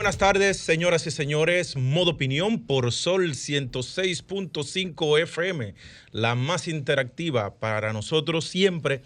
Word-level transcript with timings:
Buenas 0.00 0.16
tardes, 0.16 0.56
señoras 0.56 1.06
y 1.06 1.10
señores. 1.10 1.76
Modo 1.76 2.12
opinión 2.12 2.64
por 2.66 2.90
Sol 2.90 3.32
106.5 3.32 5.20
FM, 5.20 5.74
la 6.10 6.34
más 6.34 6.68
interactiva 6.68 7.56
para 7.56 7.92
nosotros 7.92 8.46
siempre. 8.46 9.02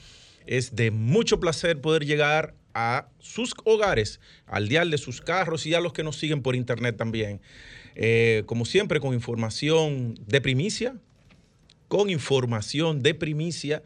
Es 0.47 0.77
de 0.77 0.93
mucho 0.93 1.41
placer 1.41 1.81
poder 1.81 2.07
llegar 2.07 2.55
a 2.75 3.09
sus 3.19 3.55
hogares, 3.65 4.21
al 4.47 4.69
dial 4.69 4.89
de 4.93 4.99
sus 4.99 5.21
carros 5.21 5.67
y 5.67 5.75
a 5.75 5.81
los 5.81 5.93
que 5.93 6.05
nos 6.05 6.15
siguen 6.15 6.43
por 6.43 6.55
internet 6.55 6.97
también. 6.97 7.41
Eh, 7.97 8.45
como 8.47 8.65
siempre, 8.65 9.01
con 9.01 9.15
información 9.15 10.15
de 10.29 10.41
primicia, 10.41 10.95
con 11.89 12.09
información 12.09 13.03
de 13.03 13.15
primicia. 13.15 13.83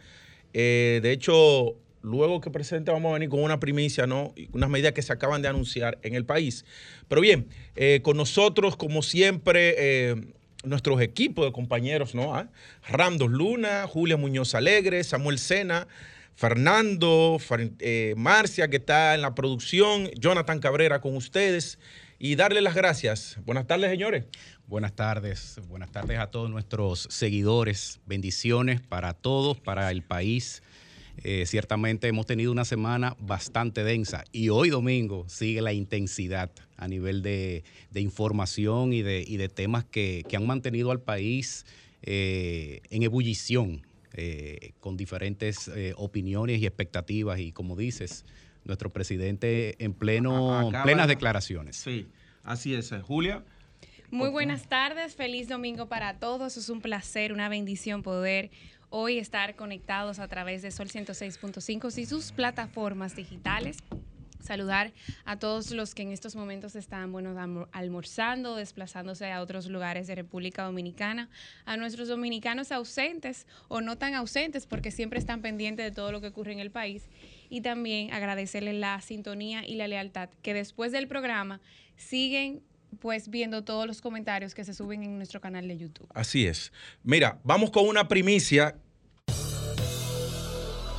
Eh, 0.53 1.01
de 1.03 1.13
hecho, 1.13 1.75
luego 2.03 2.41
que 2.41 2.51
presente 2.51 2.91
vamos 2.91 3.11
a 3.11 3.15
venir 3.15 3.29
con 3.29 3.43
una 3.43 3.61
primicia, 3.61 4.07
¿no? 4.07 4.35
Unas 4.53 4.71
medidas 4.71 4.93
que 4.93 5.03
se 5.03 5.13
acaban 5.13 5.43
de 5.43 5.49
anunciar 5.49 5.99
en 6.03 6.15
el 6.15 6.25
país. 6.25 6.65
Pero 7.09 7.21
bien, 7.21 7.49
eh, 7.77 8.01
con 8.03 8.17
nosotros, 8.17 8.77
como 8.77 9.03
siempre, 9.03 9.75
eh, 9.79 10.17
nuestros 10.65 11.01
equipos 11.01 11.45
de 11.47 11.53
compañeros, 11.53 12.15
¿no? 12.15 12.35
¿Ah? 12.35 12.49
Randos 12.89 13.31
Luna, 13.31 13.87
Julia 13.87 14.17
Muñoz 14.17 14.55
Alegre, 14.55 15.05
Samuel 15.05 15.39
Sena, 15.39 15.87
Fernando, 16.35 17.39
eh, 17.81 18.15
Marcia, 18.17 18.69
que 18.69 18.77
está 18.77 19.15
en 19.15 19.23
la 19.23 19.35
producción, 19.35 20.09
Jonathan 20.19 20.61
Cabrera 20.61 21.01
con 21.01 21.17
ustedes. 21.17 21.79
Y 22.21 22.35
darle 22.35 22.61
las 22.61 22.75
gracias. 22.75 23.39
Buenas 23.45 23.69
tardes, 23.69 23.91
señores. 23.91 24.25
Buenas 24.67 24.95
tardes, 24.95 25.61
buenas 25.69 25.93
tardes 25.93 26.19
a 26.19 26.33
todos 26.33 26.51
nuestros 26.51 27.07
seguidores. 27.11 28.01
Bendiciones 28.07 28.81
para 28.81 29.15
todos, 29.15 29.61
para 29.61 29.91
el 29.93 30.03
país 30.03 30.63
eh, 31.25 31.47
ciertamente 31.47 32.09
hemos 32.09 32.27
tenido 32.27 32.53
una 32.53 32.65
semana 32.65 33.17
bastante 33.19 33.83
densa 33.83 34.25
y 34.33 34.51
hoy 34.51 34.71
domingo 34.71 35.25
sigue 35.29 35.63
la 35.63 35.73
intensidad 35.73 36.51
a 36.77 36.87
nivel 36.87 37.23
de, 37.23 37.65
información 37.95 38.93
y 38.93 39.03
de, 39.03 39.49
temas 39.49 39.85
que, 39.85 40.25
han 40.33 40.47
mantenido 40.47 40.91
al 40.91 41.01
país 41.01 41.67
eh, 42.03 42.81
en 42.91 43.03
ebullición, 43.03 43.87
eh, 44.15 44.73
con 44.81 44.97
diferentes 44.97 45.71
opiniones 45.97 46.61
y 46.61 46.67
expectativas 46.67 47.41
y 47.41 47.53
como 47.53 47.75
dices, 47.75 48.25
nuestro 48.65 48.91
presidente 48.91 49.83
en 49.85 49.95
pleno, 49.95 50.71
plenas 50.85 51.09
declaraciones. 51.09 51.77
Sí, 51.77 52.07
así 52.45 52.75
es. 52.75 52.93
Julia. 53.03 53.45
Muy 54.11 54.31
buenas 54.31 54.69
tardes, 54.69 55.17
feliz 55.17 55.49
domingo 55.49 55.87
para 55.87 56.19
todos. 56.19 56.57
Es 56.57 56.71
un 56.71 56.81
placer, 56.81 57.33
una 57.33 57.51
bendición 57.51 58.03
poder 58.03 58.51
hoy 58.91 59.19
estar 59.19 59.55
conectados 59.57 60.19
a 60.19 60.29
través 60.29 60.63
de 60.63 60.71
Sol 60.71 60.89
106.5 60.89 61.99
y 61.99 62.07
sus 62.07 62.33
plataformas 62.33 63.15
digitales. 63.15 63.79
Saludar 64.41 64.93
a 65.25 65.39
todos 65.39 65.73
los 65.73 65.95
que 65.95 66.03
en 66.03 66.13
estos 66.13 66.37
momentos 66.37 66.77
están 66.77 67.11
bueno, 67.11 67.69
almorzando, 67.73 68.55
desplazándose 68.55 69.31
a 69.31 69.43
otros 69.43 69.67
lugares 69.67 70.07
de 70.07 70.15
República 70.15 70.63
Dominicana, 70.63 71.29
a 71.67 71.77
nuestros 71.77 72.09
dominicanos 72.09 72.71
ausentes 72.71 73.47
o 73.67 73.81
no 73.81 73.99
tan 73.99 74.15
ausentes 74.15 74.67
porque 74.67 74.91
siempre 74.91 75.19
están 75.19 75.43
pendientes 75.43 75.85
de 75.85 75.91
todo 75.91 76.13
lo 76.13 76.21
que 76.21 76.29
ocurre 76.29 76.53
en 76.53 76.61
el 76.61 76.71
país 76.71 77.09
y 77.51 77.63
también 77.63 78.13
agradecerles 78.13 78.77
la 78.77 79.01
sintonía 79.01 79.67
y 79.67 79.75
la 79.75 79.89
lealtad 79.89 80.31
que 80.41 80.55
después 80.55 80.93
del 80.93 81.09
programa 81.09 81.61
siguen 81.97 82.63
pues 83.01 83.29
viendo 83.29 83.65
todos 83.65 83.87
los 83.87 84.01
comentarios 84.01 84.55
que 84.55 84.65
se 84.65 84.75
suben 84.75 85.03
en 85.03 85.17
nuestro 85.17 85.41
canal 85.41 85.69
de 85.69 85.77
YouTube. 85.77 86.09
Así 86.15 86.47
es. 86.47 86.73
Mira, 87.03 87.39
vamos 87.45 87.71
con 87.71 87.87
una 87.87 88.09
primicia. 88.09 88.77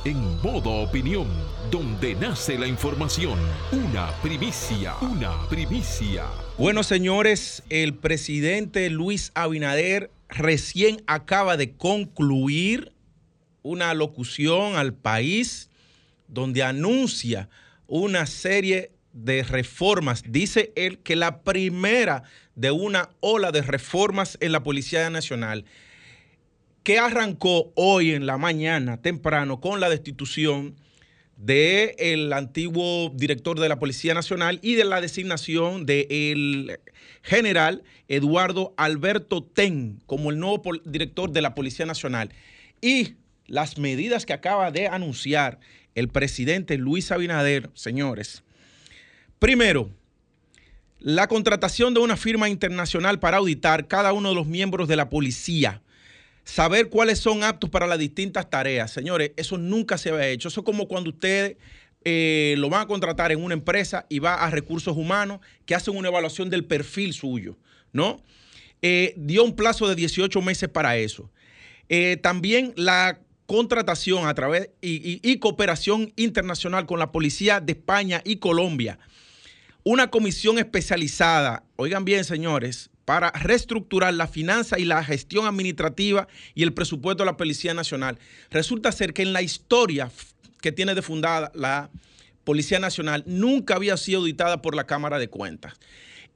En 0.04 0.16
modo 0.42 0.82
opinión, 0.82 1.28
donde 1.70 2.14
nace 2.14 2.58
la 2.58 2.66
información. 2.66 3.38
Una 3.70 4.10
primicia, 4.22 4.94
una 5.02 5.46
primicia. 5.48 6.24
Bueno, 6.56 6.82
señores, 6.82 7.62
el 7.68 7.94
presidente 7.94 8.88
Luis 8.88 9.30
Abinader 9.34 10.10
recién 10.28 11.02
acaba 11.06 11.56
de 11.56 11.72
concluir 11.72 12.92
una 13.62 13.92
locución 13.94 14.76
al 14.76 14.94
país 14.94 15.68
donde 16.28 16.62
anuncia 16.62 17.48
una 17.86 18.24
serie 18.26 18.92
de 19.12 19.42
reformas. 19.42 20.22
Dice 20.26 20.72
él 20.76 20.98
que 20.98 21.16
la 21.16 21.42
primera 21.42 22.22
de 22.54 22.70
una 22.70 23.10
ola 23.20 23.52
de 23.52 23.62
reformas 23.62 24.38
en 24.40 24.52
la 24.52 24.62
Policía 24.62 25.08
Nacional, 25.10 25.64
que 26.82 26.98
arrancó 26.98 27.72
hoy 27.74 28.12
en 28.12 28.26
la 28.26 28.38
mañana 28.38 29.02
temprano 29.02 29.60
con 29.60 29.80
la 29.80 29.90
destitución 29.90 30.76
del 31.36 32.32
antiguo 32.34 33.10
director 33.14 33.58
de 33.58 33.68
la 33.68 33.78
Policía 33.78 34.12
Nacional 34.12 34.58
y 34.62 34.74
de 34.74 34.84
la 34.84 35.00
designación 35.00 35.86
del 35.86 36.78
general 37.22 37.82
Eduardo 38.08 38.74
Alberto 38.76 39.42
Ten 39.42 40.02
como 40.04 40.30
el 40.30 40.38
nuevo 40.38 40.62
director 40.84 41.30
de 41.30 41.40
la 41.40 41.54
Policía 41.54 41.86
Nacional. 41.86 42.30
Y 42.82 43.14
las 43.46 43.78
medidas 43.78 44.26
que 44.26 44.34
acaba 44.34 44.70
de 44.70 44.88
anunciar 44.88 45.60
el 45.94 46.08
presidente 46.08 46.76
Luis 46.76 47.10
Abinader, 47.10 47.70
señores, 47.74 48.42
Primero, 49.40 49.88
la 50.98 51.26
contratación 51.26 51.94
de 51.94 52.00
una 52.00 52.18
firma 52.18 52.50
internacional 52.50 53.18
para 53.20 53.38
auditar 53.38 53.88
cada 53.88 54.12
uno 54.12 54.28
de 54.28 54.34
los 54.34 54.46
miembros 54.46 54.86
de 54.86 54.96
la 54.96 55.08
policía. 55.08 55.80
Saber 56.44 56.90
cuáles 56.90 57.20
son 57.20 57.42
aptos 57.42 57.70
para 57.70 57.86
las 57.86 57.98
distintas 57.98 58.50
tareas. 58.50 58.90
Señores, 58.90 59.32
eso 59.36 59.56
nunca 59.56 59.96
se 59.96 60.10
había 60.10 60.28
hecho. 60.28 60.48
Eso 60.48 60.60
es 60.60 60.66
como 60.66 60.88
cuando 60.88 61.08
ustedes 61.08 61.56
eh, 62.04 62.54
lo 62.58 62.68
van 62.68 62.82
a 62.82 62.86
contratar 62.86 63.32
en 63.32 63.42
una 63.42 63.54
empresa 63.54 64.04
y 64.10 64.18
va 64.18 64.34
a 64.34 64.50
recursos 64.50 64.94
humanos 64.94 65.40
que 65.64 65.74
hacen 65.74 65.96
una 65.96 66.08
evaluación 66.08 66.50
del 66.50 66.66
perfil 66.66 67.14
suyo, 67.14 67.56
¿no? 67.94 68.22
Eh, 68.82 69.14
dio 69.16 69.42
un 69.42 69.56
plazo 69.56 69.88
de 69.88 69.94
18 69.94 70.42
meses 70.42 70.68
para 70.68 70.98
eso. 70.98 71.30
Eh, 71.88 72.18
también 72.18 72.74
la 72.76 73.20
contratación 73.46 74.26
a 74.26 74.34
través 74.34 74.68
y 74.82 75.38
cooperación 75.38 76.12
internacional 76.16 76.84
con 76.84 76.98
la 76.98 77.10
Policía 77.10 77.60
de 77.60 77.72
España 77.72 78.20
y 78.22 78.36
Colombia 78.36 78.98
una 79.82 80.10
comisión 80.10 80.58
especializada, 80.58 81.64
oigan 81.76 82.04
bien 82.04 82.24
señores, 82.24 82.90
para 83.04 83.30
reestructurar 83.30 84.14
la 84.14 84.28
finanza 84.28 84.78
y 84.78 84.84
la 84.84 85.02
gestión 85.02 85.46
administrativa 85.46 86.28
y 86.54 86.62
el 86.62 86.72
presupuesto 86.72 87.22
de 87.22 87.26
la 87.26 87.36
Policía 87.36 87.74
Nacional. 87.74 88.18
Resulta 88.50 88.92
ser 88.92 89.14
que 89.14 89.22
en 89.22 89.32
la 89.32 89.42
historia 89.42 90.10
que 90.60 90.70
tiene 90.70 90.94
de 90.94 91.02
fundada 91.02 91.50
la 91.54 91.90
Policía 92.44 92.78
Nacional 92.78 93.24
nunca 93.26 93.74
había 93.74 93.96
sido 93.96 94.20
auditada 94.20 94.62
por 94.62 94.74
la 94.74 94.86
Cámara 94.86 95.18
de 95.18 95.28
Cuentas. 95.28 95.74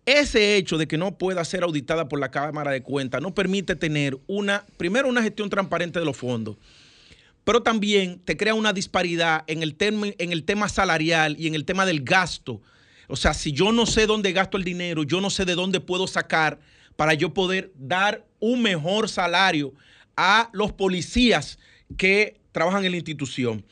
Ese 0.07 0.57
hecho 0.57 0.77
de 0.77 0.87
que 0.87 0.99
no 0.99 1.17
pueda 1.17 1.45
ser 1.45 1.63
auditada 1.63 2.09
por 2.09 2.19
la 2.19 2.31
Cámara 2.31 2.73
de 2.73 2.83
Cuentas 2.83 3.23
no 3.23 3.35
permite 3.35 3.77
tener 3.77 4.19
una, 4.27 4.67
primero, 4.77 5.09
una 5.09 5.23
gestión 5.23 5.49
transparente 5.49 5.99
de 5.99 6.05
los 6.05 6.17
fondos, 6.17 6.57
pero 7.45 7.63
también 7.63 8.21
te 8.25 8.37
crea 8.37 8.55
una 8.55 8.73
disparidad 8.73 9.45
en 9.47 9.63
el, 9.63 9.77
en 9.79 10.33
el 10.33 10.45
tema 10.45 10.69
salarial 10.69 11.37
y 11.39 11.47
en 11.47 11.55
el 11.55 11.65
tema 11.65 11.87
del 11.87 12.03
gasto 12.03 12.61
o 13.09 13.17
sea, 13.17 13.35
si 13.35 13.53
yo 13.53 13.73
no 13.73 13.87
sé 13.87 14.07
dónde 14.07 14.33
gasto 14.33 14.57
el 14.57 14.65
dinero, 14.65 15.03
yo 15.03 15.21
no 15.21 15.31
sé 15.31 15.45
de 15.45 15.55
dónde 15.55 15.81
puedo 15.81 16.07
sacar 16.07 16.59
para 16.97 17.15
yo 17.15 17.35
poder 17.35 17.73
dar 17.77 18.25
un 18.41 18.63
mejor 18.63 19.09
salario 19.09 19.75
a 20.17 20.51
los 20.53 20.73
policías 20.73 21.59
que 21.97 22.41
trabajan 22.53 22.85
en 22.85 22.93
la 22.93 22.97
institución. 22.97 23.65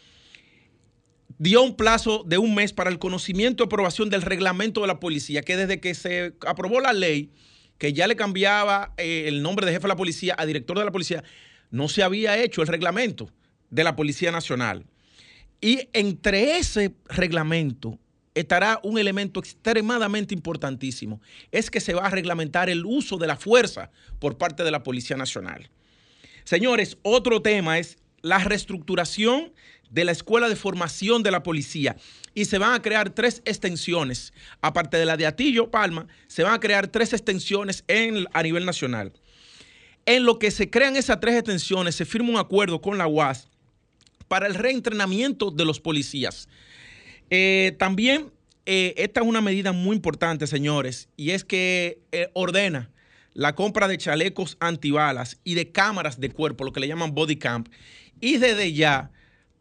Dio 1.39 1.63
un 1.63 1.77
plazo 1.77 2.25
de 2.27 2.39
un 2.39 2.55
mes 2.55 2.73
para 2.73 2.91
el 2.91 2.99
conocimiento 2.99 3.63
y 3.63 3.67
aprobación 3.67 4.11
del 4.11 4.23
reglamento 4.23 4.81
de 4.81 4.87
la 4.87 5.01
policía, 5.01 5.43
que 5.43 5.57
desde 5.57 5.81
que 5.81 5.95
se 5.95 6.35
aprobó 6.47 6.81
la 6.81 6.93
ley, 6.93 7.31
que 7.79 7.93
ya 7.93 8.07
le 8.07 8.17
cambiaba 8.17 8.95
eh, 8.97 9.25
el 9.27 9.43
nombre 9.43 9.67
de 9.67 9.73
jefe 9.73 9.83
de 9.83 9.89
la 9.89 9.97
policía 9.97 10.37
a 10.39 10.47
director 10.47 10.79
de 10.79 10.85
la 10.85 10.93
policía, 10.93 11.25
no 11.71 11.89
se 11.89 12.03
había 12.03 12.39
hecho 12.39 12.63
el 12.63 12.69
reglamento 12.69 13.31
de 13.71 13.83
la 13.83 13.97
Policía 13.97 14.31
Nacional. 14.31 14.85
Y 15.61 15.89
entre 15.93 16.59
ese 16.59 16.95
reglamento 17.07 17.99
estará 18.35 18.81
un 18.83 18.99
elemento 18.99 19.41
extremadamente 19.41 20.35
importantísimo, 20.35 21.21
es 21.51 21.71
que 21.71 21.81
se 21.81 21.95
va 21.95 22.07
a 22.07 22.11
reglamentar 22.11 22.71
el 22.71 22.85
uso 22.85 23.19
de 23.19 23.27
la 23.27 23.37
fuerza 23.37 23.91
por 24.19 24.39
parte 24.39 24.65
de 24.65 24.71
la 24.71 24.83
Policía 24.83 25.17
Nacional. 25.17 25.71
Señores, 26.45 26.99
otro 27.03 27.43
tema 27.43 27.79
es 27.79 27.99
la 28.23 28.39
reestructuración 28.39 29.53
de 29.91 30.05
la 30.05 30.13
Escuela 30.13 30.49
de 30.49 30.57
Formación 30.57 31.23
de 31.23 31.31
la 31.31 31.43
Policía 31.43 31.97
y 32.35 32.47
se 32.47 32.59
van 32.59 32.73
a 32.73 32.83
crear 32.83 33.11
tres 33.11 33.43
extensiones. 33.45 34.33
Aparte 34.63 34.97
de 34.97 35.05
la 35.05 35.17
de 35.17 35.27
Atillo 35.27 35.71
Palma, 35.71 36.07
se 36.29 36.43
van 36.43 36.55
a 36.55 36.61
crear 36.61 36.89
tres 36.89 37.13
extensiones 37.13 37.85
en, 37.89 38.27
a 38.33 38.43
nivel 38.43 38.65
nacional. 38.65 39.13
En 40.07 40.25
lo 40.25 40.39
que 40.39 40.51
se 40.51 40.71
crean 40.71 40.97
esas 40.97 41.21
tres 41.21 41.37
extensiones, 41.37 41.95
se 41.95 42.05
firma 42.05 42.31
un 42.31 42.39
acuerdo 42.39 42.81
con 42.81 42.99
la 42.99 43.07
UAS 43.07 43.49
para 44.29 44.47
el 44.47 44.55
reentrenamiento 44.55 45.51
de 45.51 45.65
los 45.65 45.79
policías. 45.79 46.49
Eh, 47.35 47.75
también, 47.79 48.31
eh, 48.67 48.93
esta 48.99 49.23
es 49.23 49.27
una 49.27 49.41
medida 49.41 49.73
muy 49.73 49.97
importante, 49.97 50.47
señores, 50.47 51.09
y 51.17 51.31
es 51.31 51.45
que 51.45 52.03
eh, 52.13 52.29
ordena 52.35 52.91
la 53.33 53.55
compra 53.55 53.89
de 53.89 53.97
chalecos 53.97 54.59
antibalas 54.61 55.41
y 55.43 55.55
de 55.55 55.73
cámaras 55.73 56.21
de 56.21 56.29
cuerpo, 56.29 56.63
lo 56.63 56.75
que 56.75 56.81
le 56.81 56.89
llaman 56.89 57.15
body 57.15 57.37
camp, 57.37 57.69
y 58.21 58.37
desde 58.37 58.75
ya 58.75 59.13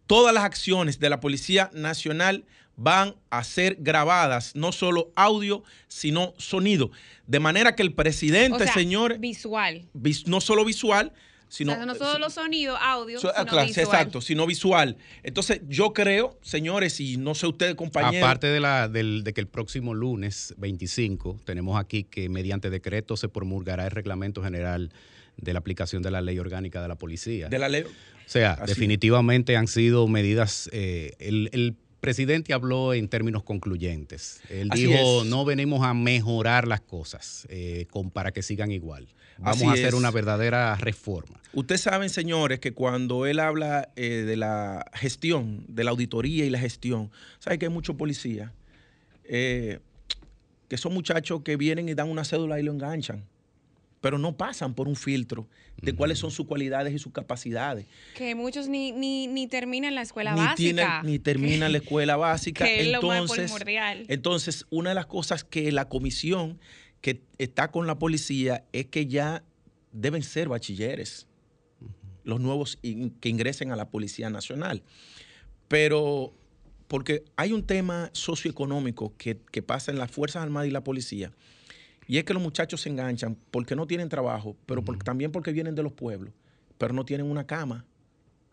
todas 0.05 0.33
las 0.33 0.43
acciones 0.43 0.99
de 0.99 1.09
la 1.09 1.21
Policía 1.21 1.69
Nacional 1.73 2.43
van 2.75 3.15
a 3.29 3.41
ser 3.45 3.77
grabadas, 3.79 4.53
no 4.53 4.73
solo 4.73 5.13
audio, 5.15 5.63
sino 5.87 6.33
sonido. 6.37 6.91
De 7.25 7.39
manera 7.39 7.73
que 7.73 7.83
el 7.83 7.93
presidente, 7.93 8.67
señor... 8.67 9.17
Visual. 9.19 9.87
no 10.25 10.41
solo 10.41 10.65
visual, 10.65 11.13
sino... 11.51 11.85
no 11.85 11.95
solo 11.95 12.17
los 12.17 12.33
sonidos, 12.33 12.79
audio, 12.81 13.19
sino 13.19 13.33
visual. 13.33 13.69
Exacto, 13.69 14.21
sino 14.21 14.47
visual. 14.47 14.95
Entonces, 15.21 15.61
yo 15.67 15.91
creo, 15.91 16.39
señores, 16.41 16.99
y 17.01 17.17
no 17.17 17.35
sé 17.35 17.45
ustedes, 17.45 17.75
compañeros... 17.75 18.25
Aparte 18.25 18.47
de, 18.47 18.61
la, 18.61 18.87
de 18.87 19.33
que 19.33 19.41
el 19.41 19.47
próximo 19.47 19.93
lunes 19.93 20.55
25 20.57 21.41
tenemos 21.43 21.77
aquí 21.77 22.05
que 22.05 22.29
mediante 22.29 22.69
decreto 22.69 23.17
se 23.17 23.27
promulgará 23.27 23.83
el 23.85 23.91
reglamento 23.91 24.41
general 24.41 24.93
de 25.35 25.53
la 25.53 25.59
aplicación 25.59 26.01
de 26.01 26.11
la 26.11 26.21
ley 26.21 26.39
orgánica 26.39 26.81
de 26.81 26.87
la 26.87 26.95
policía. 26.95 27.49
De 27.49 27.59
la 27.59 27.67
ley... 27.67 27.83
O 27.83 28.29
sea, 28.31 28.57
definitivamente 28.65 29.57
han 29.57 29.67
sido 29.67 30.07
medidas... 30.07 30.69
Eh, 30.71 31.15
el 31.19 31.75
presidente 32.01 32.53
habló 32.53 32.93
en 32.93 33.07
términos 33.07 33.43
concluyentes. 33.43 34.41
Él 34.49 34.69
dijo, 34.69 35.23
no 35.23 35.45
venimos 35.45 35.85
a 35.85 35.93
mejorar 35.93 36.67
las 36.67 36.81
cosas 36.81 37.47
eh, 37.49 37.87
para 38.11 38.31
que 38.31 38.41
sigan 38.41 38.71
igual. 38.71 39.07
Vamos 39.37 39.63
a 39.63 39.71
hacer 39.73 39.95
una 39.95 40.11
verdadera 40.11 40.75
reforma. 40.75 41.39
Ustedes 41.53 41.81
saben, 41.81 42.09
señores, 42.09 42.59
que 42.59 42.73
cuando 42.73 43.25
él 43.25 43.39
habla 43.39 43.89
eh, 43.95 44.23
de 44.25 44.35
la 44.35 44.85
gestión, 44.93 45.63
de 45.67 45.83
la 45.83 45.91
auditoría 45.91 46.45
y 46.45 46.49
la 46.49 46.59
gestión, 46.59 47.11
sabe 47.39 47.57
que 47.57 47.65
hay 47.67 47.71
muchos 47.71 47.95
policías 47.95 48.51
eh, 49.23 49.79
que 50.67 50.77
son 50.77 50.93
muchachos 50.93 51.41
que 51.43 51.55
vienen 51.55 51.87
y 51.87 51.93
dan 51.93 52.09
una 52.09 52.25
cédula 52.25 52.59
y 52.59 52.63
lo 52.63 52.71
enganchan 52.71 53.25
pero 54.01 54.17
no 54.17 54.35
pasan 54.35 54.73
por 54.73 54.87
un 54.87 54.95
filtro 54.95 55.47
de 55.81 55.93
cuáles 55.93 56.17
son 56.17 56.31
sus 56.31 56.47
cualidades 56.47 56.93
y 56.93 56.99
sus 56.99 57.13
capacidades. 57.13 57.85
Que 58.15 58.35
muchos 58.35 58.67
ni, 58.67 58.91
ni, 58.91 59.47
terminan 59.47 59.95
la 59.95 60.01
escuela 60.01 60.35
básica. 60.35 61.03
ni 61.03 61.19
terminan 61.19 61.71
la 61.71 61.77
escuela 61.77 62.17
básica. 62.17 62.65
que 62.65 62.91
entonces, 62.91 63.53
Entonces, 64.07 64.65
una 64.71 64.89
de 64.89 64.95
las 64.95 65.05
cosas 65.05 65.43
que 65.43 65.71
la 65.71 65.87
comisión 65.87 66.59
que 66.99 67.21
está 67.37 67.71
con 67.71 67.87
la 67.87 67.97
policía 67.97 68.65
es 68.73 68.87
que 68.87 69.05
ya 69.05 69.43
deben 69.91 70.23
ser 70.23 70.49
bachilleres, 70.49 71.27
los 72.23 72.39
nuevos 72.39 72.77
que 72.81 73.29
ingresen 73.29 73.71
a 73.71 73.75
la 73.75 73.89
Policía 73.89 74.29
Nacional. 74.29 74.83
Pero 75.67 76.33
porque 76.87 77.23
hay 77.37 77.53
un 77.53 77.63
tema 77.63 78.09
socioeconómico 78.13 79.15
que, 79.17 79.39
que 79.51 79.61
pasa 79.61 79.91
en 79.91 79.97
las 79.97 80.11
Fuerzas 80.11 80.43
Armadas 80.43 80.67
y 80.67 80.71
la 80.71 80.83
policía 80.83 81.31
y 82.11 82.17
es 82.17 82.25
que 82.25 82.33
los 82.33 82.43
muchachos 82.43 82.81
se 82.81 82.89
enganchan 82.89 83.37
porque 83.51 83.73
no 83.73 83.87
tienen 83.87 84.09
trabajo, 84.09 84.57
pero 84.65 84.83
también 85.01 85.31
porque 85.31 85.53
vienen 85.53 85.75
de 85.75 85.81
los 85.81 85.93
pueblos, 85.93 86.33
pero 86.77 86.93
no 86.93 87.05
tienen 87.05 87.25
una 87.25 87.47
cama. 87.47 87.85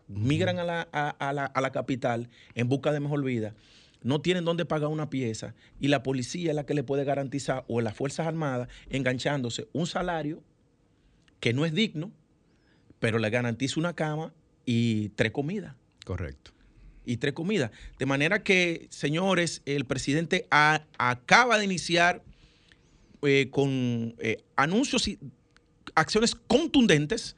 Migran 0.07 0.59
a 0.59 0.63
la, 0.63 1.71
capital 1.73 2.29
en 2.55 2.69
busca 2.69 2.93
de 2.93 3.01
mejor 3.01 3.21
vida 3.21 3.53
no 4.01 4.21
tienen 4.21 4.45
dónde 4.45 4.63
pagar 4.63 4.87
una 4.87 5.09
pieza 5.09 5.55
y 5.77 5.89
la 5.89 6.03
policía 6.03 6.51
es 6.51 6.55
la 6.55 6.65
que 6.65 6.73
le 6.73 6.83
puede 6.83 7.03
garantizar 7.03 7.65
o 7.67 7.81
las 7.81 7.97
Fuerzas 7.97 8.27
Armadas 8.27 8.69
enganchándose 8.89 9.67
un 9.73 9.87
salario 9.87 10.41
que 11.41 11.51
no 11.51 11.65
es 11.65 11.73
digno, 11.73 12.13
pero 12.99 13.19
le 13.19 13.29
garantiza 13.29 13.77
una 13.77 13.93
cama 13.93 14.33
y 14.65 15.09
tres 15.09 15.33
comidas. 15.33 15.75
Correcto. 16.05 16.51
Y 17.03 17.17
tres 17.17 17.33
comidas. 17.33 17.71
De 17.97 18.05
manera 18.05 18.41
que, 18.41 18.87
señores, 18.89 19.63
el 19.65 19.83
presidente 19.83 20.47
acaba 20.49 21.57
de 21.57 21.65
iniciar 21.65 22.23
eh, 23.21 23.49
con 23.51 24.15
eh, 24.19 24.37
anuncios 24.55 25.07
y 25.07 25.19
acciones 25.95 26.35
contundentes 26.35 27.35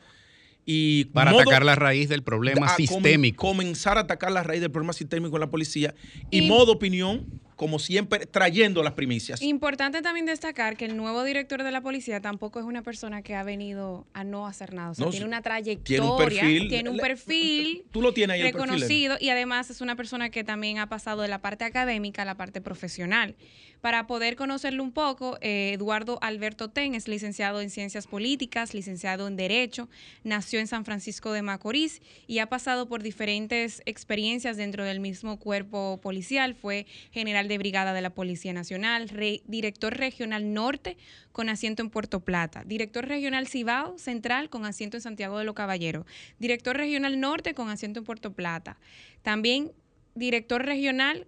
y 0.65 1.05
para 1.05 1.31
atacar 1.31 1.65
la 1.65 1.75
raíz 1.75 2.07
del 2.09 2.23
problema 2.23 2.75
sistémico. 2.75 3.47
comenzar 3.47 3.97
a 3.97 4.01
atacar 4.01 4.31
la 4.31 4.43
raíz 4.43 4.61
del 4.61 4.71
problema 4.71 4.93
sistémico 4.93 5.35
en 5.35 5.41
la 5.41 5.49
policía 5.49 5.95
y 6.29 6.43
modo 6.43 6.73
opinión 6.73 7.25
como 7.61 7.77
siempre, 7.77 8.25
trayendo 8.25 8.81
las 8.81 8.93
primicias. 8.93 9.39
Importante 9.39 10.01
también 10.01 10.25
destacar 10.25 10.75
que 10.75 10.85
el 10.85 10.97
nuevo 10.97 11.23
director 11.23 11.61
de 11.61 11.69
la 11.69 11.81
policía 11.81 12.19
tampoco 12.19 12.59
es 12.59 12.65
una 12.65 12.81
persona 12.81 13.21
que 13.21 13.35
ha 13.35 13.43
venido 13.43 14.07
a 14.13 14.23
no 14.23 14.47
hacer 14.47 14.73
nada. 14.73 14.89
O 14.89 14.95
sea, 14.95 15.11
tiene 15.11 15.27
una 15.27 15.43
trayectoria, 15.43 15.83
tiene 15.83 16.09
un 16.09 16.17
perfil, 16.17 16.67
tiene 16.69 16.89
un 16.89 16.97
perfil 16.97 17.83
tú 17.91 18.01
lo 18.01 18.15
tienes 18.15 18.33
ahí 18.33 18.41
reconocido 18.41 19.15
y 19.19 19.29
además 19.29 19.69
es 19.69 19.79
una 19.79 19.95
persona 19.95 20.31
que 20.31 20.43
también 20.43 20.79
ha 20.79 20.89
pasado 20.89 21.21
de 21.21 21.27
la 21.27 21.39
parte 21.39 21.63
académica 21.63 22.23
a 22.23 22.25
la 22.25 22.35
parte 22.35 22.61
profesional. 22.61 23.35
Para 23.81 24.05
poder 24.05 24.35
conocerlo 24.35 24.83
un 24.83 24.91
poco, 24.91 25.39
eh, 25.41 25.71
Eduardo 25.73 26.19
Alberto 26.21 26.69
Ten 26.69 26.93
es 26.93 27.07
licenciado 27.07 27.61
en 27.61 27.71
Ciencias 27.71 28.05
Políticas, 28.05 28.75
licenciado 28.75 29.27
en 29.27 29.35
Derecho, 29.35 29.89
nació 30.23 30.59
en 30.59 30.67
San 30.67 30.85
Francisco 30.85 31.31
de 31.31 31.41
Macorís 31.41 31.99
y 32.27 32.39
ha 32.39 32.47
pasado 32.47 32.87
por 32.87 33.01
diferentes 33.01 33.81
experiencias 33.87 34.55
dentro 34.55 34.85
del 34.85 34.99
mismo 34.99 35.39
cuerpo 35.39 35.99
policial. 35.99 36.53
Fue 36.53 36.85
general 37.11 37.47
de 37.51 37.57
brigada 37.57 37.94
de 37.94 38.01
la 38.01 38.09
Policía 38.09 38.53
Nacional, 38.53 39.12
director 39.45 39.95
regional 39.95 40.53
norte 40.53 40.98
con 41.31 41.50
asiento 41.50 41.83
en 41.83 41.89
Puerto 41.89 42.21
Plata, 42.21 42.63
director 42.65 43.06
regional 43.07 43.48
Cibao 43.48 43.98
Central 43.98 44.50
con 44.50 44.65
asiento 44.65 44.98
en 44.98 45.01
Santiago 45.01 45.38
de 45.38 45.44
los 45.44 45.53
Caballeros, 45.53 46.06
director 46.39 46.77
regional 46.77 47.19
norte 47.19 47.53
con 47.53 47.69
asiento 47.69 48.00
en 48.00 48.06
Puerto 48.06 48.33
Plata, 48.33 48.80
también 49.21 49.71
director 50.15 50.65
regional 50.65 51.27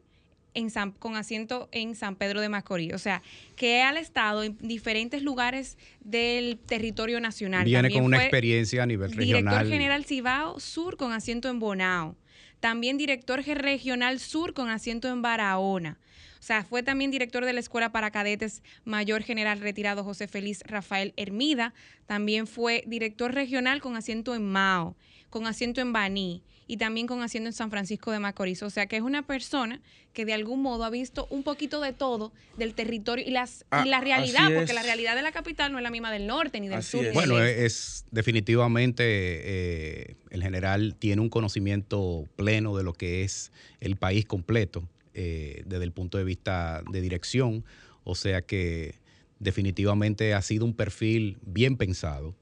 en 0.54 0.70
con 1.00 1.16
asiento 1.16 1.68
en 1.72 1.96
San 1.96 2.16
Pedro 2.16 2.42
de 2.42 2.50
Macorís. 2.50 2.94
O 2.94 3.00
sea, 3.00 3.22
que 3.56 3.81
ha 3.81 3.92
estado 4.00 4.44
en 4.44 4.58
diferentes 4.60 5.24
lugares 5.24 5.78
del 6.02 6.60
territorio 6.60 7.20
nacional. 7.20 7.66
Viene 7.66 7.92
con 7.92 8.04
una 8.04 8.22
experiencia 8.22 8.84
a 8.84 8.86
nivel 8.86 9.12
regional. 9.12 9.44
Director 9.44 9.68
general 9.68 10.06
Cibao 10.06 10.60
Sur 10.60 10.98
con 10.98 11.12
asiento 11.12 11.50
en 11.50 11.60
Bonao. 11.60 12.16
También 12.63 12.98
director 12.98 13.44
regional 13.44 14.19
Sur 14.19 14.54
con 14.54 14.69
asiento 14.69 15.10
en 15.10 15.21
Barahona. 15.21 16.00
O 16.39 16.42
sea, 16.42 16.63
fue 16.63 16.81
también 16.81 17.12
director 17.12 17.44
de 17.44 17.51
la 17.51 17.60
Escuela 17.60 17.92
para 17.92 18.10
Cadetes 18.10 18.63
Mayor 18.86 19.21
General 19.21 19.60
Retirado 19.60 20.05
José 20.05 20.29
Félix 20.29 20.62
Rafael 20.65 21.13
Hermida. 21.17 21.74
También 22.05 22.48
fue 22.48 22.86
director 22.88 23.34
regional 23.34 23.82
con 23.82 23.98
asiento 23.98 24.34
en 24.34 24.50
Mao, 24.50 24.96
con 25.29 25.46
asiento 25.46 25.82
en 25.82 25.91
Baní 25.91 26.41
y 26.67 26.77
también 26.77 27.08
con 27.08 27.22
asiento 27.22 27.50
en 27.50 27.53
San 27.53 27.70
Francisco 27.70 28.12
de 28.12 28.20
Macorís. 28.20 28.63
O 28.63 28.70
sea, 28.70 28.86
que 28.86 28.98
es 28.98 29.01
una 29.01 29.25
persona 29.25 29.82
que 30.13 30.25
de 30.25 30.34
algún 30.34 30.62
modo 30.62 30.84
ha 30.84 30.89
visto 30.89 31.27
un 31.29 31.43
poquito 31.43 31.82
de 31.82 31.93
todo 31.93 32.32
del 32.58 32.74
territorio 32.74 33.25
y, 33.25 33.32
las, 33.32 33.65
y 33.84 33.88
la 33.88 33.98
ah, 33.98 34.01
realidad, 34.01 34.51
porque 34.55 34.74
la 34.74 34.84
realidad 34.84 35.15
de 35.15 35.24
la 35.24 35.32
capital 35.32 35.72
no 35.72 35.79
es 35.79 35.84
la 35.84 35.89
misma 35.89 36.12
del 36.12 36.27
norte 36.27 36.60
ni 36.60 36.67
del 36.67 36.84
sur. 36.84 37.05
bueno, 37.13 37.39
es 37.39 38.05
definitivamente 38.12 39.03
eh, 39.05 40.15
el 40.29 40.43
general 40.43 40.96
tiene 40.98 41.22
un 41.22 41.29
conocimiento 41.29 42.25
pleno 42.36 42.77
de 42.77 42.84
lo 42.84 42.93
que 42.93 43.24
es 43.24 43.51
el 43.79 43.96
país 43.96 44.25
completo 44.25 44.88
eh, 45.13 45.63
desde 45.65 45.84
el 45.84 45.91
punto 45.91 46.17
de 46.17 46.24
vista 46.24 46.84
de 46.91 47.01
dirección, 47.01 47.65
o 48.03 48.15
sea 48.15 48.41
que 48.41 48.96
definitivamente 49.39 50.34
ha 50.34 50.41
sido 50.41 50.65
un 50.65 50.74
perfil 50.74 51.38
bien 51.41 51.77
pensado. 51.77 52.36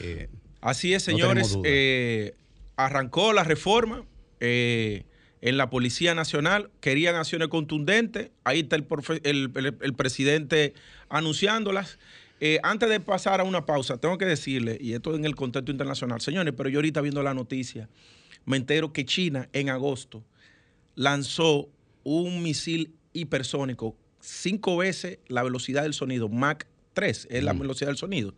Eh, 0.00 0.28
Así 0.60 0.94
es, 0.94 1.02
señores. 1.02 1.58
Eh, 1.64 2.34
arrancó 2.84 3.32
la 3.32 3.44
reforma 3.44 4.04
en 4.40 5.56
la 5.56 5.70
Policía 5.70 6.14
Nacional, 6.14 6.70
querían 6.80 7.14
acciones 7.14 7.48
contundentes, 7.48 8.30
ahí 8.44 8.60
está 8.60 8.76
el, 8.76 9.94
presidente 9.96 10.74
anunciándolas. 11.08 11.98
antes 12.62 12.88
de 12.88 13.00
pasar 13.00 13.40
a 13.40 13.44
una 13.44 13.66
pausa, 13.66 13.98
tengo 13.98 14.18
que 14.18 14.24
decirle, 14.24 14.78
y 14.80 14.94
esto 14.94 15.14
en 15.14 15.24
el 15.24 15.36
contexto 15.36 15.70
internacional, 15.70 16.20
señores, 16.20 16.54
pero 16.56 16.68
yo 16.68 16.78
ahorita 16.78 17.00
viendo 17.00 17.22
la 17.22 17.34
noticia, 17.34 17.88
me 18.44 18.56
entero 18.56 18.92
que 18.92 19.04
China 19.04 19.48
en 19.52 19.70
agosto 19.70 20.24
lanzó 20.96 21.68
un 22.02 22.42
misil 22.42 22.94
hipersónico 23.12 23.96
cinco 24.22 24.76
veces 24.76 25.18
la 25.28 25.42
velocidad 25.42 25.82
del 25.82 25.92
sonido, 25.92 26.28
Mach 26.28 26.64
3 26.94 27.28
es 27.30 27.44
la 27.44 27.52
velocidad 27.52 27.88
del 27.88 27.96
sonido, 27.96 28.34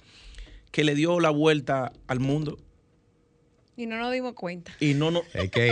que 0.70 0.84
le 0.84 0.94
dio 0.94 1.20
la 1.20 1.30
vuelta 1.30 1.92
al 2.06 2.20
mundo. 2.20 2.58
Y 3.76 3.86
no 3.86 3.98
nos 3.98 4.12
dimos 4.12 4.34
cuenta. 4.34 4.72
Y 4.80 4.94
no, 4.94 5.10
no, 5.10 5.22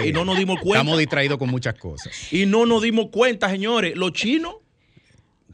y 0.04 0.12
no 0.12 0.24
nos 0.24 0.36
dimos 0.36 0.58
cuenta. 0.60 0.80
Estamos 0.80 0.98
distraídos 0.98 1.38
con 1.38 1.50
muchas 1.50 1.74
cosas. 1.74 2.32
Y 2.32 2.46
no 2.46 2.66
nos 2.66 2.82
dimos 2.82 3.08
cuenta, 3.10 3.48
señores. 3.48 3.96
Los 3.96 4.12
chinos, 4.12 4.56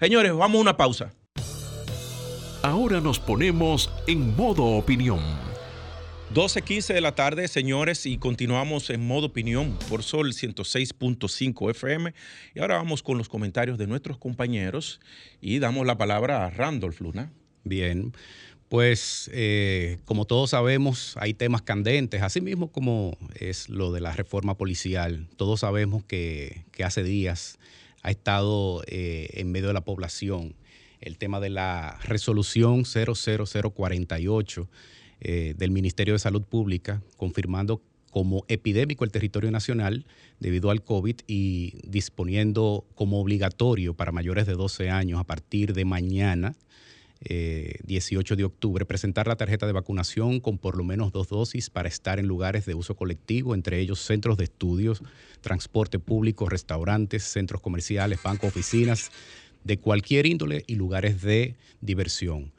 señores, 0.00 0.32
vamos 0.34 0.58
a 0.58 0.60
una 0.62 0.76
pausa. 0.76 1.12
Ahora 2.62 3.00
nos 3.00 3.18
ponemos 3.20 3.90
en 4.06 4.34
modo 4.34 4.64
opinión 4.64 5.20
12.15 6.34 6.92
de 6.92 7.00
la 7.00 7.14
tarde, 7.14 7.48
señores, 7.48 8.04
y 8.04 8.18
continuamos 8.18 8.90
en 8.90 9.06
modo 9.06 9.28
opinión 9.28 9.78
por 9.88 10.02
Sol 10.02 10.34
106.5 10.34 11.70
FM. 11.70 12.12
Y 12.54 12.60
ahora 12.60 12.76
vamos 12.76 13.02
con 13.02 13.16
los 13.16 13.30
comentarios 13.30 13.78
de 13.78 13.86
nuestros 13.86 14.18
compañeros 14.18 15.00
y 15.40 15.58
damos 15.58 15.86
la 15.86 15.96
palabra 15.96 16.44
a 16.44 16.50
Randolph 16.50 17.00
Luna. 17.00 17.32
Bien, 17.64 18.12
pues 18.68 19.30
eh, 19.32 19.98
como 20.04 20.26
todos 20.26 20.50
sabemos, 20.50 21.14
hay 21.16 21.32
temas 21.34 21.62
candentes, 21.62 22.22
así 22.22 22.40
mismo 22.40 22.70
como 22.70 23.16
es 23.34 23.68
lo 23.68 23.92
de 23.92 24.00
la 24.00 24.12
reforma 24.12 24.56
policial. 24.56 25.26
Todos 25.36 25.60
sabemos 25.60 26.04
que, 26.04 26.64
hace 26.84 27.02
días 27.02 27.58
ha 28.02 28.10
estado 28.10 28.84
eh, 28.86 29.30
en 29.34 29.50
medio 29.50 29.68
de 29.68 29.74
la 29.74 29.80
población 29.80 30.54
el 31.00 31.16
tema 31.18 31.40
de 31.40 31.50
la 31.50 31.98
resolución 32.04 32.84
00048 32.84 34.68
eh, 35.20 35.54
del 35.56 35.70
Ministerio 35.70 36.14
de 36.14 36.18
Salud 36.18 36.42
Pública, 36.42 37.02
confirmando 37.16 37.82
como 38.10 38.44
epidémico 38.48 39.04
el 39.04 39.10
territorio 39.10 39.50
nacional 39.50 40.06
debido 40.40 40.70
al 40.70 40.82
COVID 40.82 41.16
y 41.26 41.74
disponiendo 41.84 42.84
como 42.94 43.20
obligatorio 43.20 43.94
para 43.94 44.12
mayores 44.12 44.46
de 44.46 44.54
12 44.54 44.90
años 44.90 45.20
a 45.20 45.24
partir 45.24 45.72
de 45.72 45.84
mañana, 45.84 46.54
18 47.20 48.34
eh, 48.34 48.36
de 48.36 48.44
octubre, 48.44 48.84
presentar 48.84 49.26
la 49.26 49.36
tarjeta 49.36 49.66
de 49.66 49.72
vacunación 49.72 50.40
con 50.40 50.58
por 50.58 50.76
lo 50.76 50.84
menos 50.84 51.12
dos 51.12 51.28
dosis 51.28 51.68
para 51.68 51.88
estar 51.88 52.18
en 52.18 52.26
lugares 52.26 52.64
de 52.64 52.74
uso 52.74 52.94
colectivo, 52.94 53.54
entre 53.54 53.80
ellos 53.80 54.00
centros 54.00 54.36
de 54.36 54.44
estudios, 54.44 55.02
transporte 55.40 55.98
público, 55.98 56.48
restaurantes, 56.48 57.24
centros 57.24 57.60
comerciales, 57.60 58.22
bancos, 58.22 58.50
oficinas, 58.50 59.10
de 59.64 59.78
cualquier 59.78 60.26
índole 60.26 60.64
y 60.66 60.76
lugares 60.76 61.20
de 61.22 61.56
diversión. 61.80 62.52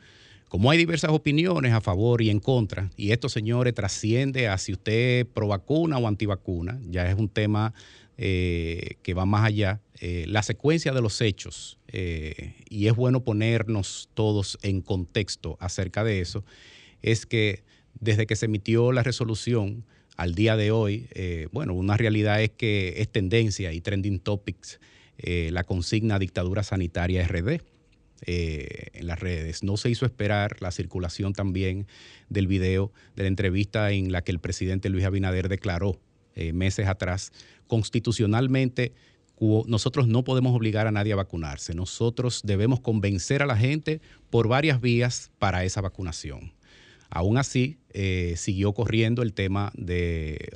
Como 0.49 0.71
hay 0.71 0.77
diversas 0.77 1.11
opiniones 1.11 1.73
a 1.73 1.81
favor 1.81 2.21
y 2.21 2.29
en 2.29 2.39
contra, 2.39 2.89
y 2.97 3.11
esto, 3.11 3.29
señores, 3.29 3.73
trasciende 3.75 4.47
a 4.47 4.57
si 4.57 4.73
usted 4.73 5.27
pro 5.27 5.47
vacuna 5.47 5.97
o 5.99 6.07
antivacuna, 6.07 6.79
ya 6.89 7.09
es 7.09 7.17
un 7.17 7.29
tema 7.29 7.73
eh, 8.17 8.95
que 9.01 9.13
va 9.13 9.25
más 9.25 9.45
allá, 9.45 9.79
eh, 10.01 10.25
la 10.27 10.43
secuencia 10.43 10.91
de 10.91 11.01
los 11.01 11.21
hechos, 11.21 11.78
eh, 11.91 12.55
y 12.69 12.87
es 12.87 12.95
bueno 12.95 13.23
ponernos 13.23 14.09
todos 14.13 14.57
en 14.61 14.81
contexto 14.81 15.57
acerca 15.59 16.03
de 16.03 16.21
eso, 16.21 16.43
es 17.01 17.25
que 17.25 17.63
desde 17.99 18.25
que 18.25 18.35
se 18.35 18.45
emitió 18.45 18.91
la 18.91 19.03
resolución 19.03 19.85
al 20.15 20.35
día 20.35 20.57
de 20.57 20.71
hoy, 20.71 21.07
bueno, 21.53 21.73
una 21.73 21.95
realidad 21.95 22.41
es 22.41 22.49
que 22.49 22.95
es 22.97 23.09
tendencia 23.09 23.71
y 23.71 23.79
trending 23.79 24.19
topics 24.19 24.79
la 25.17 25.63
consigna 25.63 26.19
dictadura 26.19 26.61
sanitaria 26.61 27.25
RD. 27.25 27.61
Eh, 28.25 28.87
en 28.93 29.07
las 29.07 29.17
redes. 29.17 29.63
No 29.63 29.77
se 29.77 29.89
hizo 29.89 30.05
esperar 30.05 30.61
la 30.61 30.71
circulación 30.71 31.31
también 31.31 31.87
del 32.27 32.47
video 32.47 32.91
de 33.15 33.23
la 33.23 33.29
entrevista 33.29 33.91
en 33.91 34.11
la 34.11 34.23
que 34.23 34.33
el 34.33 34.39
presidente 34.39 34.89
Luis 34.89 35.05
Abinader 35.05 35.47
declaró 35.47 35.97
eh, 36.35 36.51
meses 36.51 36.87
atrás, 36.87 37.31
constitucionalmente 37.67 38.91
nosotros 39.39 40.07
no 40.07 40.23
podemos 40.23 40.55
obligar 40.55 40.87
a 40.87 40.91
nadie 40.91 41.13
a 41.13 41.17
vacunarse. 41.17 41.73
Nosotros 41.73 42.41
debemos 42.43 42.79
convencer 42.79 43.41
a 43.41 43.45
la 43.45 43.55
gente 43.57 44.01
por 44.29 44.47
varias 44.47 44.81
vías 44.81 45.31
para 45.39 45.63
esa 45.63 45.81
vacunación. 45.81 46.53
Aún 47.09 47.37
así, 47.37 47.77
eh, 47.91 48.35
siguió 48.37 48.73
corriendo 48.73 49.23
el 49.23 49.33
tema 49.33 49.71
de 49.75 50.51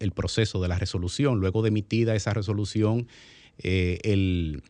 el 0.00 0.12
proceso 0.12 0.60
de 0.60 0.68
la 0.68 0.78
resolución. 0.78 1.38
Luego 1.38 1.62
de 1.62 1.68
emitida 1.68 2.14
esa 2.14 2.34
resolución, 2.34 3.06
el, 3.58 4.62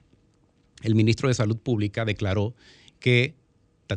el 0.83 0.95
ministro 0.95 1.28
de 1.28 1.35
Salud 1.35 1.57
Pública 1.57 2.04
declaró 2.04 2.54
que 3.00 3.35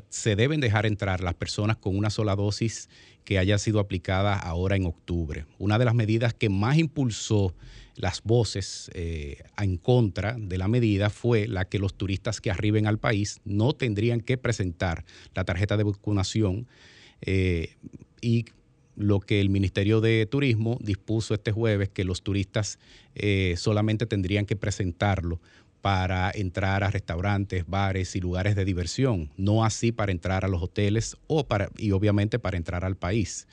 se 0.10 0.36
deben 0.36 0.60
dejar 0.60 0.86
entrar 0.86 1.22
las 1.22 1.36
personas 1.36 1.78
con 1.78 1.98
una 1.98 2.10
sola 2.10 2.36
dosis 2.36 2.90
que 3.24 3.40
haya 3.40 3.58
sido 3.58 3.80
aplicada 3.80 4.38
ahora 4.38 4.76
en 4.76 4.86
octubre. 4.86 5.46
Una 5.58 5.78
de 5.78 5.86
las 5.86 5.96
medidas 5.96 6.34
que 6.34 6.50
más 6.50 6.78
impulsó 6.78 7.54
las 7.96 8.22
voces 8.24 8.92
eh, 8.94 9.44
en 9.58 9.78
contra 9.78 10.36
de 10.38 10.58
la 10.58 10.68
medida 10.68 11.10
fue 11.10 11.48
la 11.48 11.66
que 11.66 11.80
los 11.80 11.94
turistas 11.94 12.42
que 12.42 12.52
arriben 12.52 12.88
al 12.88 13.00
país 13.00 13.40
no 13.46 13.74
tendrían 13.74 14.22
que 14.22 14.38
presentar 14.38 15.06
la 15.34 15.46
tarjeta 15.46 15.78
de 15.78 15.84
vacunación 15.84 16.68
eh, 17.22 17.76
y 18.22 18.46
lo 18.96 19.20
que 19.20 19.42
el 19.42 19.50
Ministerio 19.50 20.02
de 20.02 20.26
Turismo 20.26 20.78
dispuso 20.82 21.34
este 21.34 21.52
jueves, 21.52 21.90
que 21.90 22.06
los 22.06 22.22
turistas 22.22 22.80
eh, 23.14 23.56
solamente 23.58 24.06
tendrían 24.06 24.46
que 24.46 24.56
presentarlo 24.56 25.42
para 25.82 26.32
entrar 26.34 26.84
a 26.84 26.90
restaurantes, 26.90 27.66
bares 27.68 28.16
y 28.16 28.20
lugares 28.20 28.56
de 28.56 28.66
diversión, 28.66 29.30
no 29.38 29.64
así 29.64 29.92
para 29.92 30.12
entrar 30.12 30.44
a 30.44 30.48
los 30.48 30.64
hoteles 30.64 31.16
o 31.28 31.46
para, 31.46 31.70
y 31.78 31.92
obviamente 31.92 32.40
para 32.40 32.58
entrar 32.58 32.86
al 32.86 32.96
país. 32.96 33.48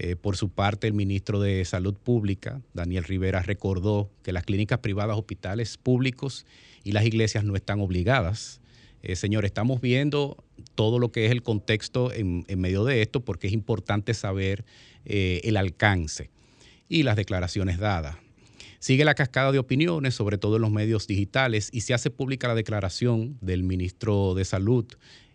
Eh, 0.00 0.14
por 0.14 0.36
su 0.36 0.48
parte, 0.48 0.86
el 0.86 0.92
ministro 0.92 1.40
de 1.40 1.64
Salud 1.64 1.94
Pública, 1.94 2.62
Daniel 2.72 3.02
Rivera, 3.02 3.42
recordó 3.42 4.08
que 4.22 4.30
las 4.30 4.44
clínicas 4.44 4.78
privadas, 4.78 5.18
hospitales 5.18 5.76
públicos 5.76 6.46
y 6.84 6.92
las 6.92 7.04
iglesias 7.04 7.42
no 7.42 7.56
están 7.56 7.80
obligadas. 7.80 8.60
Eh, 9.02 9.16
señor, 9.16 9.44
estamos 9.44 9.80
viendo 9.80 10.36
todo 10.76 11.00
lo 11.00 11.10
que 11.10 11.26
es 11.26 11.32
el 11.32 11.42
contexto 11.42 12.12
en, 12.12 12.44
medio 12.60 12.84
de 12.84 13.02
esto 13.02 13.24
porque 13.24 13.48
es 13.48 13.52
importante 13.52 14.14
saber 14.14 14.64
eh, 15.04 15.40
el 15.42 15.56
alcance 15.56 16.30
y 16.88 17.02
las 17.02 17.16
declaraciones 17.16 17.78
dadas. 17.78 18.18
Sigue 18.78 19.04
la 19.04 19.16
cascada 19.16 19.50
de 19.50 19.58
opiniones, 19.58 20.14
sobre 20.14 20.38
todo 20.38 20.56
en 20.56 20.62
los 20.62 20.70
medios 20.70 21.08
digitales, 21.08 21.70
y 21.72 21.80
se 21.80 21.92
hace 21.92 22.10
pública 22.10 22.46
la 22.46 22.54
declaración 22.54 23.36
del 23.40 23.64
ministro 23.64 24.34
de 24.34 24.44
Salud 24.44 24.86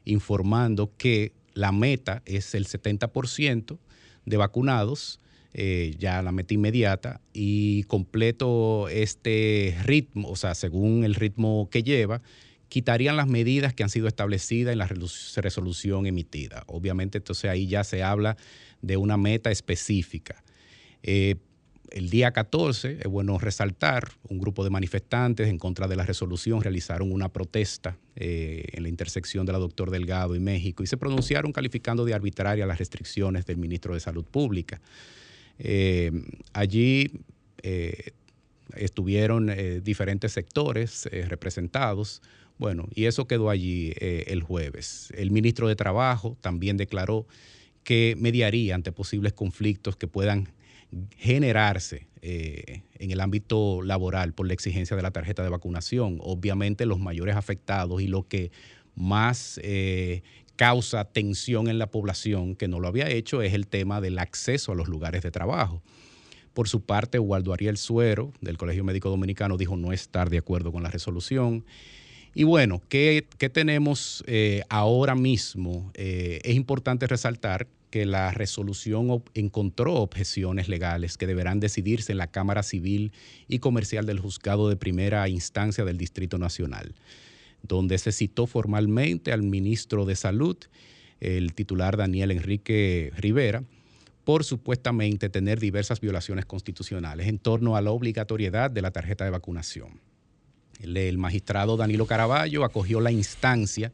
informando 0.06 0.94
que 0.98 1.34
la 1.54 1.74
meta 1.74 2.22
es 2.26 2.56
el 2.56 2.66
70% 2.66 3.78
de 4.26 4.38
vacunados, 4.38 5.20
eh, 5.54 5.96
ya 6.00 6.22
la 6.22 6.32
meta 6.32 6.54
inmediata, 6.54 7.22
y 7.34 7.84
completo 7.84 8.88
este 8.90 9.78
ritmo, 9.84 10.30
o 10.30 10.36
sea, 10.36 10.56
según 10.56 11.04
el 11.04 11.16
ritmo 11.16 11.70
que 11.70 11.84
lleva, 11.84 12.22
quitarían 12.70 13.18
las 13.18 13.28
medidas 13.28 13.74
que 13.74 13.84
han 13.84 13.90
sido 13.90 14.08
establecidas 14.08 14.74
en 14.74 14.80
la 14.80 14.88
resolución 14.88 16.08
emitida. 16.08 16.64
Obviamente, 16.66 17.20
entonces 17.20 17.52
ahí 17.52 17.68
ya 17.68 17.84
se 17.84 18.02
habla 18.02 18.36
de 18.82 18.98
una 18.98 19.16
meta 19.16 19.52
específica. 19.52 20.44
Eh, 21.04 21.36
el 21.94 22.10
día 22.10 22.32
14, 22.32 22.98
es 23.02 23.08
bueno 23.08 23.38
resaltar, 23.38 24.12
un 24.28 24.40
grupo 24.40 24.64
de 24.64 24.72
manifestantes 24.72 25.48
en 25.48 25.60
contra 25.60 25.88
de 25.88 25.96
la 25.96 26.04
resolución 26.04 26.62
realizaron 26.62 27.12
una 27.12 27.30
protesta 27.30 27.98
eh, 28.16 28.66
en 28.74 28.84
la 28.84 28.90
intersección 28.90 29.46
de 29.46 29.54
la 29.54 29.60
Doctor 29.60 29.92
Delgado 29.92 30.36
y 30.36 30.40
México 30.40 30.82
y 30.82 30.88
se 30.88 30.98
pronunciaron 30.98 31.52
calificando 31.52 32.04
de 32.04 32.16
arbitraria 32.16 32.66
las 32.66 32.80
restricciones 32.80 33.46
del 33.46 33.58
ministro 33.58 33.94
de 33.94 34.00
Salud 34.00 34.26
Pública. 34.26 34.82
Eh, 35.60 36.12
allí 36.52 37.12
eh, 37.62 38.12
estuvieron 38.76 39.52
diferentes 39.84 40.32
sectores 40.32 41.08
representados. 41.28 42.24
Bueno, 42.58 42.88
y 42.96 43.06
eso 43.06 43.28
quedó 43.28 43.52
allí 43.52 43.94
el 44.00 44.42
jueves. 44.42 45.14
El 45.16 45.30
ministro 45.30 45.68
de 45.68 45.76
Trabajo 45.76 46.38
también 46.42 46.76
declaró 46.76 47.28
que 47.84 48.16
mediaría 48.18 48.74
ante 48.74 48.92
posibles 48.92 49.34
conflictos 49.34 49.96
que 49.96 50.08
puedan 50.08 50.50
generarse 51.18 52.08
eh, 52.22 52.84
en 53.00 53.12
el 53.12 53.20
ámbito 53.20 53.82
laboral 53.82 54.34
por 54.34 54.48
la 54.48 54.54
exigencia 54.54 54.96
de 54.96 55.04
la 55.04 55.12
tarjeta 55.12 55.44
de 55.44 55.50
vacunación. 55.50 56.20
Obviamente 56.22 56.86
los 56.86 57.00
mayores 57.00 57.36
afectados 57.36 58.02
y 58.02 58.08
lo 58.08 58.28
que 58.28 58.52
más 58.96 59.60
eh, 59.64 60.22
causa 60.56 61.06
tensión 61.06 61.68
en 61.68 61.80
la 61.80 61.88
población 61.88 62.56
que 62.56 62.68
no 62.68 62.80
lo 62.80 62.88
había 62.88 63.10
hecho 63.10 63.42
es 63.42 63.54
el 63.54 63.68
tema 63.68 64.02
del 64.02 64.20
acceso 64.20 64.72
a 64.72 64.76
los 64.76 64.88
lugares 64.88 65.24
de 65.24 65.32
trabajo. 65.32 65.82
Por 66.54 66.70
su 66.70 66.82
parte, 66.82 67.18
Waldo 67.18 67.52
Ariel 67.52 67.78
Suero, 67.78 68.32
del 68.40 68.58
Colegio 68.58 68.84
Médico 68.84 69.10
Dominicano, 69.10 69.58
dijo 69.58 69.76
no 69.76 69.92
estar 69.92 70.30
de 70.30 70.38
acuerdo 70.38 70.72
con 70.72 70.84
la 70.84 70.92
resolución. 70.92 71.66
Y 72.36 72.44
bueno, 72.44 72.82
¿qué, 72.88 73.26
tenemos 73.52 74.24
eh, 74.28 74.62
ahora 74.70 75.16
mismo? 75.16 75.92
es 75.96 76.56
importante 76.56 77.08
resaltar 77.08 77.68
que 77.94 78.08
la 78.08 78.32
resolución 78.32 79.24
encontró 79.36 79.94
objeciones 79.94 80.68
legales 80.68 81.16
que 81.16 81.28
deberán 81.28 81.60
decidirse 81.60 82.12
en 82.12 82.18
la 82.18 82.26
Cámara 82.26 82.64
Civil 82.64 83.12
y 83.48 83.60
Comercial 83.60 84.08
del 84.08 84.20
Juzgado 84.20 84.68
de 84.68 84.76
Primera 84.76 85.30
Instancia 85.30 85.86
del 85.86 86.00
Distrito 86.00 86.40
Nacional, 86.40 86.96
donde 87.62 88.00
se 88.00 88.12
citó 88.12 88.48
formalmente 88.48 89.32
al 89.32 89.44
ministro 89.44 90.06
de 90.06 90.16
Salud, 90.16 90.58
el 91.20 91.54
titular 91.54 91.96
Daniel 91.96 92.32
Enrique 92.32 93.12
Rivera, 93.16 93.64
por 94.24 94.44
supuestamente 94.44 95.30
tener 95.30 95.60
diversas 95.60 96.02
violaciones 96.02 96.48
constitucionales 96.48 97.28
en 97.28 97.38
torno 97.38 97.76
a 97.78 97.82
la 97.84 97.92
obligatoriedad 97.92 98.72
de 98.72 98.82
la 98.82 98.90
tarjeta 98.90 99.24
de 99.24 99.30
vacunación. 99.30 100.02
El, 100.80 101.20
magistrado 101.20 101.78
Danilo 101.78 102.08
Caraballo 102.08 102.64
acogió 102.64 103.02
la 103.02 103.12
instancia 103.12 103.92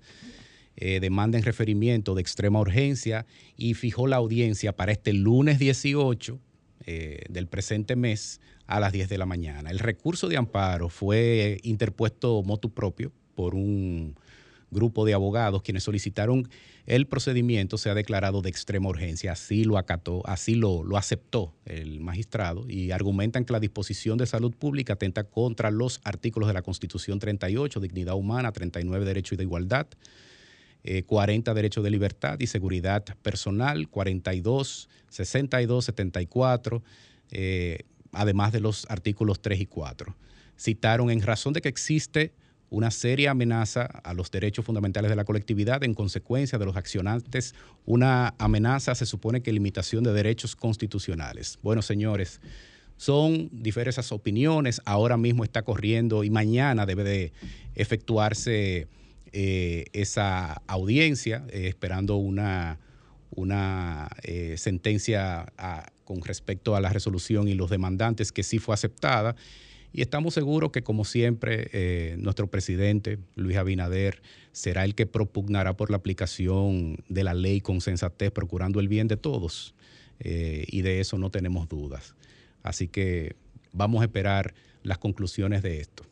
eh, 0.76 1.00
demanda 1.00 1.38
en 1.38 1.44
referimiento 1.44 2.16
de 2.16 2.22
extrema 2.22 2.60
urgencia 2.60 3.26
y 3.58 3.74
fijó 3.74 4.08
la 4.08 4.16
audiencia 4.16 4.76
para 4.76 4.92
este 4.92 5.14
lunes 5.14 5.60
18 5.60 6.40
eh, 6.86 7.24
del 7.30 7.48
presente 7.48 7.96
mes 7.96 8.40
a 8.66 8.80
las 8.80 8.94
10 8.94 9.10
de 9.10 9.18
la 9.18 9.26
mañana. 9.26 9.72
El 9.72 9.80
recurso 9.80 10.28
de 10.28 10.38
amparo 10.38 10.90
fue 10.90 11.60
interpuesto 11.64 12.42
motu 12.44 12.70
propio 12.74 13.12
por 13.36 13.56
un 13.56 14.16
grupo 14.72 15.06
de 15.06 15.14
abogados 15.14 15.62
quienes 15.64 15.84
solicitaron 15.84 16.48
el 16.86 17.06
procedimiento 17.06 17.78
sea 17.78 17.94
declarado 17.94 18.42
de 18.42 18.50
extrema 18.50 18.90
urgencia. 18.90 19.34
Así 19.34 19.64
lo 19.64 19.78
acató, 19.78 20.24
así 20.26 20.56
lo, 20.56 20.84
lo 20.84 20.98
aceptó 20.98 21.54
el 21.66 22.00
magistrado 22.00 22.66
y 22.68 22.92
argumentan 22.92 23.46
que 23.46 23.54
la 23.54 23.60
disposición 23.60 24.18
de 24.18 24.26
salud 24.26 24.56
pública 24.56 24.94
atenta 24.94 25.24
contra 25.24 25.70
los 25.70 26.02
artículos 26.04 26.48
de 26.48 26.54
la 26.54 26.64
Constitución 26.64 27.20
38, 27.20 27.80
dignidad 27.80 28.16
humana, 28.16 28.52
39, 28.52 29.06
derecho 29.06 29.36
de 29.36 29.44
igualdad, 29.44 29.88
40, 31.06 31.52
eh, 31.52 31.54
derecho 31.54 31.82
de 31.82 31.90
libertad 31.90 32.40
y 32.40 32.48
seguridad 32.48 33.04
personal, 33.22 33.90
42, 33.90 34.90
62, 35.10 35.86
74, 35.86 36.84
además 38.12 38.52
de 38.52 38.60
los 38.60 38.86
artículos 38.90 39.42
3 39.42 39.62
y 39.62 39.66
4. 39.66 40.16
Citaron 40.58 41.10
en 41.10 41.22
razón 41.22 41.54
de 41.54 41.62
que 41.62 41.70
existe 41.70 42.34
una 42.70 42.92
seria 42.92 43.32
amenaza 43.32 43.82
a 43.82 44.14
los 44.14 44.30
derechos 44.32 44.66
fundamentales 44.66 45.10
de 45.10 45.16
la 45.16 45.26
colectividad 45.26 45.84
en 45.84 45.94
consecuencia 45.94 46.60
de 46.60 46.66
los 46.66 46.76
accionantes, 46.76 47.56
una 47.86 48.36
amenaza 48.38 48.94
se 48.96 49.06
supone 49.06 49.42
que 49.42 49.52
limitación 49.52 50.04
de 50.04 50.14
derechos 50.14 50.56
constitucionales. 50.56 51.58
Bueno, 51.64 51.82
señores, 51.82 52.42
son 52.98 53.50
diversas 53.52 54.12
opiniones, 54.12 54.82
ahora 54.86 55.18
mismo 55.18 55.44
está 55.44 55.64
corriendo 55.64 56.24
y 56.24 56.30
mañana 56.30 56.86
debe 56.86 57.04
de 57.04 57.32
efectuarse 57.76 58.88
eh, 59.32 59.86
esa 59.94 60.62
audiencia, 60.68 61.46
eh, 61.50 61.68
esperando 61.68 62.16
una, 62.16 62.80
una 63.30 64.10
eh, 64.24 64.56
sentencia 64.58 65.52
con 66.04 66.22
respecto 66.22 66.76
a 66.76 66.82
la 66.82 66.90
resolución 66.90 67.48
y 67.48 67.54
los 67.54 67.70
demandantes 67.70 68.32
que 68.32 68.44
sí 68.44 68.60
fue 68.60 68.74
aceptada. 68.74 69.36
Y 69.92 70.02
estamos 70.02 70.36
seguros 70.36 70.72
que, 70.72 70.84
como 70.84 71.04
siempre, 71.04 72.16
nuestro 72.18 72.46
presidente, 72.46 73.18
Luis 73.36 73.58
Abinader, 73.58 74.22
será 74.52 74.86
el 74.86 74.94
que 74.94 75.08
propugnará 75.08 75.76
por 75.76 75.90
la 75.90 75.98
aplicación 75.98 77.04
de 77.10 77.24
la 77.24 77.34
ley 77.34 77.60
con 77.60 77.82
sensatez, 77.82 78.30
procurando 78.30 78.80
el 78.80 78.88
bien 78.88 79.08
de 79.08 79.18
todos. 79.18 79.74
Y 80.20 80.82
de 80.84 81.00
eso 81.00 81.18
no 81.18 81.32
tenemos 81.32 81.68
dudas. 81.70 82.14
Así 82.62 82.88
que 82.88 83.36
vamos 83.74 84.02
a 84.02 84.06
esperar 84.06 84.54
las 84.84 85.00
conclusiones 85.00 85.64
de 85.64 85.80
esto. 85.80 86.09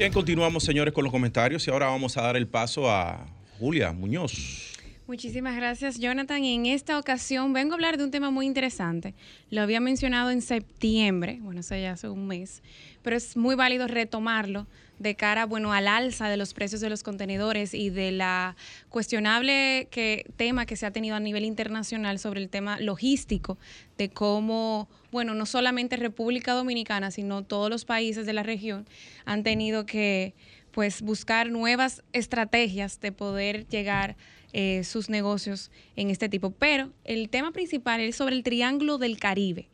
Bien, 0.00 0.14
continuamos, 0.14 0.64
señores, 0.64 0.94
con 0.94 1.04
los 1.04 1.12
comentarios 1.12 1.68
y 1.68 1.70
ahora 1.70 1.88
vamos 1.88 2.16
a 2.16 2.22
dar 2.22 2.34
el 2.34 2.48
paso 2.48 2.90
a 2.90 3.26
Julia 3.58 3.92
Muñoz. 3.92 4.69
Muchísimas 5.10 5.56
gracias, 5.56 5.98
Jonathan. 5.98 6.44
En 6.44 6.66
esta 6.66 6.96
ocasión 6.96 7.52
vengo 7.52 7.72
a 7.72 7.74
hablar 7.74 7.98
de 7.98 8.04
un 8.04 8.12
tema 8.12 8.30
muy 8.30 8.46
interesante. 8.46 9.16
Lo 9.50 9.60
había 9.60 9.80
mencionado 9.80 10.30
en 10.30 10.40
septiembre, 10.40 11.40
bueno, 11.42 11.62
eso 11.62 11.74
ya 11.74 11.94
hace 11.94 12.08
un 12.08 12.28
mes, 12.28 12.62
pero 13.02 13.16
es 13.16 13.36
muy 13.36 13.56
válido 13.56 13.88
retomarlo 13.88 14.68
de 15.00 15.16
cara, 15.16 15.46
bueno, 15.46 15.72
al 15.72 15.88
alza 15.88 16.28
de 16.28 16.36
los 16.36 16.54
precios 16.54 16.80
de 16.80 16.90
los 16.90 17.02
contenedores 17.02 17.74
y 17.74 17.90
de 17.90 18.12
la 18.12 18.54
cuestionable 18.88 19.88
que, 19.90 20.30
tema 20.36 20.64
que 20.64 20.76
se 20.76 20.86
ha 20.86 20.92
tenido 20.92 21.16
a 21.16 21.20
nivel 21.20 21.44
internacional 21.44 22.20
sobre 22.20 22.40
el 22.40 22.48
tema 22.48 22.78
logístico, 22.78 23.58
de 23.98 24.10
cómo, 24.10 24.88
bueno, 25.10 25.34
no 25.34 25.44
solamente 25.44 25.96
República 25.96 26.52
Dominicana, 26.52 27.10
sino 27.10 27.42
todos 27.42 27.68
los 27.68 27.84
países 27.84 28.26
de 28.26 28.32
la 28.32 28.44
región 28.44 28.86
han 29.24 29.42
tenido 29.42 29.86
que, 29.86 30.34
pues, 30.70 31.02
buscar 31.02 31.50
nuevas 31.50 32.04
estrategias 32.12 33.00
de 33.00 33.10
poder 33.10 33.66
llegar 33.66 34.16
eh, 34.52 34.84
sus 34.84 35.10
negocios 35.10 35.70
en 35.96 36.10
este 36.10 36.28
tipo. 36.28 36.50
Pero 36.50 36.90
el 37.04 37.28
tema 37.28 37.52
principal 37.52 38.00
es 38.00 38.16
sobre 38.16 38.36
el 38.36 38.42
Triángulo 38.42 38.98
del 38.98 39.18
Caribe. 39.18 39.68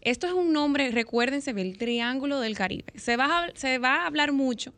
Esto 0.00 0.26
es 0.26 0.32
un 0.32 0.52
nombre, 0.52 0.90
recuérdense, 0.90 1.50
el 1.50 1.76
Triángulo 1.76 2.40
del 2.40 2.56
Caribe. 2.56 2.92
Se 2.94 3.16
va, 3.16 3.44
a, 3.44 3.50
se 3.54 3.78
va 3.78 3.96
a 3.96 4.06
hablar 4.06 4.32
mucho, 4.32 4.72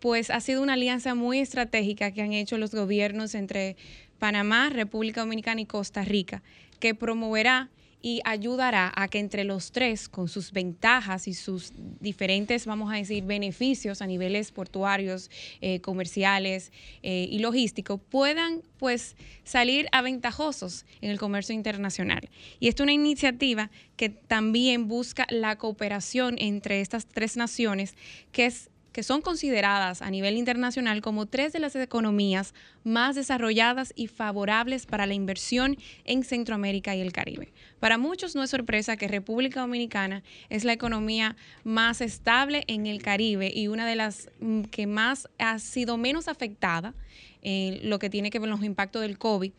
pues 0.00 0.30
ha 0.30 0.40
sido 0.40 0.62
una 0.62 0.74
alianza 0.74 1.14
muy 1.14 1.40
estratégica 1.40 2.10
que 2.12 2.22
han 2.22 2.32
hecho 2.32 2.56
los 2.56 2.74
gobiernos 2.74 3.34
entre 3.34 3.76
Panamá, 4.18 4.70
República 4.70 5.20
Dominicana 5.20 5.60
y 5.60 5.66
Costa 5.66 6.04
Rica, 6.04 6.42
que 6.80 6.94
promoverá 6.94 7.70
y 8.02 8.20
ayudará 8.24 8.92
a 8.94 9.08
que 9.08 9.20
entre 9.20 9.44
los 9.44 9.70
tres, 9.70 10.08
con 10.08 10.28
sus 10.28 10.52
ventajas 10.52 11.28
y 11.28 11.34
sus 11.34 11.72
diferentes, 12.00 12.66
vamos 12.66 12.92
a 12.92 12.96
decir, 12.96 13.24
beneficios 13.24 14.02
a 14.02 14.06
niveles 14.06 14.50
portuarios, 14.50 15.30
eh, 15.60 15.80
comerciales 15.80 16.72
eh, 17.02 17.28
y 17.30 17.38
logísticos, 17.38 18.00
puedan 18.10 18.62
pues 18.78 19.16
salir 19.44 19.86
aventajosos 19.92 20.84
en 21.00 21.10
el 21.10 21.18
comercio 21.18 21.54
internacional. 21.54 22.28
Y 22.58 22.68
esto 22.68 22.82
es 22.82 22.86
una 22.86 22.92
iniciativa 22.92 23.70
que 23.96 24.08
también 24.08 24.88
busca 24.88 25.26
la 25.30 25.56
cooperación 25.56 26.36
entre 26.38 26.80
estas 26.80 27.06
tres 27.06 27.36
naciones, 27.36 27.94
que 28.32 28.46
es 28.46 28.68
que 28.92 29.02
son 29.02 29.22
consideradas 29.22 30.02
a 30.02 30.10
nivel 30.10 30.36
internacional 30.36 31.00
como 31.00 31.26
tres 31.26 31.52
de 31.52 31.58
las 31.58 31.74
economías 31.76 32.54
más 32.84 33.14
desarrolladas 33.14 33.92
y 33.96 34.06
favorables 34.06 34.86
para 34.86 35.06
la 35.06 35.14
inversión 35.14 35.76
en 36.04 36.24
Centroamérica 36.24 36.94
y 36.94 37.00
el 37.00 37.12
Caribe. 37.12 37.52
Para 37.80 37.98
muchos 37.98 38.34
no 38.34 38.42
es 38.42 38.50
sorpresa 38.50 38.96
que 38.96 39.08
República 39.08 39.60
Dominicana 39.60 40.22
es 40.50 40.64
la 40.64 40.72
economía 40.72 41.36
más 41.64 42.00
estable 42.00 42.64
en 42.66 42.86
el 42.86 43.02
Caribe 43.02 43.50
y 43.54 43.68
una 43.68 43.86
de 43.86 43.96
las 43.96 44.30
mm, 44.40 44.62
que 44.62 44.86
más 44.86 45.28
ha 45.38 45.58
sido 45.58 45.96
menos 45.96 46.28
afectada 46.28 46.94
en 47.42 47.90
lo 47.90 47.98
que 47.98 48.10
tiene 48.10 48.30
que 48.30 48.38
ver 48.38 48.48
con 48.48 48.58
los 48.58 48.66
impactos 48.66 49.02
del 49.02 49.18
COVID. 49.18 49.52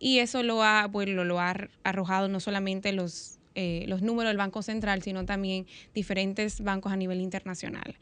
Y 0.00 0.18
eso 0.18 0.42
lo 0.42 0.62
ha, 0.62 0.86
bueno, 0.86 1.24
lo 1.24 1.40
ha 1.40 1.54
arrojado 1.82 2.28
no 2.28 2.40
solamente 2.40 2.92
los, 2.92 3.38
eh, 3.54 3.84
los 3.88 4.02
números 4.02 4.30
del 4.30 4.36
Banco 4.36 4.62
Central, 4.62 5.02
sino 5.02 5.24
también 5.24 5.66
diferentes 5.94 6.60
bancos 6.60 6.92
a 6.92 6.96
nivel 6.96 7.20
internacional. 7.20 7.96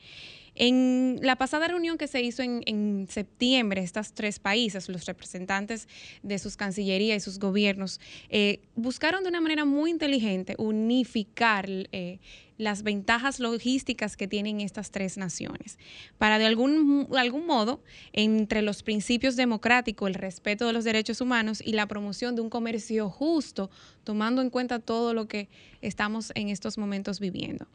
En 0.56 1.18
la 1.22 1.36
pasada 1.36 1.68
reunión 1.68 1.98
que 1.98 2.08
se 2.08 2.22
hizo 2.22 2.42
en, 2.42 3.06
septiembre, 3.10 3.82
estos 3.82 4.12
tres 4.12 4.38
países, 4.38 4.88
los 4.88 5.04
representantes 5.04 5.86
de 6.22 6.38
sus 6.38 6.56
cancillerías 6.56 7.18
y 7.18 7.20
sus 7.20 7.38
gobiernos, 7.38 8.00
eh, 8.30 8.60
buscaron 8.74 9.22
de 9.22 9.28
una 9.28 9.42
manera 9.42 9.66
muy 9.66 9.90
inteligente 9.90 10.54
unificar 10.58 11.68
eh, 11.68 12.18
las 12.58 12.82
ventajas 12.82 13.40
logísticas 13.40 14.16
que 14.16 14.28
tienen 14.28 14.60
estas 14.60 14.90
tres 14.90 15.16
naciones, 15.18 15.78
para 16.18 16.38
de 16.38 16.46
algún, 16.46 17.08
algún 17.16 17.46
modo, 17.46 17.82
entre 18.12 18.62
los 18.62 18.82
principios 18.82 19.36
democráticos, 19.36 20.08
el 20.08 20.14
respeto 20.14 20.66
de 20.66 20.72
los 20.72 20.84
derechos 20.84 21.20
humanos 21.20 21.62
y 21.64 21.72
la 21.72 21.86
promoción 21.86 22.34
de 22.34 22.42
un 22.42 22.50
comercio 22.50 23.10
justo, 23.10 23.70
tomando 24.04 24.42
en 24.42 24.50
cuenta 24.50 24.78
todo 24.78 25.14
lo 25.14 25.26
que 25.26 25.48
estamos 25.82 26.32
en 26.34 26.48
estos 26.48 26.78
momentos 26.78 27.20
viviendo. 27.20 27.66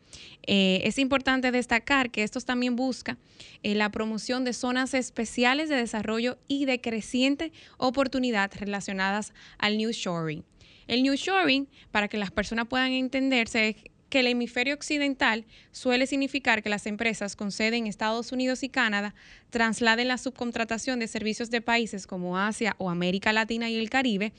Eh, 0.44 0.82
es 0.84 0.98
importante 0.98 1.52
destacar 1.52 2.10
que 2.12 2.24
esto 2.24 2.40
también 2.42 2.76
busca 2.76 3.18
eh, 3.64 3.76
la 3.76 3.90
promoción 3.92 4.44
de 4.44 4.54
zonas 4.54 4.94
especiales 4.94 5.70
de 5.70 5.76
desarrollo 5.76 6.38
y 6.48 6.66
de 6.66 6.82
creciente 6.82 7.52
oportunidad 7.78 8.52
relacionadas 8.56 9.34
al 9.58 9.78
New 9.78 9.92
Shoring. 9.92 10.44
El 10.88 11.04
New 11.04 11.14
Shoring, 11.16 11.70
para 11.92 12.08
que 12.08 12.18
las 12.18 12.32
personas 12.32 12.68
puedan 12.68 12.92
entenderse, 12.92 13.78
que 14.12 14.20
el 14.20 14.28
hemisferio 14.28 14.76
occidental 14.76 15.46
suele 15.72 16.06
significar 16.06 16.62
que 16.62 16.70
las 16.70 16.86
empresas 16.86 17.36
con 17.38 17.52
sede 17.52 17.78
en 17.78 17.88
Estados 17.88 18.34
Unidos 18.34 18.62
y 18.62 18.70
Canadá 18.70 19.16
trasladen 19.50 20.10
la 20.10 20.20
subcontratación 20.20 21.00
de 21.00 21.08
servicios 21.08 21.50
de 21.50 21.62
países 21.62 22.06
como 22.06 22.38
Asia 22.38 22.76
o 22.78 22.90
América 22.92 23.32
Latina 23.32 23.70
y 23.70 23.78
el 23.78 23.90
Caribe, 23.90 24.34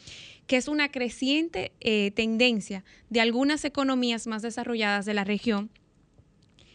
que 0.47 0.59
es 0.59 0.69
una 0.69 0.91
creciente 0.91 1.73
eh, 1.81 2.13
tendencia 2.15 2.85
de 3.09 3.23
algunas 3.23 3.65
economías 3.65 4.27
más 4.27 4.43
desarrolladas 4.43 5.07
de 5.07 5.15
la 5.15 5.25
región 5.25 5.71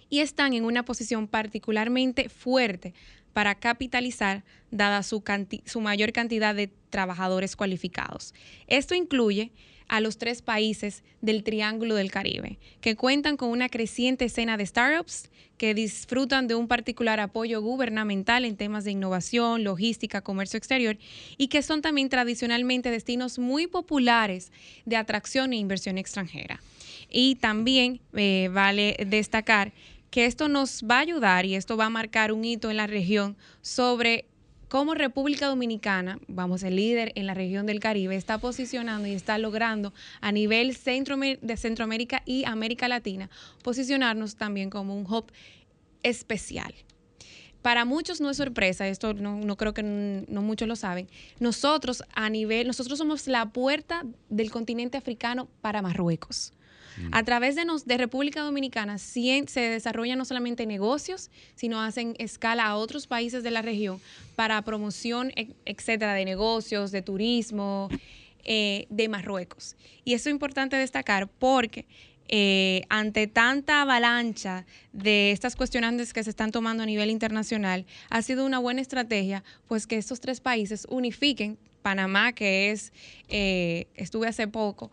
y 0.10 0.20
están 0.20 0.54
en 0.54 0.66
una 0.66 0.84
posición 0.84 1.28
particularmente 1.28 2.30
fuerte 2.30 2.96
para 3.32 3.54
capitalizar 3.54 4.44
dada 4.72 5.04
su, 5.04 5.24
su 5.66 5.82
mayor 5.82 6.14
cantidad 6.14 6.56
de 6.56 6.72
trabajadores 6.90 7.56
cualificados. 7.56 8.34
Esto 8.66 8.96
incluye 8.96 9.52
a 9.88 10.02
los 10.02 10.18
tres 10.18 10.42
países 10.42 11.04
del 11.22 11.44
Triángulo 11.44 11.96
del 11.96 12.12
Caribe, 12.12 12.58
que 12.82 12.96
cuentan 12.96 13.38
con 13.38 13.50
una 13.50 13.70
creciente 13.70 14.26
escena 14.26 14.58
de 14.58 14.66
startups 14.66 15.30
que 15.58 15.74
disfrutan 15.74 16.48
de 16.48 16.56
un 16.56 16.68
particular 16.68 17.20
apoyo 17.20 17.62
gubernamental 17.62 18.46
en 18.46 18.58
temas 18.58 18.84
de 18.84 18.92
innovación, 18.92 19.64
logística, 19.64 20.22
comercio 20.22 20.58
exterior 20.58 20.98
y 21.38 21.48
que 21.48 21.64
son 21.64 21.82
también 21.82 22.10
tradicionalmente 22.10 22.92
destinos 22.92 23.40
muy 23.40 23.68
populares 23.68 24.52
de 24.86 24.98
atracción 24.98 25.54
e 25.54 25.58
inversión 25.58 25.98
extranjera. 25.98 26.62
Y 27.10 27.36
también 27.36 28.02
eh, 28.14 28.50
vale 28.52 28.98
destacar 29.08 29.74
que 30.12 30.26
esto 30.26 30.48
nos 30.48 30.84
va 30.84 30.98
a 30.98 31.02
ayudar 31.02 31.46
y 31.46 31.56
esto 31.56 31.78
va 31.78 31.86
a 31.86 31.90
marcar 31.90 32.32
un 32.32 32.46
hito 32.46 32.70
en 32.70 32.78
la 32.78 32.88
región 32.88 33.36
sobre 33.62 34.26
cómo 34.68 34.94
República 34.94 35.48
Dominicana, 35.48 36.20
vamos, 36.28 36.64
el 36.64 36.76
líder 36.76 37.12
en 37.16 37.28
la 37.28 37.34
región 37.34 37.66
del 37.66 37.80
Caribe, 37.80 38.16
está 38.16 38.38
posicionando 38.38 39.08
y 39.08 39.14
está 39.14 39.38
logrando 39.38 39.94
a 40.22 40.32
nivel 40.32 40.76
centro, 40.76 41.18
de 41.18 41.58
Centroamérica 41.58 42.22
y 42.26 42.46
América 42.46 42.88
Latina 42.88 43.30
posicionarnos 43.64 44.36
también 44.36 44.70
como 44.70 44.96
un 44.96 45.06
hub 45.06 45.32
especial. 46.04 46.74
para 47.62 47.84
muchos 47.84 48.22
no 48.22 48.30
es 48.30 48.38
sorpresa, 48.38 48.88
esto 48.88 49.14
no, 49.14 49.58
creo 49.58 49.74
que 49.74 49.84
no 49.84 50.42
muchos 50.42 50.68
lo 50.70 50.78
saben. 50.78 51.10
Nosotros 51.40 52.04
a 52.14 52.30
nivel, 52.30 52.66
nosotros 52.68 52.98
somos 52.98 53.28
la 53.28 53.50
puerta 53.50 54.06
del 54.30 54.52
continente 54.52 54.98
africano 54.98 55.50
para 55.60 55.82
Marruecos. 55.82 56.54
A 57.12 57.24
través 57.24 57.56
de, 57.56 57.66
nos, 57.66 57.86
de 57.86 57.98
República 57.98 58.42
Dominicana 58.42 58.98
se 58.98 59.44
desarrollan 59.56 60.18
no 60.18 60.26
solamente 60.26 60.66
negocios, 60.66 61.30
sino 61.56 61.82
hacen 61.82 62.16
escala 62.18 62.66
a 62.66 62.76
otros 62.76 63.08
países 63.08 63.44
de 63.44 63.52
la 63.52 63.62
región 63.62 64.00
para 64.36 64.62
promoción, 64.62 65.32
etcétera, 65.66 66.14
de 66.14 66.26
negocios, 66.26 66.92
de 66.92 67.02
turismo, 67.02 67.90
eh, 68.44 68.88
de 68.90 69.10
Marruecos. 69.10 69.76
Y 70.04 70.14
eso 70.14 70.30
es 70.30 70.34
importante 70.34 70.76
destacar 70.76 71.28
porque 71.28 71.86
eh, 72.30 72.82
ante 72.90 73.28
tanta 73.28 73.82
avalancha 73.82 74.66
de 74.92 75.32
estas 75.32 75.56
cuestionantes 75.56 76.14
que 76.14 76.24
se 76.24 76.30
están 76.30 76.52
tomando 76.52 76.84
a 76.84 76.86
nivel 76.86 77.10
internacional, 77.10 77.86
ha 78.10 78.22
sido 78.22 78.46
una 78.46 78.60
buena 78.60 78.82
estrategia, 78.82 79.44
pues 79.68 79.88
que 79.88 79.98
estos 79.98 80.20
tres 80.20 80.42
países 80.42 80.86
unifiquen 80.90 81.58
Panamá, 81.88 82.34
que 82.34 82.72
es, 82.72 82.92
eh, 83.30 83.88
estuve 83.96 84.28
hace 84.28 84.46
poco, 84.50 84.92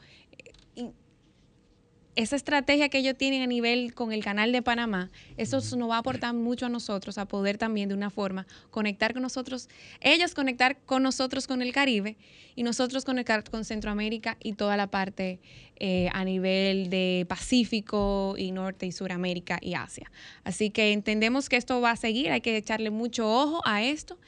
esa 2.17 2.37
estrategia 2.37 2.89
que 2.89 2.99
ellos 2.99 3.17
tienen 3.17 3.43
a 3.43 3.47
nivel 3.47 3.95
con 3.95 4.13
el 4.13 4.23
canal 4.23 4.53
de 4.53 4.63
Panamá, 4.63 5.11
eso 5.37 5.61
nos 5.77 5.91
va 5.91 5.97
a 5.97 5.99
aportar 5.99 6.35
mucho 6.35 6.67
a 6.67 6.69
nosotros 6.69 7.19
a 7.19 7.27
poder 7.27 7.59
también 7.59 7.89
de 7.89 7.95
una 7.95 8.11
forma 8.11 8.47
conectar 8.71 9.13
con 9.13 9.23
nosotros, 9.23 9.69
ellos 10.01 10.35
conectar 10.35 10.79
con 10.87 11.03
nosotros 11.03 11.47
con 11.47 11.63
el 11.63 11.73
Caribe 11.73 12.17
y 12.55 12.63
nosotros 12.63 13.05
conectar 13.05 13.43
con 13.51 13.65
Centroamérica 13.65 14.37
y 14.43 14.53
toda 14.53 14.77
la 14.77 14.87
parte 14.87 15.41
eh, 15.77 16.09
a 16.13 16.25
nivel 16.25 16.89
de 16.89 17.27
Pacífico 17.29 18.37
y 18.39 18.53
Norte 18.53 18.87
y 18.87 18.93
Suramérica 18.93 19.59
y 19.61 19.75
Asia. 19.75 20.11
Así 20.45 20.71
que 20.71 20.93
entendemos 20.93 21.49
que 21.49 21.57
esto 21.57 21.81
va 21.81 21.91
a 21.91 21.97
seguir, 21.97 22.31
hay 22.31 22.41
que 22.41 22.57
echarle 22.57 22.91
mucho 22.91 23.29
ojo 23.29 23.61
a 23.65 23.83
esto 23.83 24.19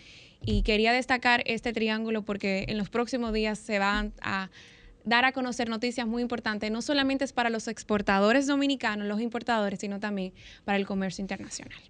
y 0.44 0.62
quería 0.62 0.92
destacar 0.92 1.42
este 1.46 1.72
triángulo 1.72 2.22
porque 2.22 2.66
en 2.68 2.79
los 2.79 2.90
próximos 2.90 3.33
días 3.33 3.59
se 3.59 3.79
van 3.79 4.12
a 4.20 4.51
dar 5.07 5.25
a 5.25 5.33
conocer 5.33 5.71
noticias 5.71 6.07
muy 6.07 6.21
importantes, 6.21 6.71
no 6.71 6.83
solamente 6.83 7.25
es 7.25 7.33
para 7.33 7.49
los 7.49 7.69
exportadores 7.69 8.47
dominicanos, 8.47 9.07
los 9.07 9.21
importadores, 9.21 9.81
sino 9.81 9.99
también 10.01 10.35
para 10.64 10.77
el 10.77 10.87
comercio 10.87 11.23
internacional. 11.23 11.81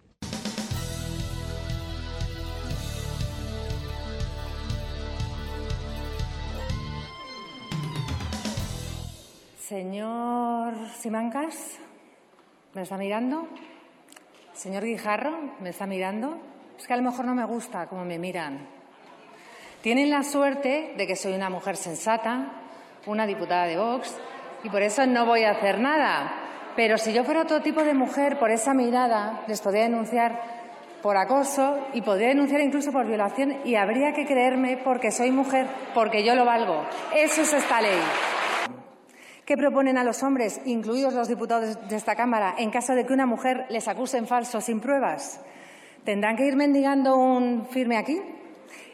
Señor 9.59 10.75
Simancas, 10.97 11.79
¿me 12.73 12.83
está 12.83 12.97
mirando? 12.97 13.49
Señor 14.53 14.85
Guijarro, 14.85 15.55
¿me 15.61 15.71
está 15.71 15.87
mirando? 15.87 16.39
Es 16.79 16.87
que 16.87 16.93
a 16.93 16.97
lo 16.97 17.03
mejor 17.03 17.25
no 17.25 17.35
me 17.35 17.45
gusta 17.45 17.89
cómo 17.89 18.05
me 18.05 18.19
miran. 18.19 18.69
Tienen 19.83 20.11
la 20.11 20.23
suerte 20.23 20.95
de 20.97 21.07
que 21.07 21.17
soy 21.17 21.33
una 21.33 21.51
mujer 21.51 21.77
sensata, 21.77 22.66
una 23.07 23.27
diputada 23.27 23.67
de 23.67 23.77
Vox, 23.77 24.15
y 24.63 24.69
por 24.69 24.83
eso 24.83 25.07
no 25.07 25.27
voy 25.27 25.45
a 25.45 25.53
hacer 25.53 25.79
nada. 25.79 26.43
Pero 26.77 26.99
si 26.99 27.13
yo 27.13 27.25
fuera 27.25 27.43
otro 27.43 27.63
tipo 27.63 27.83
de 27.83 27.95
mujer, 27.95 28.39
por 28.39 28.51
esa 28.51 28.75
mirada, 28.75 29.45
les 29.47 29.61
podría 29.61 29.85
denunciar 29.85 30.57
por 31.03 31.17
acoso 31.17 31.87
y 31.95 32.03
podría 32.03 32.29
denunciar 32.29 32.61
incluso 32.61 32.93
por 32.93 33.07
violación 33.07 33.59
y 33.65 33.77
habría 33.77 34.13
que 34.13 34.27
creerme 34.27 34.77
porque 34.77 35.11
soy 35.11 35.31
mujer, 35.31 35.67
porque 35.95 36.25
yo 36.25 36.35
lo 36.35 36.45
valgo. 36.45 36.85
Eso 37.15 37.43
es 37.43 37.53
esta 37.53 37.81
ley. 37.81 37.99
¿Qué 39.45 39.57
proponen 39.57 39.97
a 39.97 40.03
los 40.03 40.25
hombres, 40.25 40.61
incluidos 40.65 41.15
los 41.15 41.29
diputados 41.29 41.89
de 41.89 41.95
esta 41.97 42.17
Cámara, 42.17 42.57
en 42.59 42.71
caso 42.71 42.95
de 42.95 43.07
que 43.07 43.13
una 43.13 43.27
mujer 43.27 43.67
les 43.69 43.87
acuse 43.87 44.19
en 44.19 44.27
falso 44.27 44.61
sin 44.61 44.81
pruebas? 44.81 45.41
¿Tendrán 46.05 46.37
que 46.37 46.47
ir 46.47 46.57
mendigando 46.57 47.17
un 47.17 47.67
firme 47.67 47.97
aquí? 47.97 48.21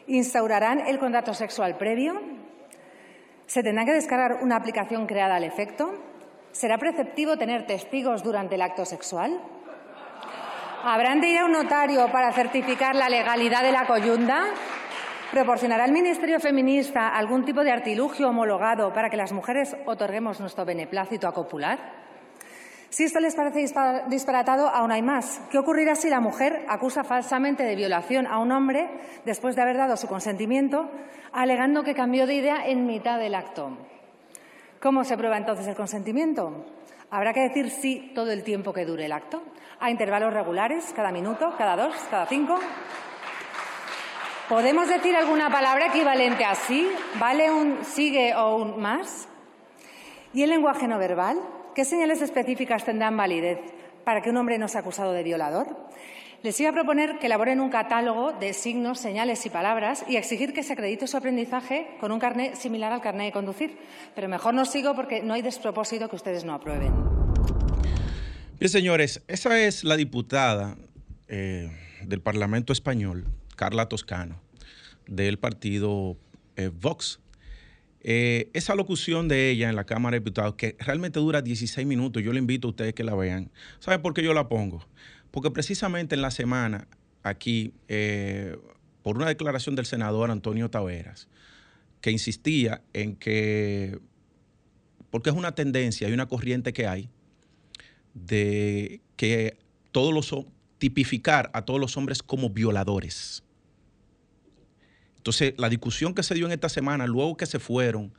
¿Instaurarán 0.05 0.81
el 0.81 0.99
contrato 0.99 1.33
sexual 1.33 1.77
previo? 1.77 2.42
¿Se 3.53 3.61
tendrá 3.61 3.85
que 3.85 3.93
descargar 3.93 4.39
una 4.41 4.55
aplicación 4.55 5.05
creada 5.05 5.35
al 5.35 5.43
efecto? 5.43 5.93
¿Será 6.53 6.79
preceptivo 6.79 7.37
tener 7.37 7.67
testigos 7.67 8.23
durante 8.23 8.55
el 8.55 8.63
acto 8.63 8.83
sexual? 8.83 9.39
¿Habrán 10.83 11.21
de 11.21 11.29
ir 11.29 11.37
a 11.37 11.45
un 11.45 11.51
notario 11.51 12.11
para 12.11 12.31
certificar 12.31 12.95
la 12.95 13.09
legalidad 13.09 13.61
de 13.61 13.71
la 13.71 13.85
coyunda? 13.85 14.45
¿Proporcionará 15.31 15.85
el 15.85 15.91
Ministerio 15.91 16.39
Feminista 16.39 17.09
algún 17.09 17.45
tipo 17.45 17.63
de 17.63 17.71
artilugio 17.71 18.29
homologado 18.29 18.91
para 18.91 19.11
que 19.11 19.17
las 19.17 19.31
mujeres 19.31 19.77
otorguemos 19.85 20.39
nuestro 20.39 20.65
beneplácito 20.65 21.27
a 21.27 21.33
copular? 21.35 22.02
Si 22.93 23.05
esto 23.05 23.19
les 23.19 23.33
parece 23.33 23.65
disparatado, 24.07 24.67
aún 24.67 24.91
hay 24.91 25.01
más. 25.01 25.41
¿Qué 25.49 25.57
ocurrirá 25.57 25.95
si 25.95 26.11
la 26.11 26.19
mujer 26.19 26.63
acusa 26.69 27.03
falsamente 27.03 27.63
de 27.63 27.75
violación 27.75 28.27
a 28.27 28.37
un 28.37 28.51
hombre 28.51 28.87
después 29.25 29.55
de 29.55 29.63
haber 29.63 29.77
dado 29.77 29.97
su 29.97 30.07
consentimiento, 30.07 30.91
alegando 31.31 31.81
que 31.81 31.95
cambió 31.95 32.27
de 32.27 32.35
idea 32.35 32.67
en 32.67 32.85
mitad 32.85 33.17
del 33.17 33.33
acto? 33.33 33.75
¿Cómo 34.79 35.03
se 35.05 35.17
prueba 35.17 35.37
entonces 35.37 35.65
el 35.65 35.75
consentimiento? 35.75 36.67
Habrá 37.09 37.33
que 37.33 37.39
decir 37.39 37.71
sí 37.71 38.11
todo 38.13 38.29
el 38.29 38.43
tiempo 38.43 38.73
que 38.73 38.85
dure 38.85 39.05
el 39.05 39.11
acto, 39.11 39.41
a 39.79 39.89
intervalos 39.89 40.31
regulares, 40.31 40.93
cada 40.95 41.11
minuto, 41.11 41.55
cada 41.57 41.75
dos, 41.75 41.95
cada 42.11 42.27
cinco. 42.27 42.59
¿Podemos 44.47 44.87
decir 44.87 45.15
alguna 45.15 45.49
palabra 45.49 45.87
equivalente 45.87 46.45
a 46.45 46.53
sí? 46.53 46.87
¿Vale 47.19 47.51
un 47.51 47.83
sigue 47.85 48.35
o 48.35 48.57
un 48.57 48.79
más? 48.79 49.27
¿Y 50.31 50.43
el 50.43 50.51
lenguaje 50.51 50.87
no 50.87 50.99
verbal? 50.99 51.39
¿Qué 51.75 51.85
señales 51.85 52.21
específicas 52.21 52.85
tendrán 52.85 53.17
validez 53.17 53.57
para 54.03 54.21
que 54.21 54.29
un 54.29 54.37
hombre 54.37 54.59
no 54.59 54.67
sea 54.67 54.81
acusado 54.81 55.11
de 55.11 55.23
violador? 55.23 55.75
Les 56.43 56.59
iba 56.59 56.69
a 56.69 56.73
proponer 56.73 57.17
que 57.17 57.25
elaboren 57.25 57.59
un 57.59 57.71
catálogo 57.71 58.31
de 58.33 58.53
signos, 58.53 58.99
señales 58.99 59.43
y 59.47 59.49
palabras 59.49 60.05
y 60.07 60.17
exigir 60.17 60.53
que 60.53 60.61
se 60.61 60.73
acredite 60.73 61.07
su 61.07 61.17
aprendizaje 61.17 61.87
con 61.99 62.11
un 62.11 62.19
carnet 62.19 62.53
similar 62.55 62.91
al 62.91 63.01
carnet 63.01 63.27
de 63.27 63.31
conducir. 63.31 63.77
Pero 64.13 64.29
mejor 64.29 64.53
no 64.53 64.65
sigo 64.65 64.93
porque 64.93 65.23
no 65.23 65.33
hay 65.33 65.41
despropósito 65.41 66.09
que 66.09 66.15
ustedes 66.15 66.43
no 66.43 66.53
aprueben. 66.53 66.93
Bien, 68.59 68.69
señores, 68.69 69.23
esa 69.27 69.59
es 69.59 69.83
la 69.83 69.95
diputada 69.95 70.77
eh, 71.27 71.71
del 72.03 72.21
Parlamento 72.21 72.71
Español, 72.71 73.25
Carla 73.55 73.89
Toscano, 73.89 74.39
del 75.07 75.39
partido 75.39 76.17
eh, 76.55 76.69
Vox. 76.71 77.19
Eh, 78.03 78.49
esa 78.53 78.75
locución 78.75 79.27
de 79.27 79.49
ella 79.49 79.69
en 79.69 79.75
la 79.75 79.85
Cámara 79.85 80.15
de 80.15 80.19
Diputados, 80.19 80.55
que 80.55 80.75
realmente 80.79 81.19
dura 81.19 81.41
16 81.41 81.87
minutos, 81.87 82.21
yo 82.21 82.33
le 82.33 82.39
invito 82.39 82.67
a 82.67 82.71
ustedes 82.71 82.93
que 82.93 83.03
la 83.03 83.15
vean. 83.15 83.51
¿Saben 83.79 84.01
por 84.01 84.13
qué 84.13 84.21
yo 84.21 84.33
la 84.33 84.49
pongo? 84.49 84.85
Porque 85.31 85.51
precisamente 85.51 86.15
en 86.15 86.21
la 86.21 86.31
semana, 86.31 86.87
aquí, 87.23 87.73
eh, 87.87 88.57
por 89.01 89.15
una 89.15 89.27
declaración 89.27 89.75
del 89.75 89.85
senador 89.85 90.31
Antonio 90.31 90.69
Taveras, 90.69 91.29
que 92.01 92.11
insistía 92.11 92.81
en 92.91 93.15
que, 93.15 93.99
porque 95.09 95.29
es 95.29 95.35
una 95.35 95.55
tendencia 95.55 96.09
y 96.09 96.13
una 96.13 96.27
corriente 96.27 96.73
que 96.73 96.87
hay, 96.87 97.09
de 98.13 99.01
que 99.15 99.57
todos 99.91 100.13
los 100.13 100.29
tipificar 100.77 101.49
a 101.53 101.63
todos 101.63 101.79
los 101.79 101.95
hombres 101.95 102.21
como 102.21 102.49
violadores. 102.49 103.42
Entonces, 105.23 105.53
la 105.55 105.69
discusión 105.69 106.13
que 106.13 106.21
se 106.21 106.35
dio 106.35 106.47
en 106.47 106.51
esta 106.51 106.67
semana, 106.67 107.07
luego 107.07 107.37
que 107.37 107.45
se 107.45 107.57
fueron 107.57 108.13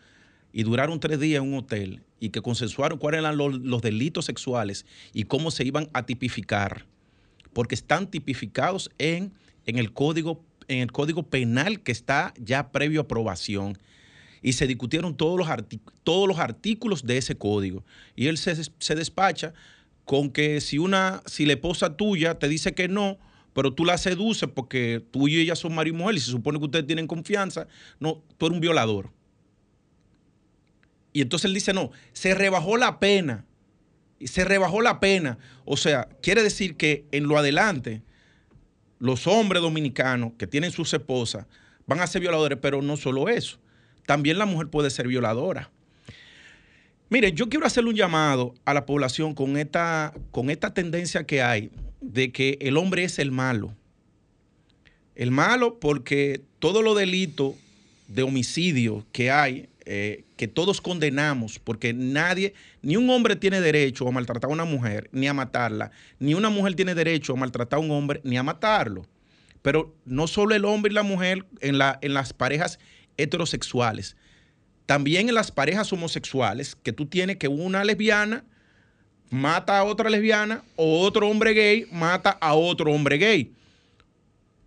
y 0.55 0.62
duraron 0.62 1.01
tres 1.01 1.21
días 1.21 1.43
en 1.43 1.53
un 1.53 1.59
hotel 1.59 2.03
y 2.19 2.31
que 2.31 2.40
consensuaron 2.40 2.99
cuáles 2.99 3.19
eran 3.19 3.37
los, 3.37 3.83
delitos 3.83 4.25
sexuales 4.25 4.87
y 5.12 5.25
cómo 5.25 5.51
se 5.51 5.67
iban 5.67 5.90
a 5.93 6.07
tipificar, 6.07 6.87
porque 7.53 7.75
están 7.75 8.11
tipificados 8.11 8.90
en, 8.97 9.35
en, 9.67 9.77
el, 9.77 9.93
código, 9.93 10.43
en 10.67 10.79
el 10.79 10.93
código 10.93 11.25
penal 11.25 11.83
que 11.83 11.93
está 11.93 12.33
ya 12.38 12.73
previo 12.73 13.03
a 13.03 13.05
aprobación. 13.05 13.77
Y 14.40 14.55
se 14.55 14.67
discutieron 14.67 15.14
todos 15.14 15.38
los, 15.38 15.47
todos 16.05 16.27
los 16.27 16.38
artículos 16.38 17.05
de 17.05 17.19
ese 17.19 17.35
código. 17.35 17.85
Y 18.17 18.29
él 18.29 18.38
se, 18.38 18.55
se 18.79 18.95
despacha 18.95 19.53
con 20.07 20.31
que 20.31 20.62
si, 20.62 20.79
una, 20.79 21.23
si 21.27 21.45
la 21.45 21.53
esposa 21.53 21.99
tuya 21.99 22.38
te 22.38 22.49
dice 22.49 22.73
que 22.73 22.88
no, 22.88 23.19
pero 23.55 23.73
tú 23.73 23.85
la 23.85 23.97
seduces 23.97 24.49
porque 24.53 25.03
tú 25.11 25.29
y 25.29 25.38
ella 25.38 25.57
son 25.57 25.75
marido 25.75 25.97
y 25.97 25.99
mujer 25.99 26.17
y 26.17 26.21
se 26.21 26.31
supone 26.31 26.59
que 26.59 26.64
ustedes 26.67 26.87
tienen 26.87 27.07
confianza, 27.07 27.67
no, 28.01 28.23
tú 28.37 28.47
eres 28.47 28.57
un 28.57 28.61
violador. 28.61 29.11
Y 31.12 31.23
entonces 31.23 31.47
él 31.47 31.55
dice, 31.55 31.73
no, 31.73 31.93
se 32.12 32.35
rebajó 32.35 32.77
la 32.77 32.99
pena. 32.99 33.47
Se 34.21 34.45
rebajó 34.45 34.83
la 34.83 34.99
pena. 34.99 35.38
O 35.64 35.77
sea, 35.77 36.09
quiere 36.21 36.43
decir 36.43 36.77
que 36.77 37.07
en 37.12 37.29
lo 37.29 37.38
adelante, 37.38 38.03
los 38.99 39.29
hombres 39.29 39.62
dominicanos 39.62 40.33
que 40.37 40.49
tienen 40.49 40.73
sus 40.73 40.93
esposas 40.93 41.47
van 41.87 42.01
a 42.01 42.07
ser 42.09 42.21
violadores, 42.21 42.59
pero 42.61 42.83
no 42.83 42.97
solo 42.97 43.29
eso. 43.29 43.59
También 44.07 44.38
la 44.38 44.47
mujer 44.47 44.69
puede 44.69 44.90
ser 44.90 45.07
violadora. 45.07 45.71
Mire, 47.11 47.33
yo 47.33 47.49
quiero 47.49 47.67
hacerle 47.67 47.90
un 47.90 47.97
llamado 47.97 48.55
a 48.64 48.75
la 48.75 48.87
población 48.87 49.35
con 49.35 49.57
esta, 49.57 50.12
con 50.33 50.51
esta 50.51 50.75
tendencia 50.75 51.25
que 51.25 51.43
hay 51.43 51.71
de 52.12 52.33
que 52.33 52.59
el 52.61 52.77
hombre 52.77 53.05
es 53.05 53.19
el 53.19 53.31
malo. 53.33 53.75
El 55.14 55.31
malo 55.31 55.79
porque 55.81 56.43
todos 56.59 56.85
los 56.85 56.97
delitos 56.97 57.55
de 58.09 58.23
homicidio 58.23 59.07
que 59.12 59.31
hay, 59.31 59.69
eh, 59.87 60.25
que 60.37 60.49
todos 60.49 60.81
condenamos, 60.81 61.59
porque 61.59 61.93
nadie, 61.93 62.55
ni 62.83 62.97
un 62.97 63.09
hombre 63.11 63.37
tiene 63.37 63.61
derecho 63.61 64.07
a 64.07 64.11
maltratar 64.11 64.51
a 64.51 64.53
una 64.53 64.64
mujer, 64.64 65.09
ni 65.12 65.27
a 65.27 65.35
matarla, 65.35 65.90
ni 66.19 66.35
una 66.35 66.51
mujer 66.51 66.75
tiene 66.75 66.95
derecho 66.95 67.33
a 67.33 67.37
maltratar 67.37 67.79
a 67.79 67.81
un 67.81 67.90
hombre, 67.90 68.21
ni 68.25 68.37
a 68.37 68.43
matarlo. 68.43 69.07
pero 69.62 69.95
no 70.05 70.27
solo 70.27 70.55
el 70.55 70.67
hombre 70.67 70.93
y 70.93 70.95
la 70.95 71.03
mujer 71.03 71.47
en, 71.61 71.79
la, 71.79 71.99
en 72.03 72.12
las 72.12 72.35
parejas 72.35 72.79
heterosexuales, 73.17 74.17
también 74.85 75.29
en 75.31 75.35
las 75.35 75.51
parejas 75.51 75.90
homosexuales, 75.93 76.77
que 76.83 76.93
tú 76.93 77.07
tienes 77.07 77.37
que 77.38 77.49
una 77.49 77.83
lesbiana 77.83 78.45
mata 79.35 79.79
a 79.79 79.85
otra 79.85 80.09
lesbiana 80.09 80.62
o 80.77 81.01
otro 81.01 81.29
hombre 81.29 81.53
gay 81.53 81.87
mata 81.90 82.31
a 82.31 82.55
otro 82.55 82.92
hombre 82.92 83.18
gay. 83.18 83.53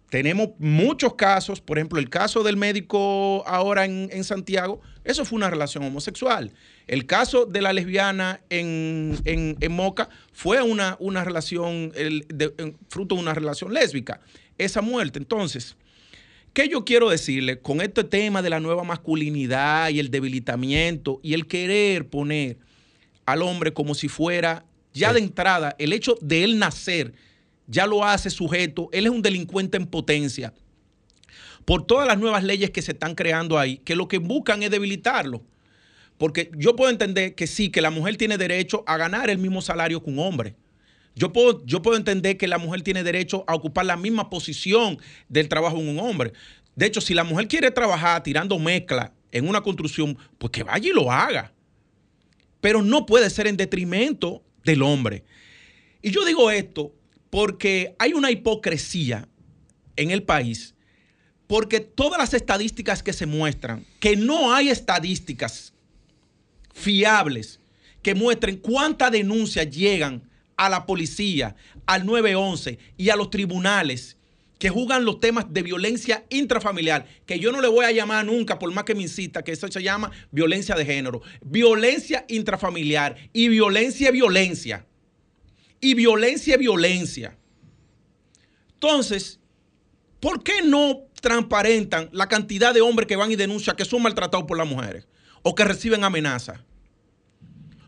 Tenemos 0.09 0.49
muchos 0.57 1.15
casos, 1.15 1.59
por 1.59 1.77
ejemplo, 1.77 1.99
el 1.99 2.09
caso 2.09 2.43
del 2.43 2.55
médico 2.55 3.43
ahora 3.45 3.85
en, 3.85 4.23
Santiago, 4.23 4.79
eso 5.03 5.25
fue 5.25 5.37
una 5.37 5.49
relación 5.49 5.83
homosexual. 5.83 6.51
El 6.85 7.05
caso 7.05 7.45
de 7.45 7.61
la 7.61 7.73
lesbiana 7.73 8.39
en, 8.49 9.57
Moca 9.69 10.09
fue 10.31 10.61
una, 10.61 10.95
una 10.99 11.25
relación, 11.25 11.91
fruto 12.89 13.15
de 13.15 13.21
una 13.21 13.33
relación 13.33 13.73
lésbica. 13.73 14.21
Esa 14.57 14.81
muerte. 14.81 15.19
Entonces, 15.19 15.75
¿qué 16.53 16.69
yo 16.69 16.85
quiero 16.85 17.09
decirle 17.09 17.59
con 17.59 17.81
este 17.81 18.05
tema 18.05 18.41
de 18.41 18.49
la 18.49 18.61
nueva 18.61 18.85
masculinidad 18.85 19.89
y 19.89 19.99
el 19.99 20.09
debilitamiento 20.09 21.19
y 21.21 21.33
el 21.33 21.47
querer 21.47 22.07
poner 22.07 22.57
al 23.27 23.43
hombre 23.43 23.73
como 23.73 23.93
si 23.93 24.07
fuera 24.07 24.65
ya 24.93 25.13
de 25.13 25.19
entrada 25.19 25.75
el 25.77 25.93
hecho 25.93 26.17
de 26.21 26.43
él 26.43 26.57
nacer 26.57 27.13
ya 27.67 27.85
lo 27.85 28.03
hace 28.03 28.29
sujeto, 28.29 28.89
él 28.93 29.05
es 29.05 29.11
un 29.11 29.21
delincuente 29.21 29.77
en 29.77 29.85
potencia 29.85 30.53
por 31.65 31.85
todas 31.85 32.07
las 32.07 32.17
nuevas 32.17 32.45
leyes 32.45 32.71
que 32.71 32.81
se 32.81 32.93
están 32.93 33.13
creando 33.13 33.59
ahí, 33.59 33.79
que 33.79 33.97
lo 33.97 34.07
que 34.07 34.19
buscan 34.19 34.63
es 34.63 34.71
debilitarlo. 34.71 35.43
Porque 36.17 36.49
yo 36.55 36.77
puedo 36.77 36.89
entender 36.89 37.35
que 37.35 37.45
sí, 37.45 37.69
que 37.69 37.81
la 37.81 37.91
mujer 37.91 38.15
tiene 38.15 38.37
derecho 38.37 38.85
a 38.87 38.95
ganar 38.95 39.29
el 39.29 39.37
mismo 39.37 39.61
salario 39.61 40.01
que 40.01 40.09
un 40.09 40.19
hombre. 40.19 40.55
Yo 41.13 41.33
puedo, 41.33 41.65
yo 41.65 41.81
puedo 41.81 41.97
entender 41.97 42.37
que 42.37 42.47
la 42.47 42.57
mujer 42.57 42.83
tiene 42.83 43.03
derecho 43.03 43.43
a 43.47 43.55
ocupar 43.55 43.85
la 43.85 43.97
misma 43.97 44.29
posición 44.29 44.97
del 45.27 45.49
trabajo 45.49 45.77
de 45.77 45.89
un 45.89 45.99
hombre. 45.99 46.31
De 46.77 46.85
hecho, 46.85 47.01
si 47.01 47.13
la 47.13 47.25
mujer 47.25 47.49
quiere 47.49 47.69
trabajar 47.69 48.23
tirando 48.23 48.57
mezcla 48.57 49.11
en 49.33 49.49
una 49.49 49.59
construcción, 49.59 50.17
pues 50.37 50.51
que 50.51 50.63
vaya 50.63 50.89
y 50.89 50.93
lo 50.93 51.11
haga 51.11 51.51
pero 52.61 52.81
no 52.81 53.05
puede 53.05 53.29
ser 53.29 53.47
en 53.47 53.57
detrimento 53.57 54.43
del 54.63 54.81
hombre. 54.81 55.23
Y 56.01 56.11
yo 56.11 56.25
digo 56.25 56.51
esto 56.51 56.93
porque 57.29 57.95
hay 57.99 58.13
una 58.13 58.31
hipocresía 58.31 59.27
en 59.95 60.11
el 60.11 60.23
país, 60.23 60.75
porque 61.47 61.79
todas 61.79 62.19
las 62.19 62.33
estadísticas 62.33 63.03
que 63.03 63.13
se 63.13 63.25
muestran, 63.25 63.85
que 63.99 64.15
no 64.15 64.53
hay 64.53 64.69
estadísticas 64.69 65.73
fiables 66.73 67.59
que 68.01 68.15
muestren 68.15 68.57
cuántas 68.57 69.11
denuncias 69.11 69.69
llegan 69.69 70.21
a 70.55 70.69
la 70.69 70.85
policía, 70.85 71.55
al 71.85 72.05
911 72.05 72.79
y 72.97 73.09
a 73.09 73.15
los 73.15 73.29
tribunales 73.29 74.16
que 74.59 74.69
juzgan 74.69 75.05
los 75.05 75.19
temas 75.19 75.45
de 75.53 75.61
violencia 75.61 76.25
intrafamiliar, 76.29 77.05
que 77.25 77.39
yo 77.39 77.51
no 77.51 77.61
le 77.61 77.67
voy 77.67 77.85
a 77.85 77.91
llamar 77.91 78.25
nunca, 78.25 78.57
por 78.57 78.71
más 78.73 78.83
que 78.83 78.95
me 78.95 79.03
insista, 79.03 79.43
que 79.43 79.51
eso 79.51 79.67
se 79.67 79.83
llama 79.83 80.11
violencia 80.31 80.75
de 80.75 80.85
género, 80.85 81.21
violencia 81.41 82.25
intrafamiliar 82.27 83.15
y 83.33 83.49
violencia, 83.49 84.11
violencia. 84.11 84.85
Y 85.79 85.93
violencia, 85.93 86.57
violencia. 86.57 87.37
Entonces, 88.73 89.39
¿por 90.19 90.43
qué 90.43 90.63
no 90.63 91.01
transparentan 91.21 92.09
la 92.11 92.27
cantidad 92.27 92.73
de 92.73 92.81
hombres 92.81 93.07
que 93.07 93.15
van 93.15 93.31
y 93.31 93.35
denuncian 93.35 93.75
que 93.75 93.85
son 93.85 94.01
maltratados 94.01 94.47
por 94.47 94.57
las 94.57 94.67
mujeres 94.67 95.07
o 95.43 95.53
que 95.53 95.63
reciben 95.63 96.03
amenazas? 96.03 96.59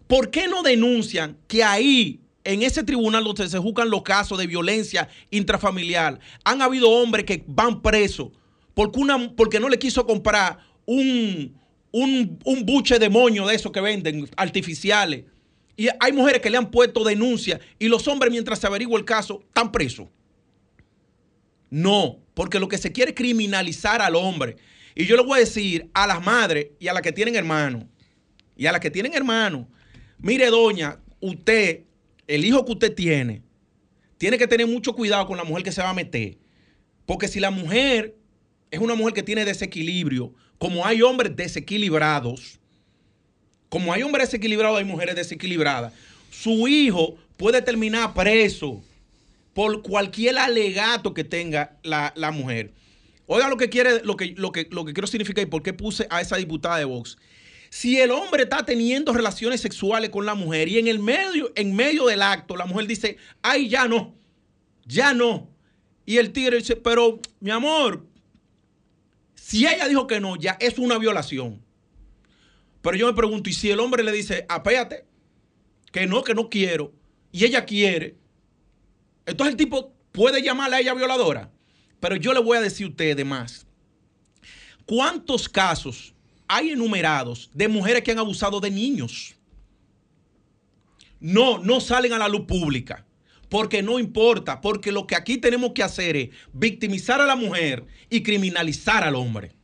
¿Por 0.05 0.29
qué 0.29 0.47
no 0.47 0.61
denuncian 0.61 1.37
que 1.47 1.63
ahí 1.63 2.19
en 2.43 2.63
ese 2.63 2.83
tribunal 2.83 3.23
donde 3.23 3.49
se 3.49 3.57
juzgan 3.57 3.89
los 3.89 4.03
casos 4.03 4.37
de 4.37 4.47
violencia 4.47 5.09
intrafamiliar, 5.29 6.19
han 6.43 6.61
habido 6.61 6.89
hombres 6.89 7.25
que 7.25 7.43
van 7.47 7.81
presos 7.81 8.29
porque, 8.73 8.99
una, 8.99 9.35
porque 9.35 9.59
no 9.59 9.67
le 9.67 9.77
quiso 9.77 10.05
comprar 10.05 10.57
un, 10.85 11.59
un, 11.91 12.65
buche 12.65 12.97
de 12.97 13.09
moño 13.09 13.45
de 13.45 13.55
esos 13.55 13.73
que 13.73 13.81
venden, 13.81 14.29
artificiales. 14.37 15.25
Y 15.75 15.89
hay 15.99 16.13
mujeres 16.13 16.41
que 16.41 16.49
le 16.49 16.57
han 16.57 16.71
puesto 16.71 17.03
denuncia 17.03 17.59
y 17.77 17.89
los 17.89 18.07
hombres, 18.07 18.31
mientras 18.31 18.59
se 18.59 18.67
averigua 18.67 18.97
el 18.97 19.03
caso, 19.03 19.41
están 19.47 19.71
presos. 19.71 20.07
No, 21.69 22.19
porque 22.33 22.57
lo 22.57 22.69
que 22.69 22.77
se 22.77 22.91
quiere 22.93 23.11
es 23.11 23.17
criminalizar 23.17 24.01
al 24.01 24.15
hombre. 24.15 24.55
Y 24.95 25.05
yo 25.05 25.15
le 25.15 25.23
voy 25.23 25.37
a 25.37 25.39
decir 25.41 25.89
a 25.93 26.07
las 26.07 26.23
madres 26.23 26.67
y 26.79 26.87
a 26.87 26.93
las 26.93 27.01
que 27.01 27.11
tienen 27.11 27.35
hermanos, 27.35 27.83
y 28.55 28.65
a 28.65 28.71
las 28.71 28.81
que 28.81 28.91
tienen 28.91 29.13
hermanos, 29.13 29.67
mire 30.19 30.47
doña, 30.47 30.99
usted 31.19 31.81
el 32.29 32.45
hijo 32.45 32.63
que 32.63 32.73
usted 32.73 32.93
tiene, 32.93 33.41
tiene 34.19 34.37
que 34.37 34.47
tener 34.47 34.67
mucho 34.67 34.93
cuidado 34.93 35.25
con 35.25 35.35
la 35.35 35.43
mujer 35.43 35.63
que 35.63 35.71
se 35.71 35.81
va 35.81 35.89
a 35.89 35.93
meter. 35.95 36.37
Porque 37.07 37.27
si 37.27 37.39
la 37.39 37.49
mujer 37.49 38.15
es 38.69 38.79
una 38.79 38.93
mujer 38.93 39.15
que 39.15 39.23
tiene 39.23 39.43
desequilibrio, 39.45 40.31
como 40.59 40.85
hay 40.85 41.01
hombres 41.01 41.35
desequilibrados, 41.35 42.59
como 43.67 43.91
hay 43.91 44.03
hombres 44.03 44.27
desequilibrados, 44.27 44.77
hay 44.77 44.85
mujeres 44.85 45.15
desequilibradas, 45.15 45.91
su 46.29 46.67
hijo 46.67 47.15
puede 47.35 47.63
terminar 47.63 48.13
preso 48.13 48.79
por 49.55 49.81
cualquier 49.81 50.37
alegato 50.37 51.15
que 51.15 51.23
tenga 51.23 51.79
la, 51.81 52.31
mujer. 52.31 52.73
Oiga 53.25 53.49
lo 53.49 53.57
que 53.57 53.69
quiere, 53.69 54.03
lo 54.03 54.15
que, 54.15 54.35
lo 54.37 54.51
que, 54.51 54.67
lo 54.69 54.85
que 54.85 54.93
quiero 54.93 55.07
significar 55.07 55.43
y 55.43 55.47
por 55.47 55.63
qué 55.63 55.73
puse 55.73 56.05
a 56.11 56.21
esa 56.21 56.35
diputada 56.37 56.77
de 56.77 56.85
Vox. 56.85 57.17
Si 57.69 57.99
el 57.99 58.11
hombre 58.11 58.43
está 58.43 58.65
teniendo 58.65 59.13
relaciones 59.13 59.61
sexuales 59.61 60.09
con 60.09 60.25
la 60.25 60.33
mujer 60.33 60.67
y 60.67 60.79
en 60.79 60.87
el 60.87 60.99
medio, 60.99 61.51
en 61.55 61.75
medio 61.75 62.05
del 62.05 62.21
acto, 62.21 62.55
la 62.55 62.65
mujer 62.65 62.87
dice, 62.87 63.17
ay, 63.41 63.69
ya 63.69 63.87
no, 63.87 64.15
ya 64.85 65.13
no. 65.13 65.49
Y 66.05 66.17
el 66.17 66.31
tigre 66.31 66.57
dice, 66.57 66.75
pero 66.75 67.19
mi 67.39 67.51
amor, 67.51 68.05
si 69.35 69.67
ella 69.67 69.87
dijo 69.87 70.07
que 70.07 70.19
no, 70.19 70.35
ya 70.35 70.57
es 70.59 70.79
una 70.79 70.97
violación. 70.97 71.63
Pero 72.81 72.97
yo 72.97 73.07
me 73.07 73.13
pregunto, 73.13 73.49
¿y 73.49 73.53
si 73.53 73.69
el 73.69 73.79
hombre 73.79 74.03
le 74.03 74.11
dice, 74.11 74.45
apéate, 74.49 75.05
que 75.91 76.07
no, 76.07 76.23
que 76.23 76.33
no 76.33 76.49
quiero, 76.49 76.93
y 77.31 77.45
ella 77.45 77.65
quiere, 77.65 78.15
entonces 79.25 79.51
el 79.51 79.57
tipo 79.57 79.93
puede 80.11 80.41
llamarla 80.41 80.77
a 80.77 80.79
ella 80.79 80.95
violadora? 80.95 81.51
Pero 81.99 82.15
yo 82.15 82.33
le 82.33 82.39
voy 82.39 82.57
a 82.57 82.61
decir 82.61 82.87
a 82.87 82.89
ustedes 82.89 83.25
más. 83.25 83.67
¿Cuántos 84.85 85.47
casos 85.47 86.15
hay 86.49 86.71
enumerados 86.71 87.49
de 87.53 87.69
mujeres 87.69 88.03
que 88.03 88.11
han 88.11 88.19
abusado 88.19 88.59
de 88.59 88.71
niños. 88.71 89.35
No, 91.19 91.59
no 91.59 91.79
salen 91.79 92.11
a 92.11 92.17
la 92.17 92.27
luz 92.27 92.41
pública. 92.41 93.05
Porque 93.49 93.81
no 93.81 93.97
importa, 93.97 94.59
porque 94.59 94.91
lo 94.91 95.07
que 95.07 95.15
aquí 95.15 95.37
tenemos 95.37 95.71
que 95.71 95.83
hacer 95.83 96.17
es 96.17 96.29
victimizar 96.51 97.21
a 97.21 97.25
la 97.25 97.35
mujer 97.35 97.85
y 98.09 98.21
criminalizar 98.21 99.03
al 99.03 99.15
hombre 99.15 99.58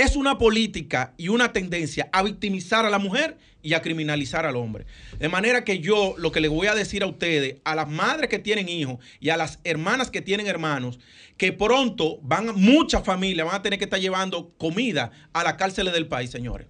es 0.00 0.16
una 0.16 0.38
política 0.38 1.12
y 1.18 1.28
una 1.28 1.52
tendencia 1.52 2.08
a 2.12 2.22
victimizar 2.22 2.86
a 2.86 2.90
la 2.90 2.98
mujer 2.98 3.36
y 3.62 3.74
a 3.74 3.82
criminalizar 3.82 4.46
al 4.46 4.56
hombre. 4.56 4.86
De 5.18 5.28
manera 5.28 5.62
que 5.62 5.80
yo 5.80 6.14
lo 6.16 6.32
que 6.32 6.40
le 6.40 6.48
voy 6.48 6.68
a 6.68 6.74
decir 6.74 7.02
a 7.02 7.06
ustedes, 7.06 7.56
a 7.64 7.74
las 7.74 7.86
madres 7.86 8.30
que 8.30 8.38
tienen 8.38 8.70
hijos 8.70 8.96
y 9.20 9.28
a 9.28 9.36
las 9.36 9.58
hermanas 9.62 10.10
que 10.10 10.22
tienen 10.22 10.46
hermanos, 10.46 10.98
que 11.36 11.52
pronto 11.52 12.18
van, 12.22 12.54
muchas 12.54 13.04
familias 13.04 13.46
van 13.46 13.56
a 13.56 13.62
tener 13.62 13.78
que 13.78 13.84
estar 13.84 14.00
llevando 14.00 14.54
comida 14.56 15.10
a 15.34 15.44
las 15.44 15.52
cárceles 15.54 15.92
del 15.92 16.06
país, 16.06 16.30
señores. 16.30 16.66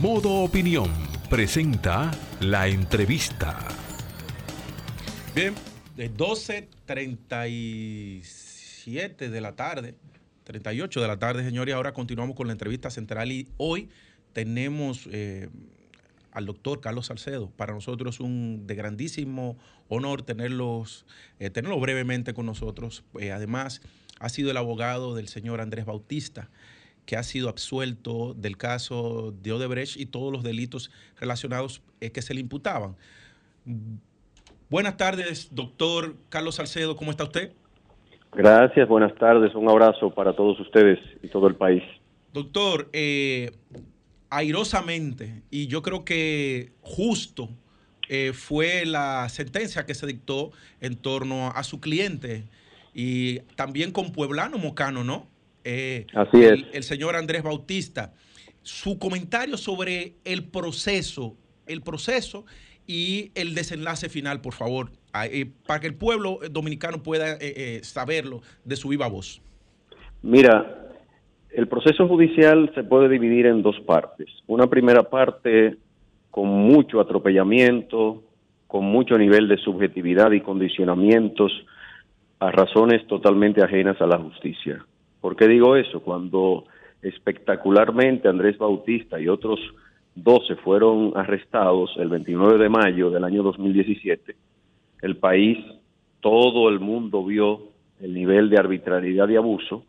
Modo 0.00 0.44
Opinión 0.44 0.92
presenta 1.28 2.12
la 2.38 2.68
entrevista. 2.68 3.58
Bien, 5.34 5.52
de 5.96 6.14
12.36 6.14 8.53
7 8.84 9.30
de 9.30 9.40
la 9.40 9.56
tarde, 9.56 9.94
38 10.44 11.00
de 11.00 11.08
la 11.08 11.18
tarde, 11.18 11.42
señores. 11.42 11.74
Ahora 11.74 11.94
continuamos 11.94 12.36
con 12.36 12.48
la 12.48 12.52
entrevista 12.52 12.90
central 12.90 13.32
y 13.32 13.48
hoy 13.56 13.88
tenemos 14.34 15.08
eh, 15.10 15.48
al 16.32 16.44
doctor 16.44 16.82
Carlos 16.82 17.06
Salcedo. 17.06 17.48
Para 17.48 17.72
nosotros 17.72 18.16
es 18.16 18.20
un 18.20 18.66
de 18.66 18.74
grandísimo 18.74 19.56
honor 19.88 20.20
tenerlos, 20.20 21.06
eh, 21.38 21.48
tenerlo 21.48 21.80
brevemente 21.80 22.34
con 22.34 22.44
nosotros. 22.44 23.04
Eh, 23.18 23.32
además, 23.32 23.80
ha 24.20 24.28
sido 24.28 24.50
el 24.50 24.58
abogado 24.58 25.14
del 25.14 25.28
señor 25.28 25.62
Andrés 25.62 25.86
Bautista 25.86 26.50
que 27.06 27.16
ha 27.16 27.22
sido 27.22 27.48
absuelto 27.48 28.34
del 28.34 28.58
caso 28.58 29.34
de 29.42 29.52
Odebrecht 29.52 29.98
y 29.98 30.04
todos 30.04 30.30
los 30.30 30.42
delitos 30.42 30.90
relacionados 31.16 31.80
que 32.00 32.22
se 32.22 32.34
le 32.34 32.40
imputaban. 32.40 32.96
Buenas 34.68 34.96
tardes, 34.98 35.48
doctor 35.52 36.16
Carlos 36.28 36.56
Salcedo, 36.56 36.96
¿cómo 36.96 37.10
está 37.10 37.24
usted? 37.24 37.52
Gracias, 38.36 38.88
buenas 38.88 39.14
tardes, 39.16 39.54
un 39.54 39.68
abrazo 39.68 40.10
para 40.10 40.34
todos 40.34 40.58
ustedes 40.60 40.98
y 41.22 41.28
todo 41.28 41.46
el 41.46 41.54
país. 41.54 41.82
Doctor, 42.32 42.88
eh, 42.92 43.52
airosamente, 44.28 45.42
y 45.50 45.68
yo 45.68 45.82
creo 45.82 46.04
que 46.04 46.72
justo 46.80 47.48
eh, 48.08 48.32
fue 48.34 48.84
la 48.84 49.28
sentencia 49.28 49.86
que 49.86 49.94
se 49.94 50.06
dictó 50.06 50.50
en 50.80 50.96
torno 50.96 51.50
a, 51.54 51.62
su 51.62 51.80
cliente 51.80 52.44
y 52.92 53.40
también 53.56 53.92
con 53.92 54.12
Pueblano 54.12 54.58
Mocano, 54.58 55.04
¿no? 55.04 55.28
Eh, 55.62 56.06
Así 56.14 56.42
es. 56.42 56.54
El, 56.72 56.82
señor 56.82 57.16
Andrés 57.16 57.42
Bautista. 57.42 58.12
Su 58.62 58.98
comentario 58.98 59.56
sobre 59.56 60.14
el 60.24 60.44
proceso, 60.44 61.36
el 61.66 61.82
proceso 61.82 62.44
y 62.86 63.30
el 63.34 63.54
desenlace 63.54 64.08
final, 64.08 64.40
por 64.40 64.54
favor, 64.54 64.90
para 65.66 65.80
que 65.80 65.86
el 65.86 65.94
pueblo 65.94 66.38
dominicano 66.50 67.02
pueda 67.02 67.36
eh, 67.40 67.80
saberlo 67.82 68.40
de 68.64 68.76
su 68.76 68.88
viva 68.88 69.08
voz. 69.08 69.40
Mira, 70.22 70.88
el 71.50 71.68
proceso 71.68 72.08
judicial 72.08 72.72
se 72.74 72.82
puede 72.82 73.08
dividir 73.08 73.46
en 73.46 73.62
dos 73.62 73.78
partes. 73.86 74.28
Una 74.46 74.66
primera 74.66 75.04
parte 75.04 75.76
con 76.30 76.48
mucho 76.48 77.00
atropellamiento, 77.00 78.24
con 78.66 78.84
mucho 78.86 79.16
nivel 79.16 79.46
de 79.46 79.56
subjetividad 79.58 80.32
y 80.32 80.40
condicionamientos 80.40 81.52
a 82.40 82.50
razones 82.50 83.06
totalmente 83.06 83.62
ajenas 83.62 84.00
a 84.00 84.06
la 84.06 84.18
justicia. 84.18 84.84
¿Por 85.20 85.36
qué 85.36 85.46
digo 85.46 85.76
eso? 85.76 86.00
Cuando 86.00 86.64
espectacularmente 87.02 88.26
Andrés 88.26 88.58
Bautista 88.58 89.20
y 89.20 89.28
otros 89.28 89.60
12 90.16 90.56
fueron 90.56 91.12
arrestados 91.14 91.92
el 91.98 92.08
29 92.08 92.58
de 92.58 92.68
mayo 92.68 93.10
del 93.10 93.24
año 93.24 93.42
2017, 93.44 94.34
el 95.04 95.16
país, 95.16 95.58
todo 96.20 96.70
el 96.70 96.80
mundo 96.80 97.24
vio 97.24 97.60
el 98.00 98.14
nivel 98.14 98.48
de 98.48 98.58
arbitrariedad 98.58 99.28
y 99.28 99.36
abuso 99.36 99.84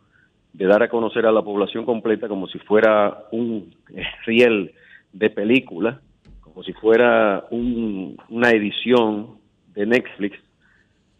de 0.52 0.66
dar 0.66 0.82
a 0.82 0.88
conocer 0.88 1.24
a 1.24 1.32
la 1.32 1.42
población 1.42 1.84
completa 1.86 2.28
como 2.28 2.46
si 2.48 2.58
fuera 2.58 3.24
un 3.32 3.74
riel 4.26 4.72
de 5.12 5.30
película, 5.30 6.00
como 6.40 6.62
si 6.62 6.72
fuera 6.74 7.46
una 7.50 8.50
edición 8.50 9.38
de 9.74 9.86
Netflix, 9.86 10.38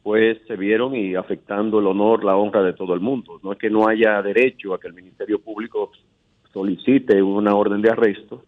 pues 0.02 0.38
se 0.46 0.56
vieron 0.56 0.94
y 0.94 1.14
afectando 1.14 1.80
el 1.80 1.86
honor, 1.86 2.22
la 2.22 2.36
honra 2.36 2.62
de 2.62 2.74
todo 2.74 2.94
el 2.94 3.00
mundo. 3.00 3.40
No 3.42 3.52
es 3.52 3.58
que 3.58 3.70
no 3.70 3.88
haya 3.88 4.20
derecho 4.22 4.74
a 4.74 4.80
que 4.80 4.88
el 4.88 4.94
Ministerio 4.94 5.40
Público 5.40 5.90
solicite 6.52 7.22
una 7.22 7.54
orden 7.54 7.82
de 7.82 7.90
arresto, 7.90 8.44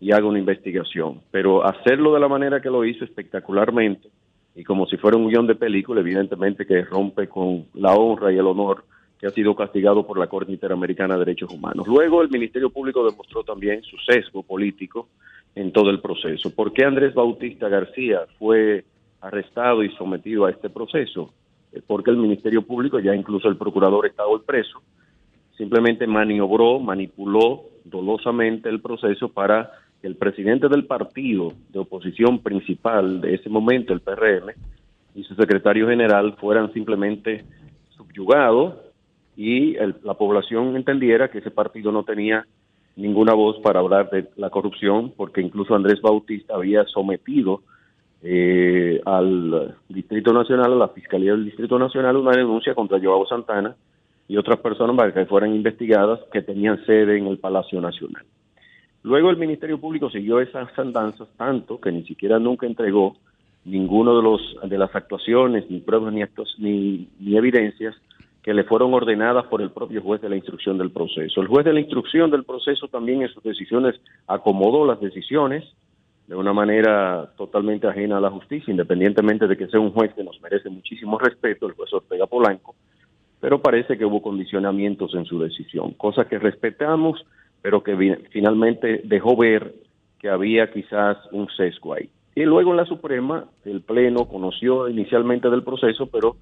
y 0.00 0.12
haga 0.12 0.26
una 0.26 0.38
investigación. 0.38 1.20
Pero 1.30 1.66
hacerlo 1.66 2.14
de 2.14 2.20
la 2.20 2.28
manera 2.28 2.60
que 2.60 2.70
lo 2.70 2.84
hizo 2.84 3.04
espectacularmente 3.04 4.08
y 4.54 4.64
como 4.64 4.86
si 4.86 4.96
fuera 4.96 5.16
un 5.16 5.28
guion 5.28 5.46
de 5.46 5.54
película, 5.54 6.00
evidentemente 6.00 6.66
que 6.66 6.82
rompe 6.82 7.28
con 7.28 7.66
la 7.74 7.94
honra 7.94 8.32
y 8.32 8.38
el 8.38 8.46
honor 8.46 8.84
que 9.18 9.26
ha 9.26 9.30
sido 9.30 9.54
castigado 9.54 10.06
por 10.06 10.18
la 10.18 10.28
Corte 10.28 10.52
Interamericana 10.52 11.14
de 11.14 11.20
Derechos 11.24 11.52
Humanos. 11.52 11.86
Luego 11.88 12.22
el 12.22 12.30
Ministerio 12.30 12.70
Público 12.70 13.04
demostró 13.04 13.42
también 13.42 13.82
su 13.82 13.96
sesgo 13.98 14.42
político 14.42 15.08
en 15.54 15.72
todo 15.72 15.90
el 15.90 16.00
proceso. 16.00 16.54
¿Por 16.54 16.72
qué 16.72 16.84
Andrés 16.84 17.14
Bautista 17.14 17.68
García 17.68 18.20
fue 18.38 18.84
arrestado 19.20 19.82
y 19.82 19.90
sometido 19.96 20.46
a 20.46 20.50
este 20.50 20.70
proceso? 20.70 21.32
Eh, 21.72 21.82
porque 21.84 22.10
el 22.10 22.16
Ministerio 22.16 22.62
Público, 22.62 23.00
ya 23.00 23.14
incluso 23.14 23.48
el 23.48 23.56
procurador 23.56 24.06
estaba 24.06 24.32
el 24.34 24.42
preso, 24.42 24.80
simplemente 25.56 26.06
maniobró, 26.06 26.78
manipuló 26.78 27.64
dolosamente 27.84 28.68
el 28.68 28.80
proceso 28.80 29.28
para 29.28 29.70
el 30.02 30.16
presidente 30.16 30.68
del 30.68 30.86
partido 30.86 31.52
de 31.70 31.80
oposición 31.80 32.40
principal 32.40 33.20
de 33.20 33.34
ese 33.34 33.48
momento, 33.48 33.92
el 33.92 34.00
PRM, 34.00 34.52
y 35.14 35.24
su 35.24 35.34
secretario 35.34 35.88
general 35.88 36.36
fueran 36.38 36.72
simplemente 36.72 37.44
subyugados 37.96 38.74
y 39.36 39.74
la 40.02 40.14
población 40.14 40.76
entendiera 40.76 41.28
que 41.28 41.38
ese 41.38 41.50
partido 41.50 41.92
no 41.92 42.04
tenía 42.04 42.46
ninguna 42.96 43.32
voz 43.32 43.58
para 43.60 43.80
hablar 43.80 44.10
de 44.10 44.26
la 44.36 44.50
corrupción, 44.50 45.12
porque 45.16 45.40
incluso 45.40 45.74
Andrés 45.74 46.00
Bautista 46.00 46.54
había 46.54 46.84
sometido 46.84 47.62
eh, 48.22 49.00
al 49.04 49.76
Distrito 49.88 50.32
Nacional, 50.32 50.72
a 50.72 50.76
la 50.76 50.88
Fiscalía 50.88 51.32
del 51.32 51.44
Distrito 51.44 51.78
Nacional, 51.78 52.16
una 52.16 52.32
denuncia 52.32 52.74
contra 52.74 53.00
Joao 53.00 53.26
Santana 53.26 53.76
y 54.26 54.36
otras 54.36 54.58
personas 54.58 54.96
para 54.96 55.14
que 55.14 55.26
fueran 55.26 55.54
investigadas 55.54 56.18
que 56.32 56.42
tenían 56.42 56.84
sede 56.84 57.16
en 57.16 57.28
el 57.28 57.38
Palacio 57.38 57.80
Nacional. 57.80 58.24
Luego 59.02 59.30
el 59.30 59.36
Ministerio 59.36 59.78
Público 59.78 60.10
siguió 60.10 60.40
esas 60.40 60.76
andanzas 60.78 61.28
tanto 61.36 61.80
que 61.80 61.92
ni 61.92 62.04
siquiera 62.04 62.38
nunca 62.38 62.66
entregó 62.66 63.16
ninguno 63.64 64.16
de 64.16 64.22
los 64.22 64.40
de 64.68 64.78
las 64.78 64.94
actuaciones, 64.94 65.70
ni 65.70 65.80
pruebas, 65.80 66.12
ni 66.12 66.22
actos, 66.22 66.54
ni, 66.58 67.08
ni 67.20 67.36
evidencias 67.36 67.94
que 68.42 68.54
le 68.54 68.64
fueron 68.64 68.94
ordenadas 68.94 69.46
por 69.46 69.60
el 69.60 69.70
propio 69.70 70.00
juez 70.00 70.20
de 70.22 70.28
la 70.28 70.36
instrucción 70.36 70.78
del 70.78 70.90
proceso. 70.90 71.40
El 71.40 71.48
juez 71.48 71.64
de 71.64 71.72
la 71.74 71.80
instrucción 71.80 72.30
del 72.30 72.44
proceso 72.44 72.88
también 72.88 73.22
en 73.22 73.28
sus 73.28 73.42
decisiones 73.42 74.00
acomodó 74.26 74.86
las 74.86 75.00
decisiones 75.00 75.64
de 76.26 76.34
una 76.34 76.52
manera 76.52 77.30
totalmente 77.36 77.86
ajena 77.86 78.18
a 78.18 78.20
la 78.20 78.30
justicia, 78.30 78.70
independientemente 78.70 79.46
de 79.46 79.56
que 79.56 79.66
sea 79.66 79.80
un 79.80 79.92
juez 79.92 80.12
que 80.14 80.22
nos 80.22 80.40
merece 80.40 80.68
muchísimo 80.68 81.18
respeto, 81.18 81.66
el 81.66 81.72
juez 81.72 81.92
Ortega 81.92 82.26
Polanco, 82.26 82.74
pero 83.40 83.60
parece 83.60 83.96
que 83.96 84.04
hubo 84.04 84.20
condicionamientos 84.20 85.14
en 85.14 85.24
su 85.24 85.38
decisión, 85.38 85.92
cosa 85.92 86.26
que 86.26 86.38
respetamos 86.38 87.24
pero 87.62 87.82
que 87.82 87.96
finalmente 88.30 89.02
dejó 89.04 89.36
ver 89.36 89.74
que 90.18 90.28
había 90.28 90.70
quizás 90.70 91.16
un 91.32 91.48
sesgo 91.56 91.94
ahí. 91.94 92.08
Y 92.34 92.44
luego 92.44 92.70
en 92.70 92.76
la 92.76 92.84
Suprema, 92.84 93.46
el 93.64 93.80
Pleno 93.80 94.26
conoció 94.26 94.88
inicialmente 94.88 95.50
del 95.50 95.64
proceso, 95.64 96.06
pero 96.06 96.36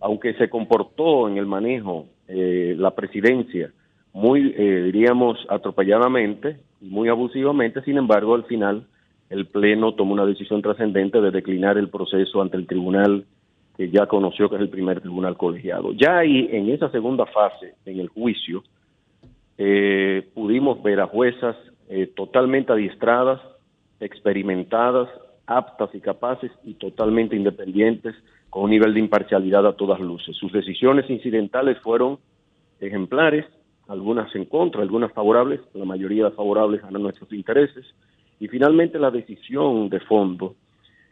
aunque 0.00 0.34
se 0.34 0.48
comportó 0.48 1.28
en 1.28 1.38
el 1.38 1.46
manejo 1.46 2.06
eh, 2.28 2.74
la 2.78 2.90
presidencia 2.92 3.72
muy, 4.12 4.54
eh, 4.56 4.82
diríamos, 4.84 5.38
atropelladamente 5.48 6.58
y 6.80 6.86
muy 6.86 7.08
abusivamente, 7.08 7.82
sin 7.82 7.98
embargo, 7.98 8.34
al 8.34 8.44
final 8.44 8.86
el 9.30 9.46
Pleno 9.46 9.94
tomó 9.94 10.12
una 10.12 10.26
decisión 10.26 10.62
trascendente 10.62 11.20
de 11.20 11.30
declinar 11.30 11.78
el 11.78 11.88
proceso 11.88 12.40
ante 12.40 12.56
el 12.56 12.66
tribunal 12.66 13.24
que 13.76 13.90
ya 13.90 14.06
conoció 14.06 14.48
que 14.48 14.56
es 14.56 14.62
el 14.62 14.70
primer 14.70 15.00
tribunal 15.00 15.36
colegiado. 15.36 15.92
Ya 15.92 16.18
ahí, 16.18 16.48
en 16.50 16.68
esa 16.68 16.90
segunda 16.90 17.26
fase, 17.26 17.74
en 17.86 18.00
el 18.00 18.08
juicio, 18.08 18.64
eh, 19.58 20.30
pudimos 20.34 20.82
ver 20.82 21.00
a 21.00 21.06
juezas 21.08 21.56
eh, 21.88 22.06
totalmente 22.14 22.72
adiestradas, 22.72 23.40
experimentadas, 24.00 25.08
aptas 25.46 25.90
y 25.94 26.00
capaces 26.00 26.52
y 26.64 26.74
totalmente 26.74 27.34
independientes, 27.34 28.14
con 28.50 28.64
un 28.64 28.70
nivel 28.70 28.94
de 28.94 29.00
imparcialidad 29.00 29.66
a 29.66 29.76
todas 29.76 30.00
luces. 30.00 30.36
Sus 30.36 30.52
decisiones 30.52 31.10
incidentales 31.10 31.78
fueron 31.80 32.18
ejemplares, 32.80 33.44
algunas 33.88 34.34
en 34.34 34.44
contra, 34.44 34.82
algunas 34.82 35.12
favorables, 35.12 35.60
la 35.74 35.84
mayoría 35.84 36.30
favorables 36.30 36.84
a 36.84 36.90
nuestros 36.90 37.32
intereses, 37.32 37.84
y 38.38 38.46
finalmente 38.48 38.98
la 38.98 39.10
decisión 39.10 39.88
de 39.88 40.00
fondo 40.00 40.54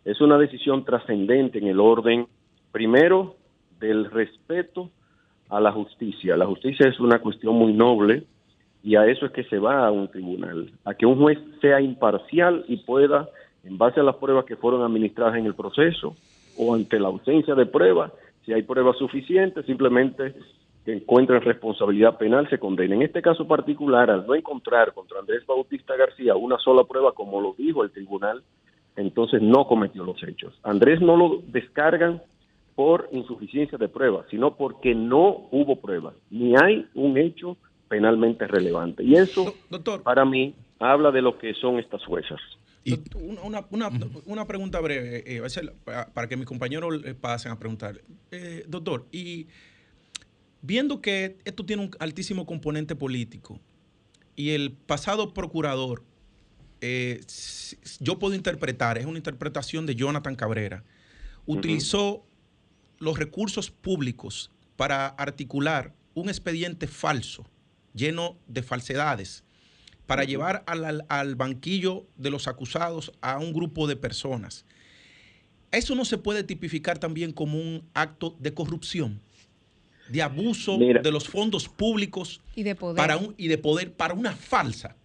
es 0.05 0.21
una 0.21 0.39
decisión 0.39 0.85
trascendente 0.85 1.59
en 1.59 1.67
el 1.67 1.81
orden, 1.81 2.29
primero, 2.71 3.37
del 3.81 4.09
respeto 4.11 4.91
a 5.49 5.61
la 5.61 5.73
justicia. 5.73 6.37
La 6.37 6.47
justicia 6.47 6.89
es 6.89 7.01
una 7.01 7.19
cuestión 7.19 7.57
muy 7.57 7.73
noble, 7.73 8.25
y 8.87 8.95
a 8.95 9.05
eso 9.05 9.27
es 9.27 9.33
que 9.33 9.43
se 9.43 9.59
va 9.59 9.85
a 9.85 9.91
un 9.91 10.07
tribunal, 10.07 10.71
a 10.85 10.95
que 10.95 11.07
un 11.07 11.19
juez 11.19 11.41
sea 11.61 11.81
imparcial 11.81 12.65
y 12.69 12.77
pueda, 12.77 13.29
en 13.65 13.77
base 13.77 13.99
a 13.99 14.05
las 14.05 14.15
pruebas 14.15 14.45
que 14.45 14.55
fueron 14.55 14.83
administradas 14.83 15.35
en 15.35 15.45
el 15.45 15.57
proceso 15.57 16.15
o 16.57 16.73
ante 16.73 17.01
la 17.01 17.09
ausencia 17.09 17.57
de 17.57 17.67
pruebas, 17.67 18.13
si 18.45 18.53
hay 18.53 18.63
pruebas 18.63 18.97
suficientes, 18.97 19.67
simplemente 19.67 20.35
que 20.85 20.93
encuentren 20.93 21.43
responsabilidad 21.43 22.17
penal, 22.17 22.49
se 22.49 22.61
condena. 22.61 22.95
En 22.95 23.03
este 23.03 23.23
caso 23.23 23.49
particular, 23.49 24.09
al 24.09 24.25
no 24.25 24.37
encontrar 24.37 24.95
contra 24.95 25.19
Andrés 25.19 25.45
Bautista 25.45 25.97
García 25.97 26.37
una 26.37 26.57
sola 26.59 26.85
prueba, 26.85 27.11
como 27.11 27.41
lo 27.41 27.57
dijo 27.59 27.83
el 27.83 27.91
tribunal, 27.91 28.45
entonces 28.95 29.43
no 29.43 29.67
cometió 29.67 30.05
los 30.05 30.23
hechos. 30.23 30.57
Andrés 30.63 31.01
no 31.01 31.17
lo 31.17 31.43
descargan 31.49 32.23
por 32.77 33.09
insuficiencia 33.11 33.79
de 33.79 33.89
pruebas, 33.89 34.27
sino 34.31 34.55
porque 34.55 34.95
no 34.95 35.49
hubo 35.51 35.75
pruebas, 35.75 36.15
ni 36.31 36.55
hay 36.55 36.87
un 36.95 37.19
hecho 37.19 37.57
penalmente 37.89 38.47
relevante. 38.47 39.03
Y 39.03 39.15
eso, 39.15 39.55
Doctor, 39.71 40.03
para 40.03 40.25
mí, 40.25 40.55
habla 40.79 41.11
de 41.11 41.23
lo 41.23 41.39
que 41.39 41.55
son 41.55 41.79
estas 41.79 42.05
juezas. 42.05 42.41
Y 42.85 43.01
una, 43.17 44.47
pregunta 44.47 44.79
breve, 44.79 45.25
eh, 45.27 45.43
para 46.15 46.29
que 46.29 46.37
mis 46.37 46.47
compañeros 46.47 47.03
pasen 47.21 47.51
a 47.51 47.59
preguntar. 47.59 48.01
Eh, 48.31 48.65
doctor, 48.69 49.07
y 49.11 49.49
viendo 50.63 51.01
que 51.01 51.37
esto 51.45 51.67
tiene 51.67 51.83
un 51.83 51.91
altísimo 51.99 52.47
componente 52.47 52.95
político 52.95 53.59
y 54.37 54.51
el 54.51 54.71
pasado 54.71 55.35
procurador, 55.35 56.05
eh, 56.81 57.23
yo 57.99 58.21
puedo 58.21 58.37
interpretar, 58.37 58.99
es 58.99 59.07
una 59.07 59.19
interpretación 59.19 59.85
de 59.85 59.97
Jonathan 59.97 60.37
Cabrera, 60.37 60.85
utilizó 61.45 62.25
los 62.99 63.19
recursos 63.19 63.69
públicos 63.69 64.53
para 64.77 65.09
articular 65.09 65.93
un 66.15 66.29
expediente 66.29 66.87
falso 66.87 67.45
lleno 67.97 68.37
de 68.47 68.63
falsedades 68.63 69.45
para 70.07 70.25
llevar 70.25 70.63
al, 70.67 71.35
banquillo 71.35 72.05
de 72.17 72.31
los 72.31 72.47
acusados 72.47 73.13
a 73.21 73.39
un 73.39 73.53
grupo 73.53 73.89
de 73.89 73.97
personas. 73.97 74.65
¿Eso 75.73 75.97
no 75.97 76.05
se 76.05 76.17
puede 76.17 76.45
tipificar 76.45 76.99
también 76.99 77.33
como 77.33 77.59
un 77.59 77.83
acto 77.93 78.37
de 78.39 78.55
corrupción, 78.55 79.21
de 80.09 80.23
abuso 80.23 80.79
de 80.79 81.11
los 81.11 81.29
fondos 81.29 81.69
públicos 81.69 82.41
y 82.55 82.63
de 82.63 82.77
poder 82.77 82.97
para, 82.97 83.17
un, 83.17 83.35
y 83.37 83.49
de 83.49 83.59
poder 83.59 83.93
para 83.93 84.15
una 84.15 84.31
falsa? 84.31 84.97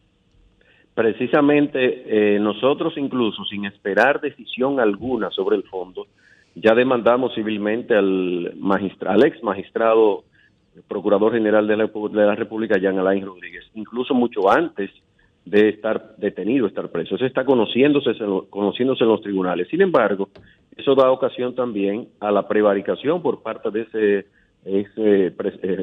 Precisamente 0.94 2.36
eh, 2.36 2.40
nosotros 2.40 2.94
incluso 2.98 3.44
sin 3.46 3.66
esperar 3.66 4.22
decisión 4.22 4.80
alguna 4.80 5.32
sobre 5.32 5.56
el 5.56 5.64
fondo, 5.64 6.06
ya 6.54 6.76
demandamos 6.76 7.34
civilmente 7.34 7.96
al, 7.96 8.54
al 9.08 9.24
ex 9.24 9.42
magistrado 9.42 10.26
Procurador 10.88 11.34
General 11.34 11.68
de 11.68 11.78
la, 11.78 11.86
de 11.86 12.26
la 12.26 12.36
República, 12.36 12.78
Jean 12.78 12.98
Alain 12.98 13.26
Rodríguez, 13.26 13.66
incluso 13.74 14.14
mucho 14.14 14.50
antes 14.50 14.90
de 15.46 15.70
estar 15.70 16.16
detenido, 16.18 16.68
estar 16.68 16.90
preso. 16.90 17.16
Eso 17.16 17.26
está 17.26 17.44
conociéndose, 17.46 18.12
conociéndose 18.50 19.04
en 19.04 19.10
los 19.10 19.22
tribunales. 19.22 19.68
Sin 19.70 19.82
embargo, 19.82 20.30
eso 20.76 20.96
da 20.96 21.12
ocasión 21.12 21.56
también 21.56 22.08
a 22.20 22.32
la 22.32 22.48
prevaricación 22.48 23.22
por 23.22 23.42
parte 23.42 23.72
de 23.72 23.82
ese, 23.82 24.26
ese 24.64 25.28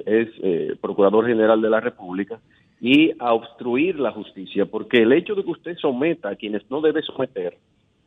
es, 0.06 0.28
eh, 0.42 0.76
Procurador 0.80 1.26
General 1.26 1.60
de 1.60 1.70
la 1.70 1.80
República 1.80 2.40
y 2.80 3.12
a 3.18 3.34
obstruir 3.34 3.98
la 3.98 4.12
justicia, 4.12 4.66
porque 4.66 4.98
el 4.98 5.12
hecho 5.12 5.34
de 5.34 5.42
que 5.42 5.50
usted 5.50 5.76
someta 5.78 6.30
a 6.30 6.36
quienes 6.36 6.68
no 6.70 6.80
debe 6.80 7.02
someter, 7.02 7.56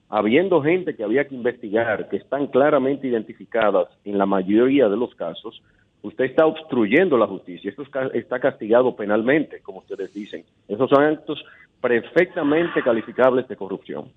habiendo 0.09 0.61
gente 0.61 0.95
que 0.95 1.03
había 1.03 1.27
que 1.27 1.36
investigar, 1.36 2.09
que 2.09 2.17
están 2.17 2.47
claramente 2.47 3.07
identificadas 3.07 3.89
en 4.05 4.17
la 4.17 4.25
mayoría 4.25 4.88
de 4.88 4.97
los 4.97 5.13
casos, 5.15 5.61
usted 6.02 6.26
está 6.26 6.45
obstruyendo 6.45 7.18
la 7.18 7.28
justicia. 7.28 7.70
Esto 7.70 7.84
está 8.14 8.39
castigado 8.39 8.95
penalmente, 8.95 9.60
como 9.62 9.80
ustedes 9.80 10.14
dicen. 10.14 10.43
Esos 10.68 10.89
son 10.89 11.04
actos 11.04 11.43
perfectamente 11.80 12.82
calificables 12.84 13.47
de 13.47 13.56
corrupción. 13.56 14.12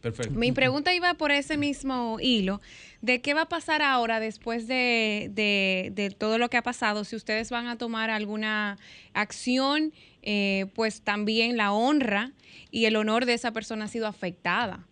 Perfecto. 0.00 0.38
Mi 0.38 0.52
pregunta 0.52 0.94
iba 0.94 1.14
por 1.14 1.32
ese 1.32 1.56
mismo 1.56 2.18
hilo, 2.20 2.60
de 3.02 3.20
qué 3.20 3.34
va 3.34 3.42
a 3.42 3.48
pasar 3.48 3.82
ahora 3.82 4.20
después 4.20 4.68
de, 4.68 5.28
de, 5.32 6.14
todo 6.16 6.38
lo 6.38 6.48
que 6.48 6.56
ha 6.56 6.62
pasado, 6.62 7.02
si 7.02 7.16
ustedes 7.16 7.50
van 7.50 7.66
a 7.66 7.76
tomar 7.76 8.08
alguna 8.08 8.78
acción, 9.12 9.92
eh, 10.22 10.66
pues 10.74 11.02
también 11.02 11.56
la 11.56 11.72
honra 11.72 12.30
y 12.70 12.84
el 12.84 12.94
honor 12.94 13.26
de 13.26 13.34
esa 13.34 13.52
persona 13.52 13.86
ha 13.86 13.88
sido 13.88 14.06
afectada. 14.06 14.87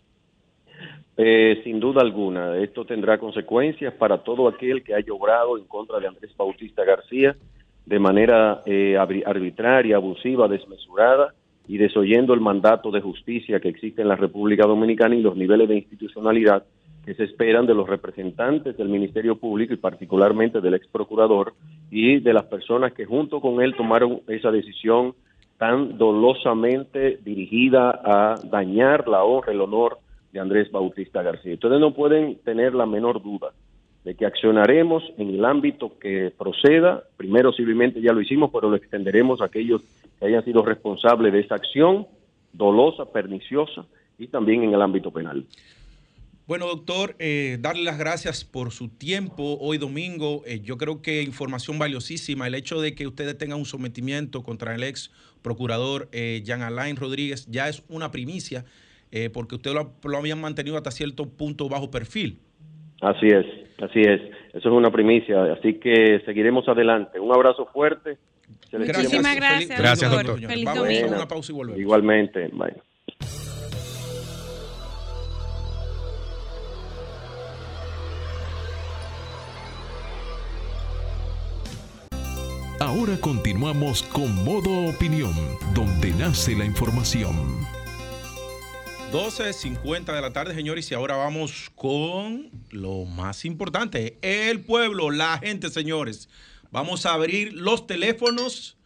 Eh, 1.18 1.62
sin 1.64 1.80
duda 1.80 2.02
alguna, 2.02 2.58
esto 2.58 2.84
tendrá 2.84 3.16
consecuencias 3.16 3.94
para 3.94 4.18
todo 4.18 4.48
aquel 4.48 4.82
que 4.82 4.94
haya 4.94 5.12
obrado 5.12 5.56
en 5.56 5.64
contra 5.64 5.98
de 5.98 6.08
Andrés 6.08 6.30
Bautista 6.36 6.84
García 6.84 7.34
de 7.86 7.98
manera 7.98 8.62
eh, 8.66 8.98
arbitraria, 8.98 9.96
abusiva, 9.96 10.48
desmesurada 10.48 11.32
y 11.68 11.78
desoyendo 11.78 12.34
el 12.34 12.40
mandato 12.40 12.90
de 12.90 13.00
justicia 13.00 13.60
que 13.60 13.68
existe 13.68 14.02
en 14.02 14.08
la 14.08 14.16
República 14.16 14.66
Dominicana 14.66 15.14
y 15.14 15.22
los 15.22 15.36
niveles 15.36 15.68
de 15.68 15.76
institucionalidad 15.76 16.64
que 17.04 17.14
se 17.14 17.24
esperan 17.24 17.66
de 17.66 17.74
los 17.74 17.88
representantes 17.88 18.76
del 18.76 18.88
Ministerio 18.88 19.36
Público 19.36 19.72
y 19.72 19.76
particularmente 19.76 20.60
del 20.60 20.74
ex 20.74 20.88
procurador 20.88 21.54
y 21.90 22.18
de 22.18 22.32
las 22.34 22.44
personas 22.44 22.92
que 22.92 23.06
junto 23.06 23.40
con 23.40 23.62
él 23.62 23.74
tomaron 23.76 24.20
esa 24.26 24.50
decisión 24.50 25.14
tan 25.56 25.96
dolosamente 25.96 27.18
dirigida 27.24 28.00
a 28.04 28.34
dañar 28.50 29.08
la 29.08 29.22
honra, 29.22 29.52
el 29.52 29.60
honor 29.60 29.98
de 30.32 30.40
Andrés 30.40 30.70
Bautista 30.70 31.22
García. 31.22 31.54
Ustedes 31.54 31.80
no 31.80 31.94
pueden 31.94 32.36
tener 32.44 32.74
la 32.74 32.86
menor 32.86 33.22
duda 33.22 33.52
de 34.04 34.14
que 34.14 34.24
accionaremos 34.24 35.02
en 35.18 35.30
el 35.30 35.44
ámbito 35.44 35.98
que 35.98 36.32
proceda. 36.36 37.02
Primero, 37.16 37.52
simplemente 37.52 38.00
ya 38.00 38.12
lo 38.12 38.20
hicimos, 38.20 38.50
pero 38.52 38.70
lo 38.70 38.76
extenderemos 38.76 39.40
a 39.40 39.46
aquellos 39.46 39.82
que 40.18 40.26
hayan 40.26 40.44
sido 40.44 40.64
responsables 40.64 41.32
de 41.32 41.40
esa 41.40 41.56
acción 41.56 42.06
dolosa, 42.52 43.04
perniciosa 43.06 43.84
y 44.18 44.28
también 44.28 44.62
en 44.62 44.74
el 44.74 44.80
ámbito 44.80 45.10
penal. 45.10 45.44
Bueno, 46.46 46.66
doctor, 46.66 47.16
eh, 47.18 47.58
darle 47.60 47.82
las 47.82 47.98
gracias 47.98 48.44
por 48.44 48.70
su 48.70 48.88
tiempo 48.88 49.58
hoy 49.60 49.78
domingo. 49.78 50.44
Eh, 50.46 50.60
yo 50.60 50.78
creo 50.78 51.02
que 51.02 51.24
información 51.24 51.76
valiosísima. 51.76 52.46
El 52.46 52.54
hecho 52.54 52.80
de 52.80 52.94
que 52.94 53.08
ustedes 53.08 53.36
tengan 53.36 53.58
un 53.58 53.64
sometimiento 53.64 54.44
contra 54.44 54.72
el 54.76 54.84
ex 54.84 55.10
procurador 55.42 56.08
eh, 56.12 56.42
Jean 56.44 56.62
Alain 56.62 56.94
Rodríguez 56.94 57.46
ya 57.50 57.68
es 57.68 57.82
una 57.88 58.12
primicia 58.12 58.64
eh, 59.10 59.30
porque 59.30 59.54
ustedes 59.54 59.76
lo, 59.76 60.16
habían 60.16 60.40
mantenido 60.40 60.76
hasta 60.76 60.90
cierto 60.90 61.28
punto 61.28 61.68
bajo 61.68 61.90
perfil. 61.90 62.40
Así 63.00 63.26
es, 63.26 63.46
así 63.82 64.00
es. 64.00 64.20
Eso 64.52 64.68
es 64.68 64.74
una 64.74 64.90
primicia, 64.90 65.52
así 65.52 65.74
que 65.74 66.22
seguiremos 66.24 66.66
adelante. 66.68 67.20
Un 67.20 67.32
abrazo 67.32 67.66
fuerte. 67.72 68.16
Muchísimas 68.72 69.36
gracias. 69.36 69.78
gracias, 69.78 70.10
doctor. 70.10 70.40
Vamos 70.64 70.88
a 70.88 71.06
una 71.06 71.28
pausa 71.28 71.52
y 71.52 71.54
volvemos. 71.54 71.80
Igualmente, 71.80 72.48
bye. 72.52 72.74
Ahora 82.78 83.16
continuamos 83.20 84.02
con 84.02 84.44
Modo 84.44 84.90
Opinión, 84.90 85.32
donde 85.74 86.12
nace 86.12 86.54
la 86.54 86.64
información. 86.64 87.66
12.50 89.16 90.14
de 90.14 90.20
la 90.20 90.32
tarde, 90.34 90.54
señores, 90.54 90.90
y 90.90 90.94
ahora 90.94 91.16
vamos 91.16 91.70
con 91.74 92.50
lo 92.70 93.06
más 93.06 93.46
importante, 93.46 94.18
el 94.20 94.62
pueblo, 94.62 95.10
la 95.10 95.38
gente, 95.38 95.70
señores. 95.70 96.28
Vamos 96.70 97.06
a 97.06 97.14
abrir 97.14 97.54
los 97.54 97.86
teléfonos. 97.86 98.76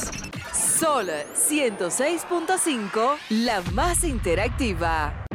Sol 0.54 1.10
106.5, 1.36 3.18
la 3.30 3.62
más 3.74 4.04
interactiva. 4.04 5.26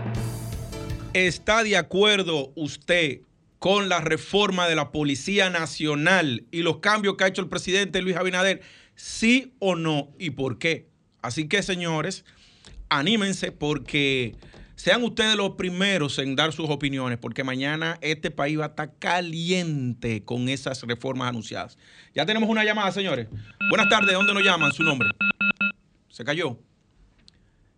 ¿Está 1.14 1.64
de 1.64 1.76
acuerdo 1.76 2.52
usted 2.54 3.22
con 3.58 3.88
la 3.88 4.00
reforma 4.00 4.68
de 4.68 4.76
la 4.76 4.92
Policía 4.92 5.50
Nacional 5.50 6.46
y 6.50 6.62
los 6.62 6.78
cambios 6.78 7.16
que 7.16 7.24
ha 7.24 7.28
hecho 7.28 7.42
el 7.42 7.48
presidente 7.48 8.00
Luis 8.02 8.16
Abinader? 8.16 8.62
¿Sí 8.94 9.54
o 9.58 9.74
no? 9.74 10.12
¿Y 10.18 10.30
por 10.30 10.58
qué? 10.58 10.86
Así 11.22 11.48
que, 11.48 11.62
señores, 11.62 12.24
anímense 12.88 13.52
porque 13.52 14.34
sean 14.82 15.04
ustedes 15.04 15.36
los 15.36 15.50
primeros 15.50 16.18
en 16.18 16.34
dar 16.34 16.52
sus 16.52 16.68
opiniones, 16.68 17.16
porque 17.16 17.44
mañana 17.44 17.98
este 18.00 18.32
país 18.32 18.58
va 18.58 18.64
a 18.64 18.68
estar 18.70 18.92
caliente 18.98 20.24
con 20.24 20.48
esas 20.48 20.82
reformas 20.82 21.28
anunciadas. 21.28 21.78
Ya 22.16 22.26
tenemos 22.26 22.48
una 22.48 22.64
llamada, 22.64 22.90
señores. 22.90 23.28
Buenas 23.70 23.88
tardes, 23.88 24.08
¿de 24.08 24.14
dónde 24.14 24.34
nos 24.34 24.42
llaman? 24.42 24.72
Su 24.72 24.82
nombre. 24.82 25.08
Se 26.08 26.24
cayó. 26.24 26.58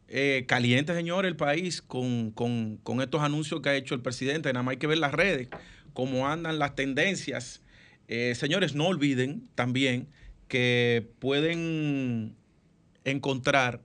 Eh, 0.08 0.46
caliente, 0.48 0.94
señor, 0.94 1.26
el 1.26 1.36
país 1.36 1.82
con, 1.82 2.32
estos 3.02 3.20
anuncios 3.20 3.60
que 3.60 3.68
ha 3.68 3.74
hecho 3.74 3.94
el 3.94 4.00
presidente. 4.00 4.50
Nada 4.54 4.62
más 4.62 4.72
hay 4.72 4.78
que 4.78 4.86
ver 4.86 4.96
las 4.96 5.12
redes, 5.12 5.48
cómo 5.92 6.26
andan 6.26 6.58
las 6.58 6.74
tendencias. 6.74 7.60
Eh, 8.08 8.34
señores, 8.34 8.74
no 8.74 8.86
olviden 8.86 9.46
también 9.54 10.08
que 10.48 11.06
pueden 11.18 12.34
encontrar 13.04 13.82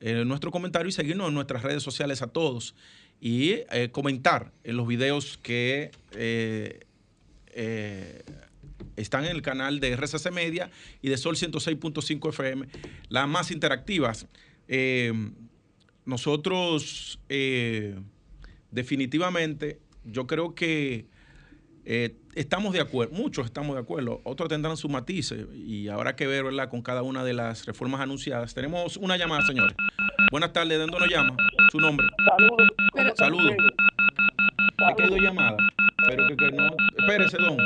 en 0.00 0.26
nuestro 0.26 0.50
comentario 0.50 0.88
y 0.88 0.92
seguirnos 0.92 1.28
en 1.28 1.34
nuestras 1.34 1.62
redes 1.62 1.82
sociales 1.82 2.22
a 2.22 2.26
todos 2.26 2.74
y 3.20 3.50
eh, 3.70 3.90
comentar 3.92 4.50
en 4.64 4.76
los 4.76 4.86
videos 4.86 5.38
que 5.42 5.90
eh, 6.12 6.80
eh, 7.48 8.22
están 8.96 9.24
en 9.24 9.32
el 9.32 9.42
canal 9.42 9.78
de 9.78 9.92
RCC 9.94 10.30
Media 10.32 10.70
y 11.02 11.10
de 11.10 11.18
Sol 11.18 11.36
106.5 11.36 12.28
FM, 12.30 12.66
las 13.08 13.28
más 13.28 13.50
interactivas. 13.50 14.26
nosotros 16.06 17.20
definitivamente, 18.70 19.78
yo 20.04 20.26
creo 20.26 20.54
que 20.54 21.06
estamos 22.34 22.72
de 22.72 22.80
acuerdo, 22.80 23.14
muchos 23.14 23.46
estamos 23.46 23.74
de 23.74 23.82
acuerdo, 23.82 24.20
otros 24.24 24.48
tendrán 24.48 24.76
sus 24.76 24.90
matices 24.90 25.46
y 25.52 25.88
habrá 25.88 26.14
que 26.14 26.26
ver 26.26 26.44
¿verdad? 26.44 26.68
con 26.68 26.82
cada 26.82 27.02
una 27.02 27.24
de 27.24 27.32
las 27.32 27.66
reformas 27.66 28.00
anunciadas. 28.00 28.54
Tenemos 28.54 28.96
una 28.96 29.16
llamada, 29.16 29.44
señores. 29.44 29.74
Buenas 30.30 30.52
tardes, 30.52 30.70
¿de 30.70 30.78
dónde 30.78 30.98
nos 30.98 31.08
llama? 31.08 31.36
Su 31.72 31.78
nombre. 31.78 32.06
Saludos. 32.28 32.68
Saludos. 33.16 33.56
Ha 34.78 34.94
caído 34.94 35.16
llamada, 35.16 35.56
pero 36.06 36.28
que, 36.28 36.36
que 36.36 36.52
no. 36.52 36.76
Espérese, 36.98 37.36
don. 37.38 37.56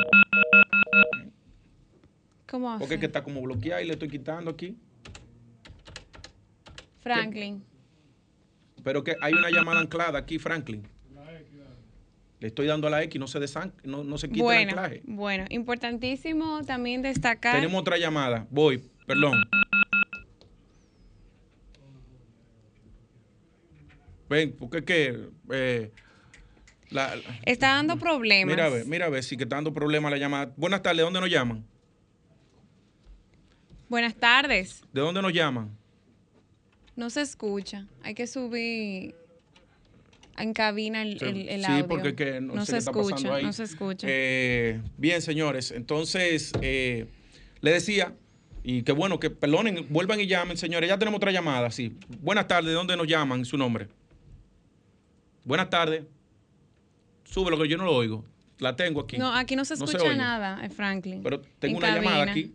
¿Cómo 2.49 2.73
hace? 2.73 2.79
Porque 2.81 2.99
que 2.99 3.07
está 3.07 3.23
como 3.23 3.43
bloqueada 3.43 3.83
y 3.83 3.87
le 3.87 3.93
estoy 3.93 4.09
quitando 4.09 4.51
aquí. 4.51 4.79
Franklin. 7.01 7.63
Pero 8.83 9.05
que 9.05 9.17
hay 9.21 9.35
una 9.35 9.51
llamada 9.51 9.81
anclada 9.81 10.19
aquí, 10.19 10.39
Franklin. 10.39 10.94
Le 12.41 12.49
estoy 12.49 12.67
dando 12.67 12.89
a 12.89 12.91
la 12.91 13.03
X, 13.05 13.19
no 13.19 13.27
se, 13.27 13.41
desan, 13.41 13.73
no, 13.85 14.05
no 14.05 14.19
se 14.19 14.29
quita 14.29 14.43
bueno, 14.43 14.73
el 14.73 14.79
anclaje. 14.79 15.03
Bueno, 15.05 15.45
importantísimo 15.51 16.63
también 16.65 17.01
destacar. 17.01 17.55
Tenemos 17.57 17.81
otra 17.81 17.97
llamada. 17.97 18.47
Voy, 18.51 18.83
perdón. 19.07 19.41
Ven, 24.29 24.55
porque 24.59 24.85
que 24.85 25.29
eh, 25.51 25.93
está 27.45 27.69
dando 27.69 27.97
problemas. 27.99 28.55
Mira 28.55 28.67
a 28.67 28.69
ver, 28.69 28.87
mira 28.87 29.07
a 29.07 29.09
ver 29.09 29.23
si 29.23 29.37
que 29.37 29.45
está 29.45 29.57
dando 29.57 29.73
problemas 29.73 30.11
la 30.11 30.19
llamada. 30.19 30.53
Buenas 30.57 30.83
tardes, 30.83 30.99
¿de 30.99 31.03
dónde 31.03 31.21
nos 31.21 31.31
llaman? 31.31 31.65
Buenas 33.89 34.15
tardes. 34.17 34.83
¿De 34.93 35.01
dónde 35.01 35.23
nos 35.23 35.33
llaman? 35.33 35.77
No 36.97 37.11
se 37.11 37.21
escucha. 37.21 37.87
Hay 38.03 38.15
que 38.15 38.27
subir. 38.27 39.15
En 40.39 40.53
cabina 40.53 41.03
el, 41.03 41.19
Sí, 41.19 41.25
el, 41.27 41.49
el 41.49 41.65
sí, 41.65 41.71
audio. 41.71 41.87
porque 41.89 42.15
que 42.15 42.41
no, 42.41 42.65
sé 42.65 42.67
se 42.67 42.73
qué 42.73 42.79
está 42.79 42.93
pasando 42.93 43.15
escucha, 43.17 43.35
ahí. 43.35 43.45
no 43.45 43.53
se 43.53 43.63
escucha. 43.65 44.07
Eh, 44.11 44.81
bien, 44.97 45.23
señores, 45.23 45.71
entonces 45.71 46.53
eh, 46.61 47.07
le 47.61 47.71
decía, 47.73 48.15
y 48.63 48.83
que 48.83 48.93
bueno, 48.93 49.21
que 49.21 49.31
perdonen, 49.31 49.87
vuelvan 49.91 50.21
y 50.21 50.27
llamen, 50.27 50.57
señores. 50.57 50.89
Ya 50.89 50.99
tenemos 50.99 51.19
otra 51.19 51.31
llamada, 51.33 51.71
sí. 51.71 51.97
Buenas 52.21 52.49
tardes, 52.49 52.67
¿de 52.67 52.73
dónde 52.73 52.97
nos 52.97 53.07
llaman? 53.07 53.45
Su 53.45 53.57
nombre. 53.59 53.89
Buenas 55.45 55.69
tardes. 55.71 56.05
Sube 57.25 57.51
lo 57.51 57.59
que 57.61 57.69
yo 57.69 57.77
no 57.77 57.85
lo 57.85 57.93
oigo. 57.95 58.25
La 58.59 58.77
tengo 58.77 59.01
aquí. 59.03 59.19
no, 59.19 59.35
aquí 59.35 59.57
no 59.57 59.65
se 59.65 59.77
No 59.77 59.85
escucha 59.85 60.15
nada, 60.15 60.65
eh, 60.65 60.71
Franklin. 60.71 61.23
Pero 61.23 61.41
tengo 61.59 61.79
En 61.79 61.85
una 61.85 61.95
llamada 61.97 62.31
aquí. 62.31 62.53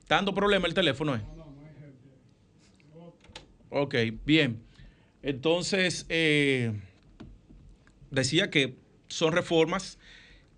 Está 0.00 0.16
dando 0.16 0.32
problema 0.34 0.66
el 0.66 0.74
teléfono, 0.74 1.16
¿eh? 1.16 1.20
Ok, 3.70 3.94
bien. 4.24 4.62
Entonces, 5.22 6.06
eh, 6.08 6.72
decía 8.14 8.50
que 8.50 8.74
son 9.08 9.32
reformas 9.32 9.98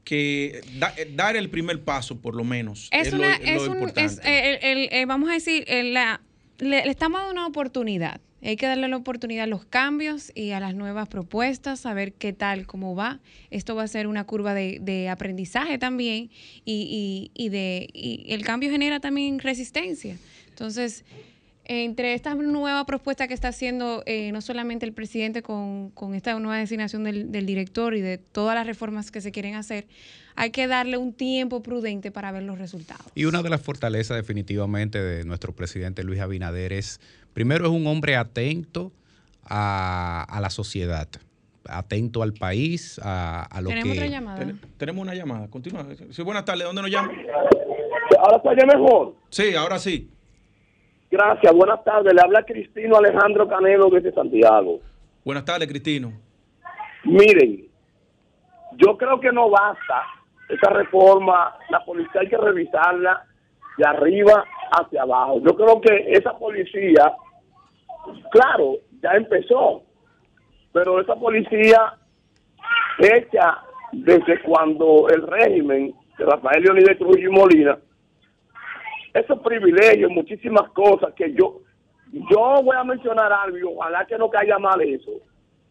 que 0.05 0.61
da- 0.79 0.95
eh, 0.97 1.11
dar 1.15 1.37
el 1.37 1.51
primer 1.51 1.83
paso, 1.83 2.21
por 2.21 2.35
lo 2.37 2.45
menos. 2.45 2.89
Es 2.93 3.13
una, 3.13 3.39
lo 3.39 3.45
es 3.45 3.69
un, 3.69 3.75
importante. 3.75 4.13
es, 4.13 4.19
eh, 4.25 4.59
el- 4.63 4.79
el- 4.79 4.89
eh, 4.93 5.05
vamos 5.07 5.31
a 5.31 5.33
decir, 5.33 5.65
la- 5.69 6.21
le, 6.59 6.85
le 6.85 6.91
estamos 6.91 7.21
dando 7.21 7.33
una 7.33 7.47
oportunidad. 7.47 8.21
Hay 8.43 8.55
que 8.57 8.67
darle 8.67 8.87
la 8.87 8.97
oportunidad 8.97 9.45
a 9.45 9.47
los 9.49 9.65
cambios 9.65 10.31
y 10.37 10.53
a 10.53 10.61
las 10.61 10.75
nuevas 10.77 11.09
propuestas, 11.09 11.85
a 11.87 11.95
ver 11.95 12.13
qué 12.13 12.33
tal, 12.33 12.67
cómo 12.67 12.95
va. 12.95 13.19
Esto 13.51 13.75
va 13.75 13.83
a 13.83 13.89
ser 13.89 14.07
una 14.07 14.23
curva 14.25 14.55
de, 14.55 14.79
de 14.81 15.09
aprendizaje 15.09 15.79
también 15.79 16.31
y, 16.65 17.31
y- 17.35 17.45
y 17.45 17.49
de, 17.49 17.89
y 17.93 18.27
el 18.29 18.45
cambio 18.45 18.71
genera 18.71 19.01
también 19.01 19.41
resistencia. 19.41 20.17
Entonces, 20.51 21.05
entre 21.69 22.15
esta 22.15 22.35
nueva 22.35 22.87
propuesta 22.87 23.27
que 23.29 23.35
está 23.35 23.49
haciendo 23.49 24.03
eh, 24.07 24.31
no 24.33 24.41
solamente 24.41 24.87
el 24.87 24.93
presidente 24.93 25.43
con, 25.43 25.91
con 25.91 26.15
esta 26.15 26.39
nueva 26.39 26.59
designación 26.59 27.03
del, 27.05 27.33
del 27.33 27.45
director 27.45 27.95
y 27.95 28.01
de 28.01 28.19
todas 28.19 28.55
las 28.55 28.67
reformas 28.67 29.11
que 29.11 29.21
se 29.21 29.33
quieren 29.33 29.55
hacer, 29.57 29.87
hay 30.37 30.51
que 30.51 30.67
darle 30.69 30.97
un 30.97 31.13
tiempo 31.13 31.63
prudente 31.63 32.11
para 32.13 32.31
ver 32.31 32.45
los 32.45 32.59
resultados. 32.59 33.05
Y 33.15 33.25
una 33.25 33.43
de 33.43 33.51
las 33.51 33.61
fortalezas 33.63 34.17
definitivamente 34.17 35.03
de 35.03 35.25
nuestro 35.25 35.53
presidente 35.55 36.05
Luis 36.05 36.21
Abinader 36.21 36.73
es, 36.73 37.01
primero 37.33 37.65
es 37.67 37.73
un 37.73 37.87
hombre 37.87 38.17
atento 38.17 38.93
a, 39.43 40.25
a 40.29 40.41
la 40.41 40.51
sociedad, 40.51 41.09
atento 41.69 42.23
al 42.23 42.33
país, 42.33 43.01
a, 43.03 43.43
a 43.45 43.61
lo 43.61 43.71
Tenemos 43.71 43.93
que... 43.93 43.99
otra 43.99 44.07
llamada. 44.07 44.39
Ten- 44.39 44.61
tenemos 44.77 45.03
una 45.03 45.15
llamada. 45.15 45.49
Continúa. 45.49 45.87
Sí, 46.11 46.23
buenas 46.23 46.45
tardes. 46.45 46.65
¿Dónde 46.65 46.83
nos 46.83 46.91
llaman? 46.91 47.17
Ahora 48.19 48.41
se 48.41 48.49
oye 48.49 48.67
mejor. 48.67 49.17
Sí, 49.31 49.55
ahora 49.55 49.79
sí. 49.79 50.11
Gracias, 51.17 51.51
buenas 51.55 51.83
tardes. 51.83 52.13
Le 52.13 52.21
habla 52.21 52.43
Cristino 52.43 52.99
Alejandro 52.99 53.49
Canelo 53.49 53.89
desde 53.89 54.13
Santiago. 54.13 54.81
Buenas 55.25 55.47
tardes, 55.47 55.67
Cristino. 55.67 56.13
Miren, 57.05 57.67
yo 58.73 58.99
creo 58.99 59.19
que 59.19 59.33
no 59.33 59.49
basta 59.49 60.03
esa 60.51 60.69
reforma. 60.75 61.57
La 61.71 61.83
policía 61.87 62.21
hay 62.21 62.29
que 62.29 62.37
revisarla 62.37 63.25
de 63.79 63.87
arriba 63.87 64.45
hacia 64.73 65.03
abajo. 65.03 65.41
Yo 65.41 65.57
creo 65.57 65.81
que 65.81 66.05
esa 66.11 66.37
policía, 66.39 67.15
claro, 68.31 68.75
ya 69.03 69.13
empezó, 69.13 69.85
pero 70.75 71.01
esa 71.01 71.15
policía 71.17 71.95
hecha 72.99 73.63
desde 73.93 74.43
cuando 74.43 75.09
el 75.09 75.27
régimen 75.27 75.95
de 76.19 76.25
Rafael 76.27 76.63
Leonidas 76.63 76.99
Trujillo 76.99 77.31
y 77.31 77.33
Molina 77.33 77.79
esos 79.21 79.41
privilegios, 79.41 80.11
muchísimas 80.11 80.71
cosas 80.71 81.15
que 81.15 81.33
yo, 81.33 81.61
yo 82.13 82.63
voy 82.63 82.77
a 82.77 82.85
mencionar 82.85 83.33
algo 83.33 83.57
y 83.57 83.63
ojalá 83.63 84.07
que 84.07 84.19
no 84.19 84.29
caiga 84.29 84.59
mal 84.59 84.81
eso. 84.83 85.13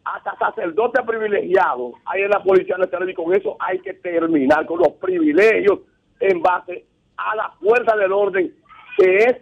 Hasta 0.04 0.36
sacerdotes 0.36 1.04
privilegiados 1.04 1.94
hay 2.04 2.22
en 2.22 2.30
la 2.30 2.42
Policía 2.42 2.76
Nacional 2.76 3.10
y 3.10 3.14
con 3.14 3.34
eso 3.34 3.56
hay 3.58 3.78
que 3.80 3.94
terminar 3.94 4.66
con 4.66 4.78
los 4.78 4.92
privilegios 4.94 5.80
en 6.20 6.40
base 6.40 6.86
a 7.16 7.36
la 7.36 7.50
fuerza 7.60 7.96
del 7.96 8.12
orden 8.12 8.54
que 8.96 9.16
es 9.16 9.36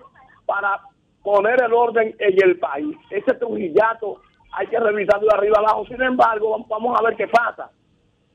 para 0.46 0.80
poner 1.22 1.62
el 1.62 1.72
orden 1.72 2.14
en 2.18 2.42
el 2.42 2.58
país. 2.58 2.96
Ese 3.10 3.34
trujillato 3.34 4.20
hay 4.52 4.66
que 4.66 4.78
revisarlo 4.78 5.26
de 5.28 5.36
arriba 5.36 5.58
abajo. 5.58 5.86
Sin 5.86 6.00
embargo, 6.02 6.64
vamos 6.68 6.98
a 6.98 7.02
ver 7.02 7.16
qué 7.16 7.26
pasa. 7.28 7.70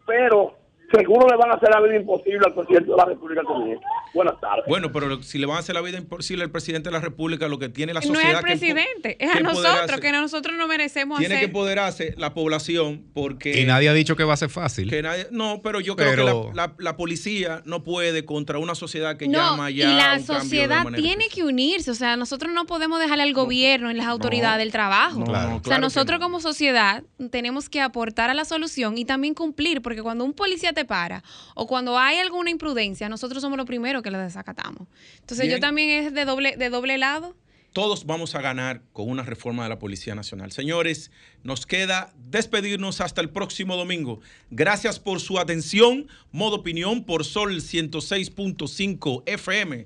Pero 0.05 0.53
seguro 0.91 1.27
le 1.29 1.37
van 1.37 1.51
a 1.51 1.55
hacer 1.55 1.69
la 1.69 1.81
vida 1.81 1.95
imposible 1.97 2.39
al 2.45 2.53
presidente 2.53 2.89
de 2.91 2.97
la 2.97 3.05
República 3.05 3.41
con 3.43 3.67
esto. 3.69 3.85
Buenas 4.13 4.39
tardes. 4.39 4.65
Bueno, 4.67 4.91
pero 4.91 5.21
si 5.23 5.37
le 5.37 5.45
van 5.45 5.57
a 5.57 5.59
hacer 5.59 5.75
la 5.75 5.81
vida 5.81 5.97
imposible 5.97 6.43
al 6.43 6.51
presidente 6.51 6.89
de 6.89 6.93
la 6.93 6.99
República, 7.01 7.47
lo 7.47 7.59
que 7.59 7.69
tiene 7.69 7.93
la 7.93 7.99
no 8.01 8.07
sociedad 8.07 8.31
es 8.31 8.37
al 8.37 8.43
que 8.43 8.47
presidente, 8.51 9.17
es 9.23 9.31
que 9.31 9.37
a 9.37 9.41
nosotros, 9.41 9.99
que 10.01 10.11
nosotros 10.11 10.55
no 10.57 10.67
merecemos 10.67 11.19
Tiene 11.19 11.33
que 11.33 11.37
hacer. 11.37 11.49
empoderarse 11.49 12.15
la 12.17 12.33
población 12.33 13.05
porque... 13.13 13.61
Y 13.61 13.65
nadie 13.65 13.89
ha 13.89 13.93
dicho 13.93 14.15
que 14.15 14.23
va 14.23 14.33
a 14.33 14.37
ser 14.37 14.49
fácil. 14.49 14.89
que 14.89 15.01
nadie- 15.03 15.27
no, 15.31 15.61
pero 15.63 15.79
yo 15.79 15.95
creo 15.95 16.15
que 16.15 16.23
la, 16.23 16.67
la- 16.67 16.73
la 16.77 16.97
policía 16.97 17.61
no 17.65 17.83
puede 17.83 18.25
contra 18.25 18.57
una 18.57 18.75
sociedad 18.75 19.17
que 19.17 19.27
No, 19.27 19.37
llama 19.37 19.71
y 19.71 19.75
ya 19.75 19.89
a 19.89 19.93
la 19.93 20.03
un 20.19 20.23
cambio 20.25 20.33
de 20.35 20.39
sociedad 20.41 20.85
tiene 20.95 21.27
que 21.29 21.43
unirse, 21.43 21.91
o 21.91 21.95
sea, 21.95 22.15
nosotros 22.17 22.51
no 22.53 22.65
podemos 22.65 22.99
dejarle 22.99 23.23
al 23.23 23.33
gobierno 23.33 23.91
y 23.91 23.93
las 23.93 24.07
autoridades 24.07 24.59
del 24.59 24.71
trabajo. 24.71 25.19
No, 25.19 25.25
Claro. 25.25 25.49
no, 25.49 25.55
O 25.55 25.59
sea, 25.59 25.61
claro 25.63 25.79
que 25.79 25.81
nosotros 25.81 26.19
no. 26.19 26.25
como 26.25 26.39
sociedad 26.39 27.03
tenemos 27.31 27.69
que 27.69 27.81
aportar 27.81 28.29
a 28.29 28.33
la 28.33 28.45
solución 28.45 28.97
y 28.97 29.05
también 29.05 29.33
cumplir, 29.33 29.81
porque 29.81 30.01
cuando 30.01 30.23
un 30.25 30.33
policía 30.33 30.73
te 30.73 30.78
para 30.85 31.23
o 31.55 31.67
cuando 31.67 31.97
hay 31.97 32.17
alguna 32.17 32.49
imprudencia, 32.49 33.09
nosotros 33.09 33.41
somos 33.41 33.57
los 33.57 33.65
primeros 33.65 34.03
que 34.03 34.11
lo 34.11 34.19
desacatamos. 34.19 34.87
Entonces 35.19 35.47
Bien. 35.47 35.57
yo 35.57 35.59
también 35.59 36.05
es 36.05 36.13
de 36.13 36.25
doble, 36.25 36.57
de 36.57 36.69
doble 36.69 36.97
lado. 36.97 37.35
Todos 37.71 38.07
vamos 38.07 38.33
a 38.33 38.41
ganar 38.41 38.81
con 38.93 39.09
una 39.09 39.21
reforma 39.21 39.61
de 39.61 39.69
la 39.69 39.77
Policía 39.77 40.15
Nacional. 40.15 40.51
Señores, 40.51 41.11
nos 41.43 41.67
queda 41.67 42.11
despedirnos 42.17 42.99
hasta 42.99 43.21
el 43.21 43.29
próximo 43.29 43.75
domingo. 43.75 44.21
Gracias 44.49 44.99
por 44.99 45.19
su 45.19 45.37
atención. 45.37 46.07
Modo 46.31 46.57
opinión 46.57 47.03
por 47.03 47.23
Sol 47.23 47.61
106.5 47.61 49.21
FM. 49.27 49.85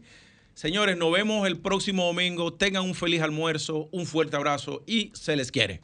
Señores, 0.54 0.98
nos 0.98 1.12
vemos 1.12 1.46
el 1.46 1.60
próximo 1.60 2.06
domingo. 2.06 2.54
Tengan 2.54 2.84
un 2.84 2.96
feliz 2.96 3.22
almuerzo, 3.22 3.90
un 3.92 4.06
fuerte 4.06 4.38
abrazo 4.38 4.82
y 4.88 5.12
se 5.14 5.36
les 5.36 5.52
quiere. 5.52 5.82